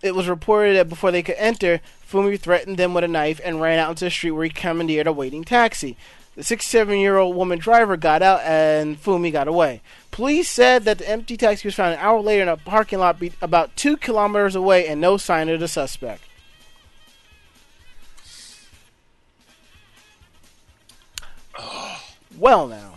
[0.03, 3.61] It was reported that before they could enter, Fumi threatened them with a knife and
[3.61, 5.97] ran out into the street where he commandeered a waiting taxi.
[6.35, 9.81] The 67 year old woman driver got out and Fumi got away.
[10.11, 13.20] Police said that the empty taxi was found an hour later in a parking lot
[13.20, 16.23] be- about two kilometers away and no sign of the suspect.
[22.39, 22.95] Well, now.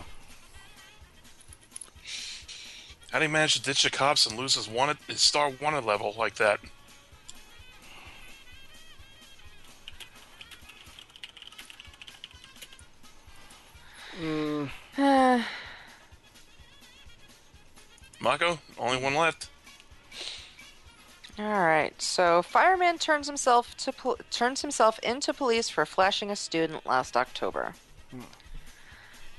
[3.12, 5.84] How do you manage to ditch the cops and lose his wanted, his star wanted
[5.84, 6.58] level like that?
[18.20, 19.50] Mako, only one left.
[21.38, 21.92] All right.
[22.00, 27.16] So, fireman turns himself to pol- turns himself into police for flashing a student last
[27.16, 27.74] October.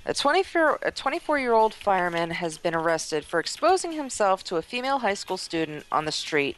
[0.06, 4.62] A 24 a 24 year old fireman has been arrested for exposing himself to a
[4.62, 6.56] female high school student on the street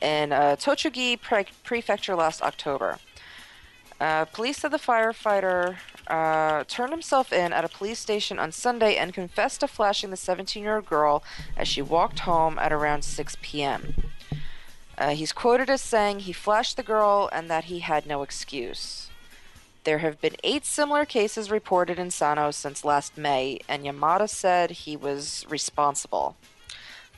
[0.00, 2.98] in uh, Tochigi pre- Prefecture last October.
[4.00, 5.76] Uh, police said the firefighter
[6.08, 10.16] uh, turned himself in at a police station on Sunday and confessed to flashing the
[10.16, 11.22] 17 year old girl
[11.56, 13.94] as she walked home at around 6 p.m.
[14.96, 19.10] Uh, he's quoted as saying he flashed the girl and that he had no excuse.
[19.84, 24.70] There have been eight similar cases reported in Sano since last May, and Yamada said
[24.70, 26.36] he was responsible.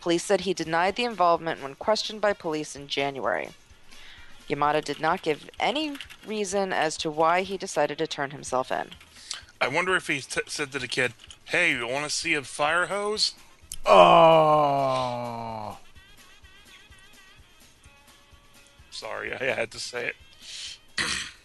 [0.00, 3.50] Police said he denied the involvement when questioned by police in January.
[4.50, 5.96] Yamada did not give any
[6.26, 8.90] reason as to why he decided to turn himself in.
[9.60, 11.14] I wonder if he t- said to the kid,
[11.44, 13.34] "Hey, you want to see a fire hose?"
[13.86, 15.78] Oh.
[18.90, 20.16] Sorry, I had to say it.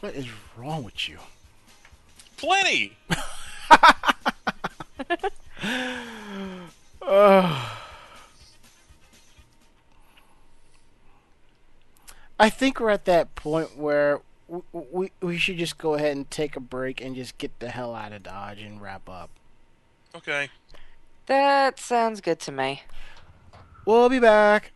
[0.00, 0.26] What is
[0.56, 1.18] wrong with you?
[2.38, 2.96] Plenty.
[12.40, 16.28] I think we're at that point where we, we we should just go ahead and
[16.30, 19.28] take a break and just get the hell out of Dodge and wrap up.
[20.14, 20.48] Okay.
[21.26, 22.82] That sounds good to me.
[23.84, 24.72] We'll be back.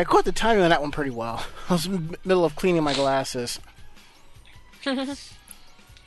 [0.00, 1.44] I caught the timing on that one pretty well.
[1.68, 3.60] I was in the middle of cleaning my glasses.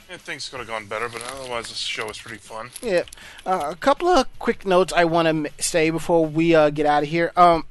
[0.09, 2.71] Yeah, things could have gone better, but otherwise this show was pretty fun.
[2.83, 3.03] Yeah.
[3.45, 7.03] Uh, a couple of quick notes I want to say before we uh, get out
[7.03, 7.31] of here.
[7.37, 7.65] Um,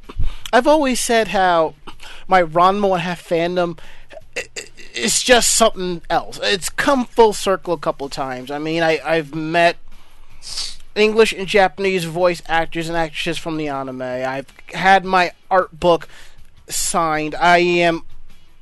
[0.52, 1.74] I've always said how
[2.26, 3.78] my Ranma and Half fandom
[4.94, 6.40] is just something else.
[6.42, 8.50] It's come full circle a couple of times.
[8.50, 9.76] I mean, I, I've met
[10.94, 14.02] English and Japanese voice actors and actresses from the anime.
[14.02, 16.08] I've had my art book
[16.68, 17.34] signed.
[17.34, 18.02] I am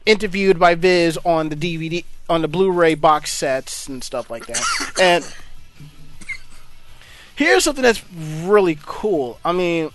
[0.06, 4.62] interviewed by Viz on the DVD on the Blu-ray box sets and stuff like that.
[5.00, 5.34] and
[7.34, 9.40] here's something that's really cool.
[9.44, 9.90] I mean,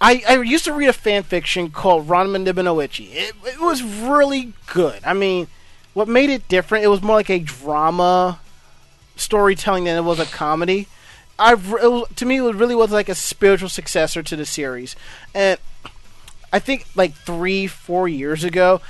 [0.00, 3.10] I I used to read a fan fiction called Ranma Nibunnoichi.
[3.12, 5.00] It, it was really good.
[5.04, 5.46] I mean,
[5.94, 6.84] what made it different?
[6.84, 8.40] It was more like a drama
[9.18, 10.88] storytelling than it was a comedy.
[11.38, 14.96] I to me it really was like a spiritual successor to the series,
[15.34, 15.58] and
[16.52, 18.80] I think like three four years ago,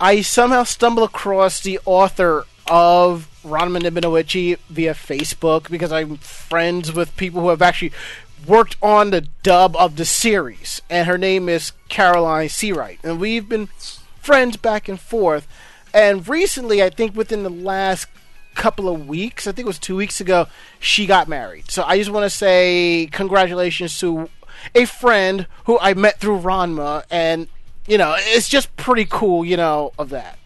[0.00, 7.16] I somehow stumbled across the author of Ranma Nibunnoichi via Facebook because I'm friends with
[7.16, 7.92] people who have actually
[8.46, 13.48] worked on the dub of the series, and her name is Caroline Seawright, and we've
[13.48, 13.68] been
[14.20, 15.46] friends back and forth.
[15.94, 18.08] And recently, I think within the last
[18.56, 20.48] couple of weeks, I think it was two weeks ago,
[20.80, 21.70] she got married.
[21.70, 24.28] So I just want to say congratulations to
[24.74, 27.48] a friend who I met through Ranma, and
[27.86, 30.38] you know, it's just pretty cool, you know, of that.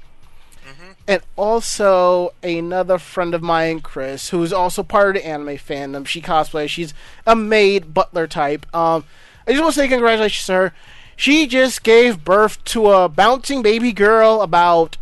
[1.09, 6.07] And also another friend of mine, Chris, who's also part of the anime fandom.
[6.07, 6.69] She cosplays.
[6.69, 6.95] She's
[7.27, 8.65] a maid butler type.
[8.73, 9.05] Um,
[9.45, 10.75] I just want to say congratulations to her.
[11.17, 14.99] She just gave birth to a bouncing baby girl about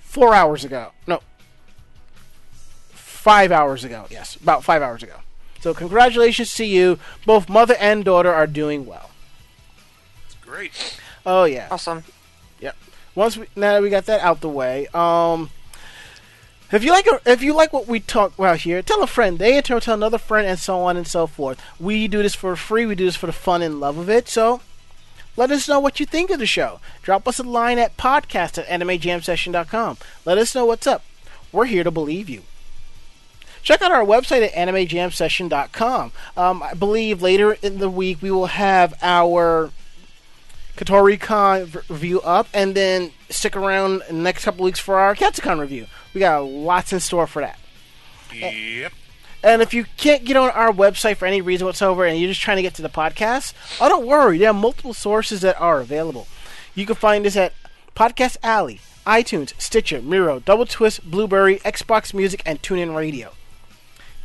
[0.00, 0.92] four hours ago.
[1.06, 1.20] No,
[3.28, 4.06] five hours ago.
[4.08, 5.16] Yes, about five hours ago.
[5.60, 6.98] So congratulations to you.
[7.26, 9.10] Both mother and daughter are doing well.
[10.24, 10.98] It's great.
[11.26, 11.68] Oh yeah.
[11.70, 12.04] Awesome.
[12.60, 12.76] Yep.
[13.14, 15.50] Once we now that we got that out the way, um,
[16.72, 19.38] if you like if you like what we talk about here, tell a friend.
[19.38, 21.60] They in turn tell another friend, and so on and so forth.
[21.78, 22.86] We do this for free.
[22.86, 24.28] We do this for the fun and love of it.
[24.28, 24.62] So.
[25.36, 26.80] Let us know what you think of the show.
[27.00, 29.98] Drop us a line at podcast at animejamsession.com.
[30.24, 31.04] Let us know what's up.
[31.52, 32.42] We're here to believe you.
[33.62, 36.12] Check out our website at animejamsession.com.
[36.36, 39.70] Um, I believe later in the week we will have our
[40.78, 45.58] KatoriCon review up, and then stick around in the next couple weeks for our Katsucon
[45.58, 45.86] review.
[46.14, 47.58] We got lots in store for that.
[48.32, 48.92] Yep.
[49.42, 52.40] And if you can't get on our website for any reason whatsoever and you're just
[52.40, 54.38] trying to get to the podcast, oh, don't worry.
[54.38, 56.28] There are multiple sources that are available.
[56.74, 57.54] You can find us at
[57.96, 63.32] Podcast Alley, iTunes, Stitcher, Miro, Double Twist, Blubrry, Xbox Music, and TuneIn Radio.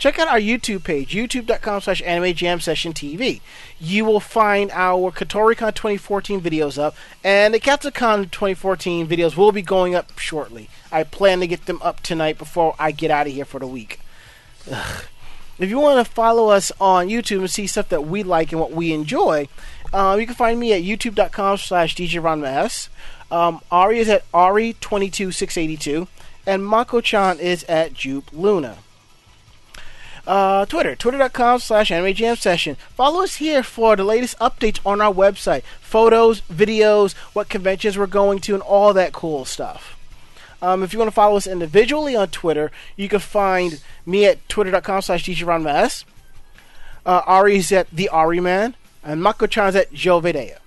[0.03, 3.39] Check out our YouTube page, youtube.com slash anime jam session TV.
[3.79, 6.93] You will find our KatoriCon 2014 videos up,
[7.23, 10.69] and the Katsucon 2014 videos will be going up shortly.
[10.91, 13.65] I plan to get them up tonight before I get out of here for the
[13.65, 14.01] week.
[14.69, 15.05] Ugh.
[15.57, 18.59] If you want to follow us on YouTube and see stuff that we like and
[18.59, 19.47] what we enjoy,
[19.93, 22.89] um, you can find me at youtube.com slash djronmas.
[23.31, 26.09] Um, Ari is at Ari22682,
[26.45, 28.79] and Mako-chan is at Jupe Luna.
[30.25, 32.77] Uh, Twitter, twitter.com slash anime session.
[32.95, 35.63] Follow us here for the latest updates on our website.
[35.81, 39.99] Photos, videos, what conventions we're going to, and all that cool stuff.
[40.61, 44.47] Um, if you want to follow us individually on Twitter, you can find me at
[44.47, 46.05] twitter.com slash djronmas.
[47.05, 50.59] Uh, Ari's at the Ari Man, and Mako-chan's at Joe Vedea.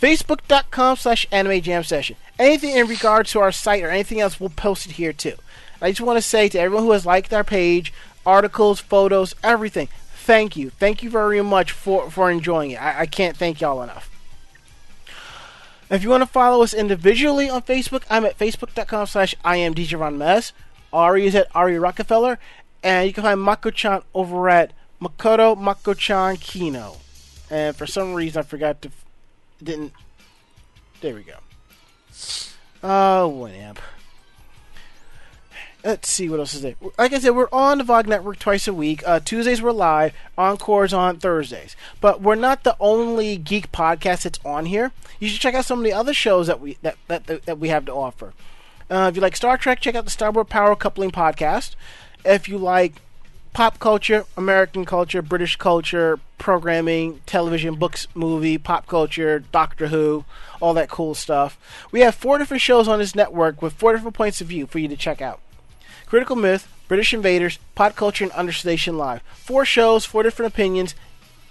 [0.00, 2.16] Facebook.com slash anime jam session.
[2.38, 5.34] Anything in regards to our site or anything else, we'll post it here too.
[5.82, 7.92] I just want to say to everyone who has liked our page,
[8.24, 10.70] articles, photos, everything, thank you.
[10.70, 12.82] Thank you very much for, for enjoying it.
[12.82, 14.08] I, I can't thank y'all enough.
[15.90, 20.52] If you want to follow us individually on Facebook, I'm at facebook.com slash imdjronmes.
[20.92, 22.38] Ari is at Ari Rockefeller.
[22.82, 24.72] And you can find Mako-chan over at
[25.02, 26.96] Makoto Mako-chan Kino.
[27.50, 28.90] And for some reason, I forgot to...
[29.62, 29.92] Didn't...
[31.00, 31.34] There we go.
[32.82, 33.80] Oh, what whatever.
[35.82, 36.74] Let's see what else is there.
[36.98, 39.02] Like I said, we're on the VOG Network twice a week.
[39.06, 41.74] Uh, Tuesdays we're live, Encores on Thursdays.
[42.00, 44.92] But we're not the only geek podcast that's on here.
[45.18, 47.68] You should check out some of the other shows that we that that, that we
[47.68, 48.34] have to offer.
[48.90, 51.76] Uh, if you like Star Trek, check out the Starboard Power Coupling podcast.
[52.24, 53.00] If you like
[53.54, 60.24] pop culture, American culture, British culture, programming, television, books, movie, pop culture, Doctor Who,
[60.60, 61.58] all that cool stuff.
[61.90, 64.78] We have four different shows on this network with four different points of view for
[64.78, 65.40] you to check out.
[66.10, 69.22] Critical Myth, British Invaders, Pop Culture, and Understation Live.
[69.32, 70.96] Four shows, four different opinions.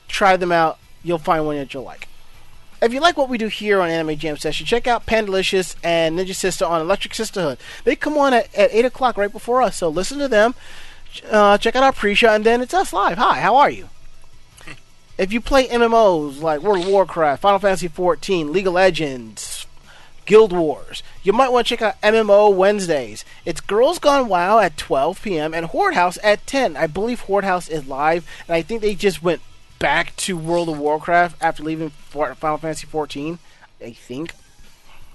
[0.10, 0.77] Try them out.
[1.02, 2.10] You'll find one that you'll like.
[2.81, 6.19] if you like what we do here on Anime Jam Session, check out Pandalicious and
[6.19, 7.57] Ninja Sister on Electric Sisterhood.
[7.86, 10.56] They come on at, at 8 o'clock right before us, so listen to them.
[11.31, 13.18] Uh, check out our pre-show, and then it's us live.
[13.18, 13.88] Hi, how are you?
[15.18, 19.59] if you play MMOs like World of Warcraft, Final Fantasy XIV, League of Legends,
[20.30, 23.26] Guild Wars, you might want to check out MMO Wednesdays.
[23.45, 25.56] It's Girls Gone WoW at 12 p.m.
[25.56, 26.77] and Horde House at 10.
[26.77, 29.41] I believe Horde House is live, and I think they just went
[29.80, 33.39] back to World of Warcraft after leaving Final Fantasy XIV.
[33.84, 34.35] I think.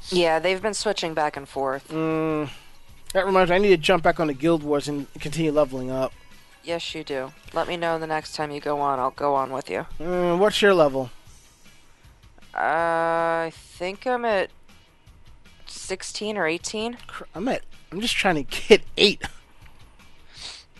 [0.08, 1.86] Yeah, they've been switching back and forth.
[1.90, 2.50] Mm,
[3.12, 5.92] that reminds me, I need to jump back on the Guild Wars and continue leveling
[5.92, 6.12] up.
[6.64, 7.32] Yes, you do.
[7.52, 8.98] Let me know the next time you go on.
[8.98, 9.86] I'll go on with you.
[10.00, 11.10] Mm, what's your level?
[12.52, 14.50] I think I'm at
[15.74, 16.96] 16 or 18.
[17.34, 17.62] I'm at.
[17.92, 19.22] I'm just trying to get eight.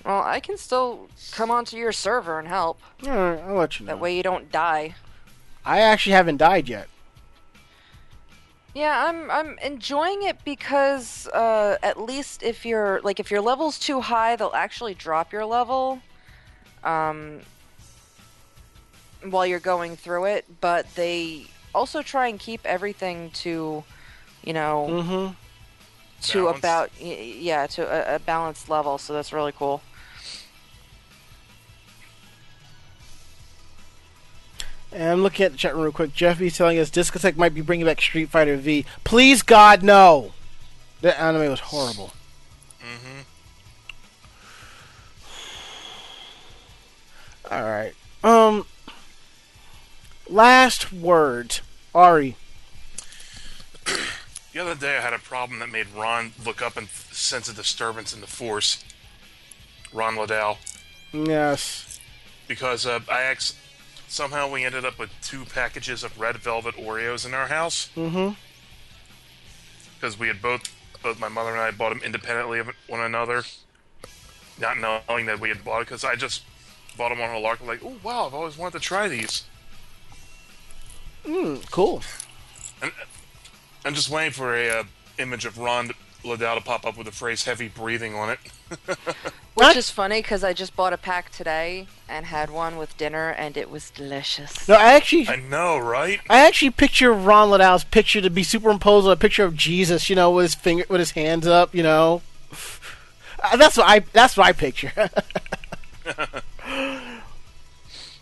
[0.05, 2.81] Well, I can still come onto your server and help.
[3.07, 3.93] All right, I'll let you know.
[3.93, 4.95] That way you don't die.
[5.65, 6.89] I actually haven't died yet.
[8.75, 13.79] Yeah, I'm I'm enjoying it because uh, at least if your like if your level's
[13.79, 16.01] too high, they'll actually drop your level
[16.83, 17.41] um,
[19.23, 20.45] while you're going through it.
[20.61, 23.85] But they also try and keep everything to,
[24.45, 25.33] you know, Mm-hmm.
[26.29, 26.59] to Balanced.
[26.59, 28.99] about yeah to a, a balanced level.
[28.99, 29.83] So that's really cool.
[34.93, 36.15] And I'm looking at the chat room real quick.
[36.15, 38.85] Jeffy's telling us Discotek might be bringing back Street Fighter V.
[39.03, 40.33] Please, God, no!
[41.01, 42.13] That anime was horrible.
[42.81, 43.21] Mm-hmm.
[47.53, 47.95] Alright.
[48.23, 48.67] Um.
[50.29, 51.61] Last words.
[51.95, 52.37] Ari.
[54.55, 57.53] The other day I had a problem that made Ron look up and sense a
[57.53, 58.85] disturbance in the force.
[59.93, 60.59] Ron Liddell.
[61.13, 61.99] Yes.
[62.47, 63.57] Because uh, I ex-
[64.07, 67.91] somehow we ended up with two packages of red velvet Oreos in our house.
[67.97, 68.35] Mm-hmm.
[69.97, 70.73] Because we had both,
[71.03, 73.43] both my mother and I bought them independently of one another.
[74.61, 75.87] Not knowing that we had bought it.
[75.87, 76.45] Because I just
[76.97, 77.61] bought them on a lark.
[77.67, 79.43] Like, oh, wow, I've always wanted to try these.
[81.27, 82.03] Mm, cool.
[82.81, 82.93] And
[83.85, 84.85] I'm just waiting for a uh,
[85.19, 85.91] image of Ron
[86.25, 88.39] Liddell to pop up with the phrase "heavy breathing" on it.
[89.55, 89.77] Which What?
[89.77, 93.57] is funny because I just bought a pack today and had one with dinner, and
[93.57, 94.69] it was delicious.
[94.69, 96.21] No, I actually, I know, right?
[96.29, 100.11] I actually picture Ron Liddell's picture to be superimposed on a picture of Jesus.
[100.11, 101.75] You know, with his finger, with his hands up.
[101.75, 102.23] You know,
[103.43, 104.01] Uh, that's what I.
[104.13, 104.93] That's what I picture.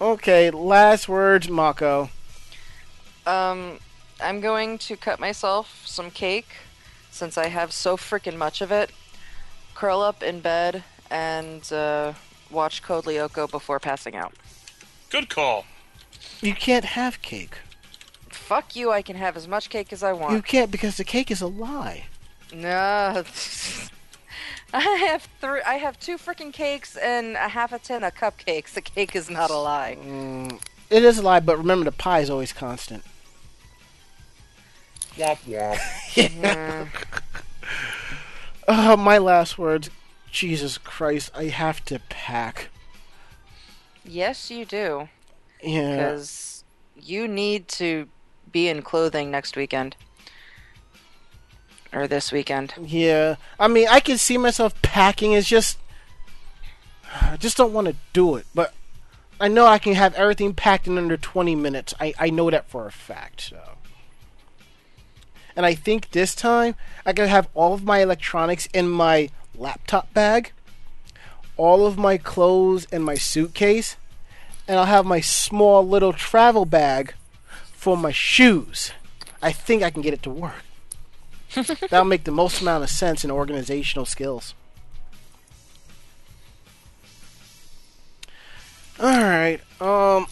[0.00, 2.10] okay, last words, Mako.
[3.26, 3.78] Um,
[4.22, 6.48] I'm going to cut myself some cake
[7.10, 8.90] since I have so freaking much of it.
[9.74, 12.14] Curl up in bed and uh,
[12.50, 14.32] watch Code Lyoko before passing out.
[15.10, 15.66] Good call.
[16.40, 17.58] You can't have cake.
[18.30, 18.90] Fuck you!
[18.90, 20.34] I can have as much cake as I want.
[20.34, 22.06] You can't because the cake is a lie.
[22.52, 23.22] No.
[24.74, 25.60] I have three.
[25.66, 28.72] I have two freaking cakes and a half a tin of cupcakes.
[28.72, 29.98] The cake is not a lie.
[30.02, 33.04] Mm, it is a lie, but remember the pie is always constant.
[35.16, 35.38] Womp
[36.16, 36.88] womp.
[38.68, 39.90] Uh, my last words.
[40.30, 42.68] Jesus Christ, I have to pack.
[44.04, 45.08] Yes, you do.
[45.62, 45.96] Yeah.
[45.96, 46.64] Because
[46.96, 48.08] you need to
[48.50, 49.96] be in clothing next weekend.
[51.92, 52.72] Or this weekend.
[52.80, 53.36] Yeah.
[53.58, 55.32] I mean, I can see myself packing.
[55.32, 55.78] It's just.
[57.20, 58.46] I just don't want to do it.
[58.54, 58.72] But
[59.38, 61.92] I know I can have everything packed in under 20 minutes.
[62.00, 63.60] I, I know that for a fact, so.
[65.56, 66.74] And I think this time
[67.04, 70.52] I can have all of my electronics in my laptop bag,
[71.56, 73.96] all of my clothes in my suitcase,
[74.66, 77.14] and I'll have my small little travel bag
[77.72, 78.92] for my shoes.
[79.42, 80.64] I think I can get it to work.
[81.54, 84.54] That'll make the most amount of sense in organizational skills.
[89.00, 90.26] Alright, um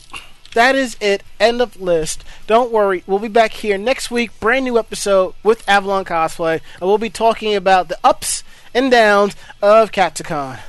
[0.54, 1.22] that is it.
[1.38, 2.24] End of list.
[2.46, 6.88] Don't worry, we'll be back here next week, brand new episode with Avalon Cosplay, and
[6.88, 8.42] we'll be talking about the ups
[8.74, 10.60] and downs of Katsucon.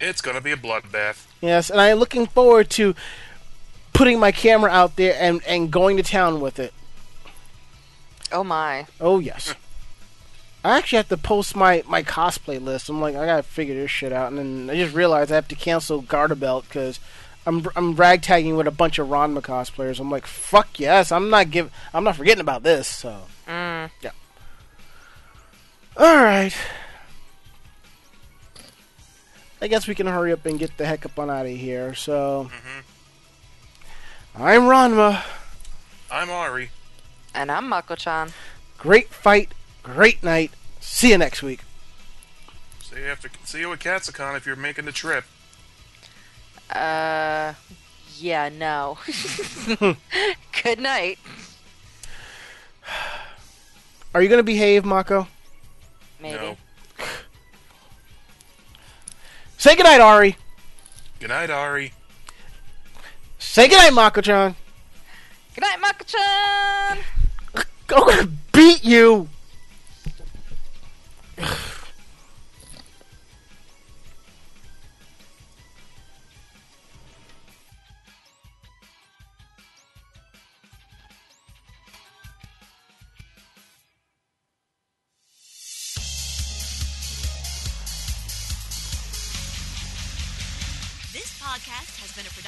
[0.00, 1.26] It's gonna be a bloodbath.
[1.40, 2.94] Yes, and I am looking forward to
[3.92, 6.72] putting my camera out there and, and going to town with it.
[8.32, 8.86] Oh my.
[9.00, 9.54] Oh yes.
[10.64, 12.88] I actually have to post my, my cosplay list.
[12.88, 15.48] I'm like, I gotta figure this shit out, and then I just realized I have
[15.48, 17.00] to cancel Garter Belt because
[17.46, 19.98] I'm I'm ragtagging with a bunch of Ranma cosplayers.
[19.98, 22.86] I'm like, fuck yes, I'm not give I'm not forgetting about this.
[22.86, 23.90] So, Mm.
[25.96, 26.54] all right.
[29.60, 31.94] I guess we can hurry up and get the heck up on out of here.
[31.94, 32.50] So,
[34.34, 35.22] I'm Ranma.
[36.10, 36.70] I'm Ari.
[37.34, 38.32] And I'm Mako-chan.
[38.78, 39.52] Great fight,
[39.82, 40.50] great night.
[40.80, 41.60] See you next week.
[42.82, 43.30] See you after.
[43.44, 45.24] See you at Katsucon if you're making the trip.
[46.72, 47.54] Uh,
[48.18, 48.98] yeah, no.
[50.62, 51.18] Good night.
[54.14, 55.26] Are you going to behave, Mako?
[56.20, 56.36] Maybe.
[56.36, 56.56] No.
[59.58, 60.36] Say goodnight, Ari.
[61.20, 61.92] Good night, Ari.
[63.38, 64.54] Say goodnight, Mako-chan.
[65.54, 66.98] Good night, Mako-chan.
[67.54, 69.28] I'm going to beat you.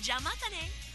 [0.00, 0.87] じゃあまたね。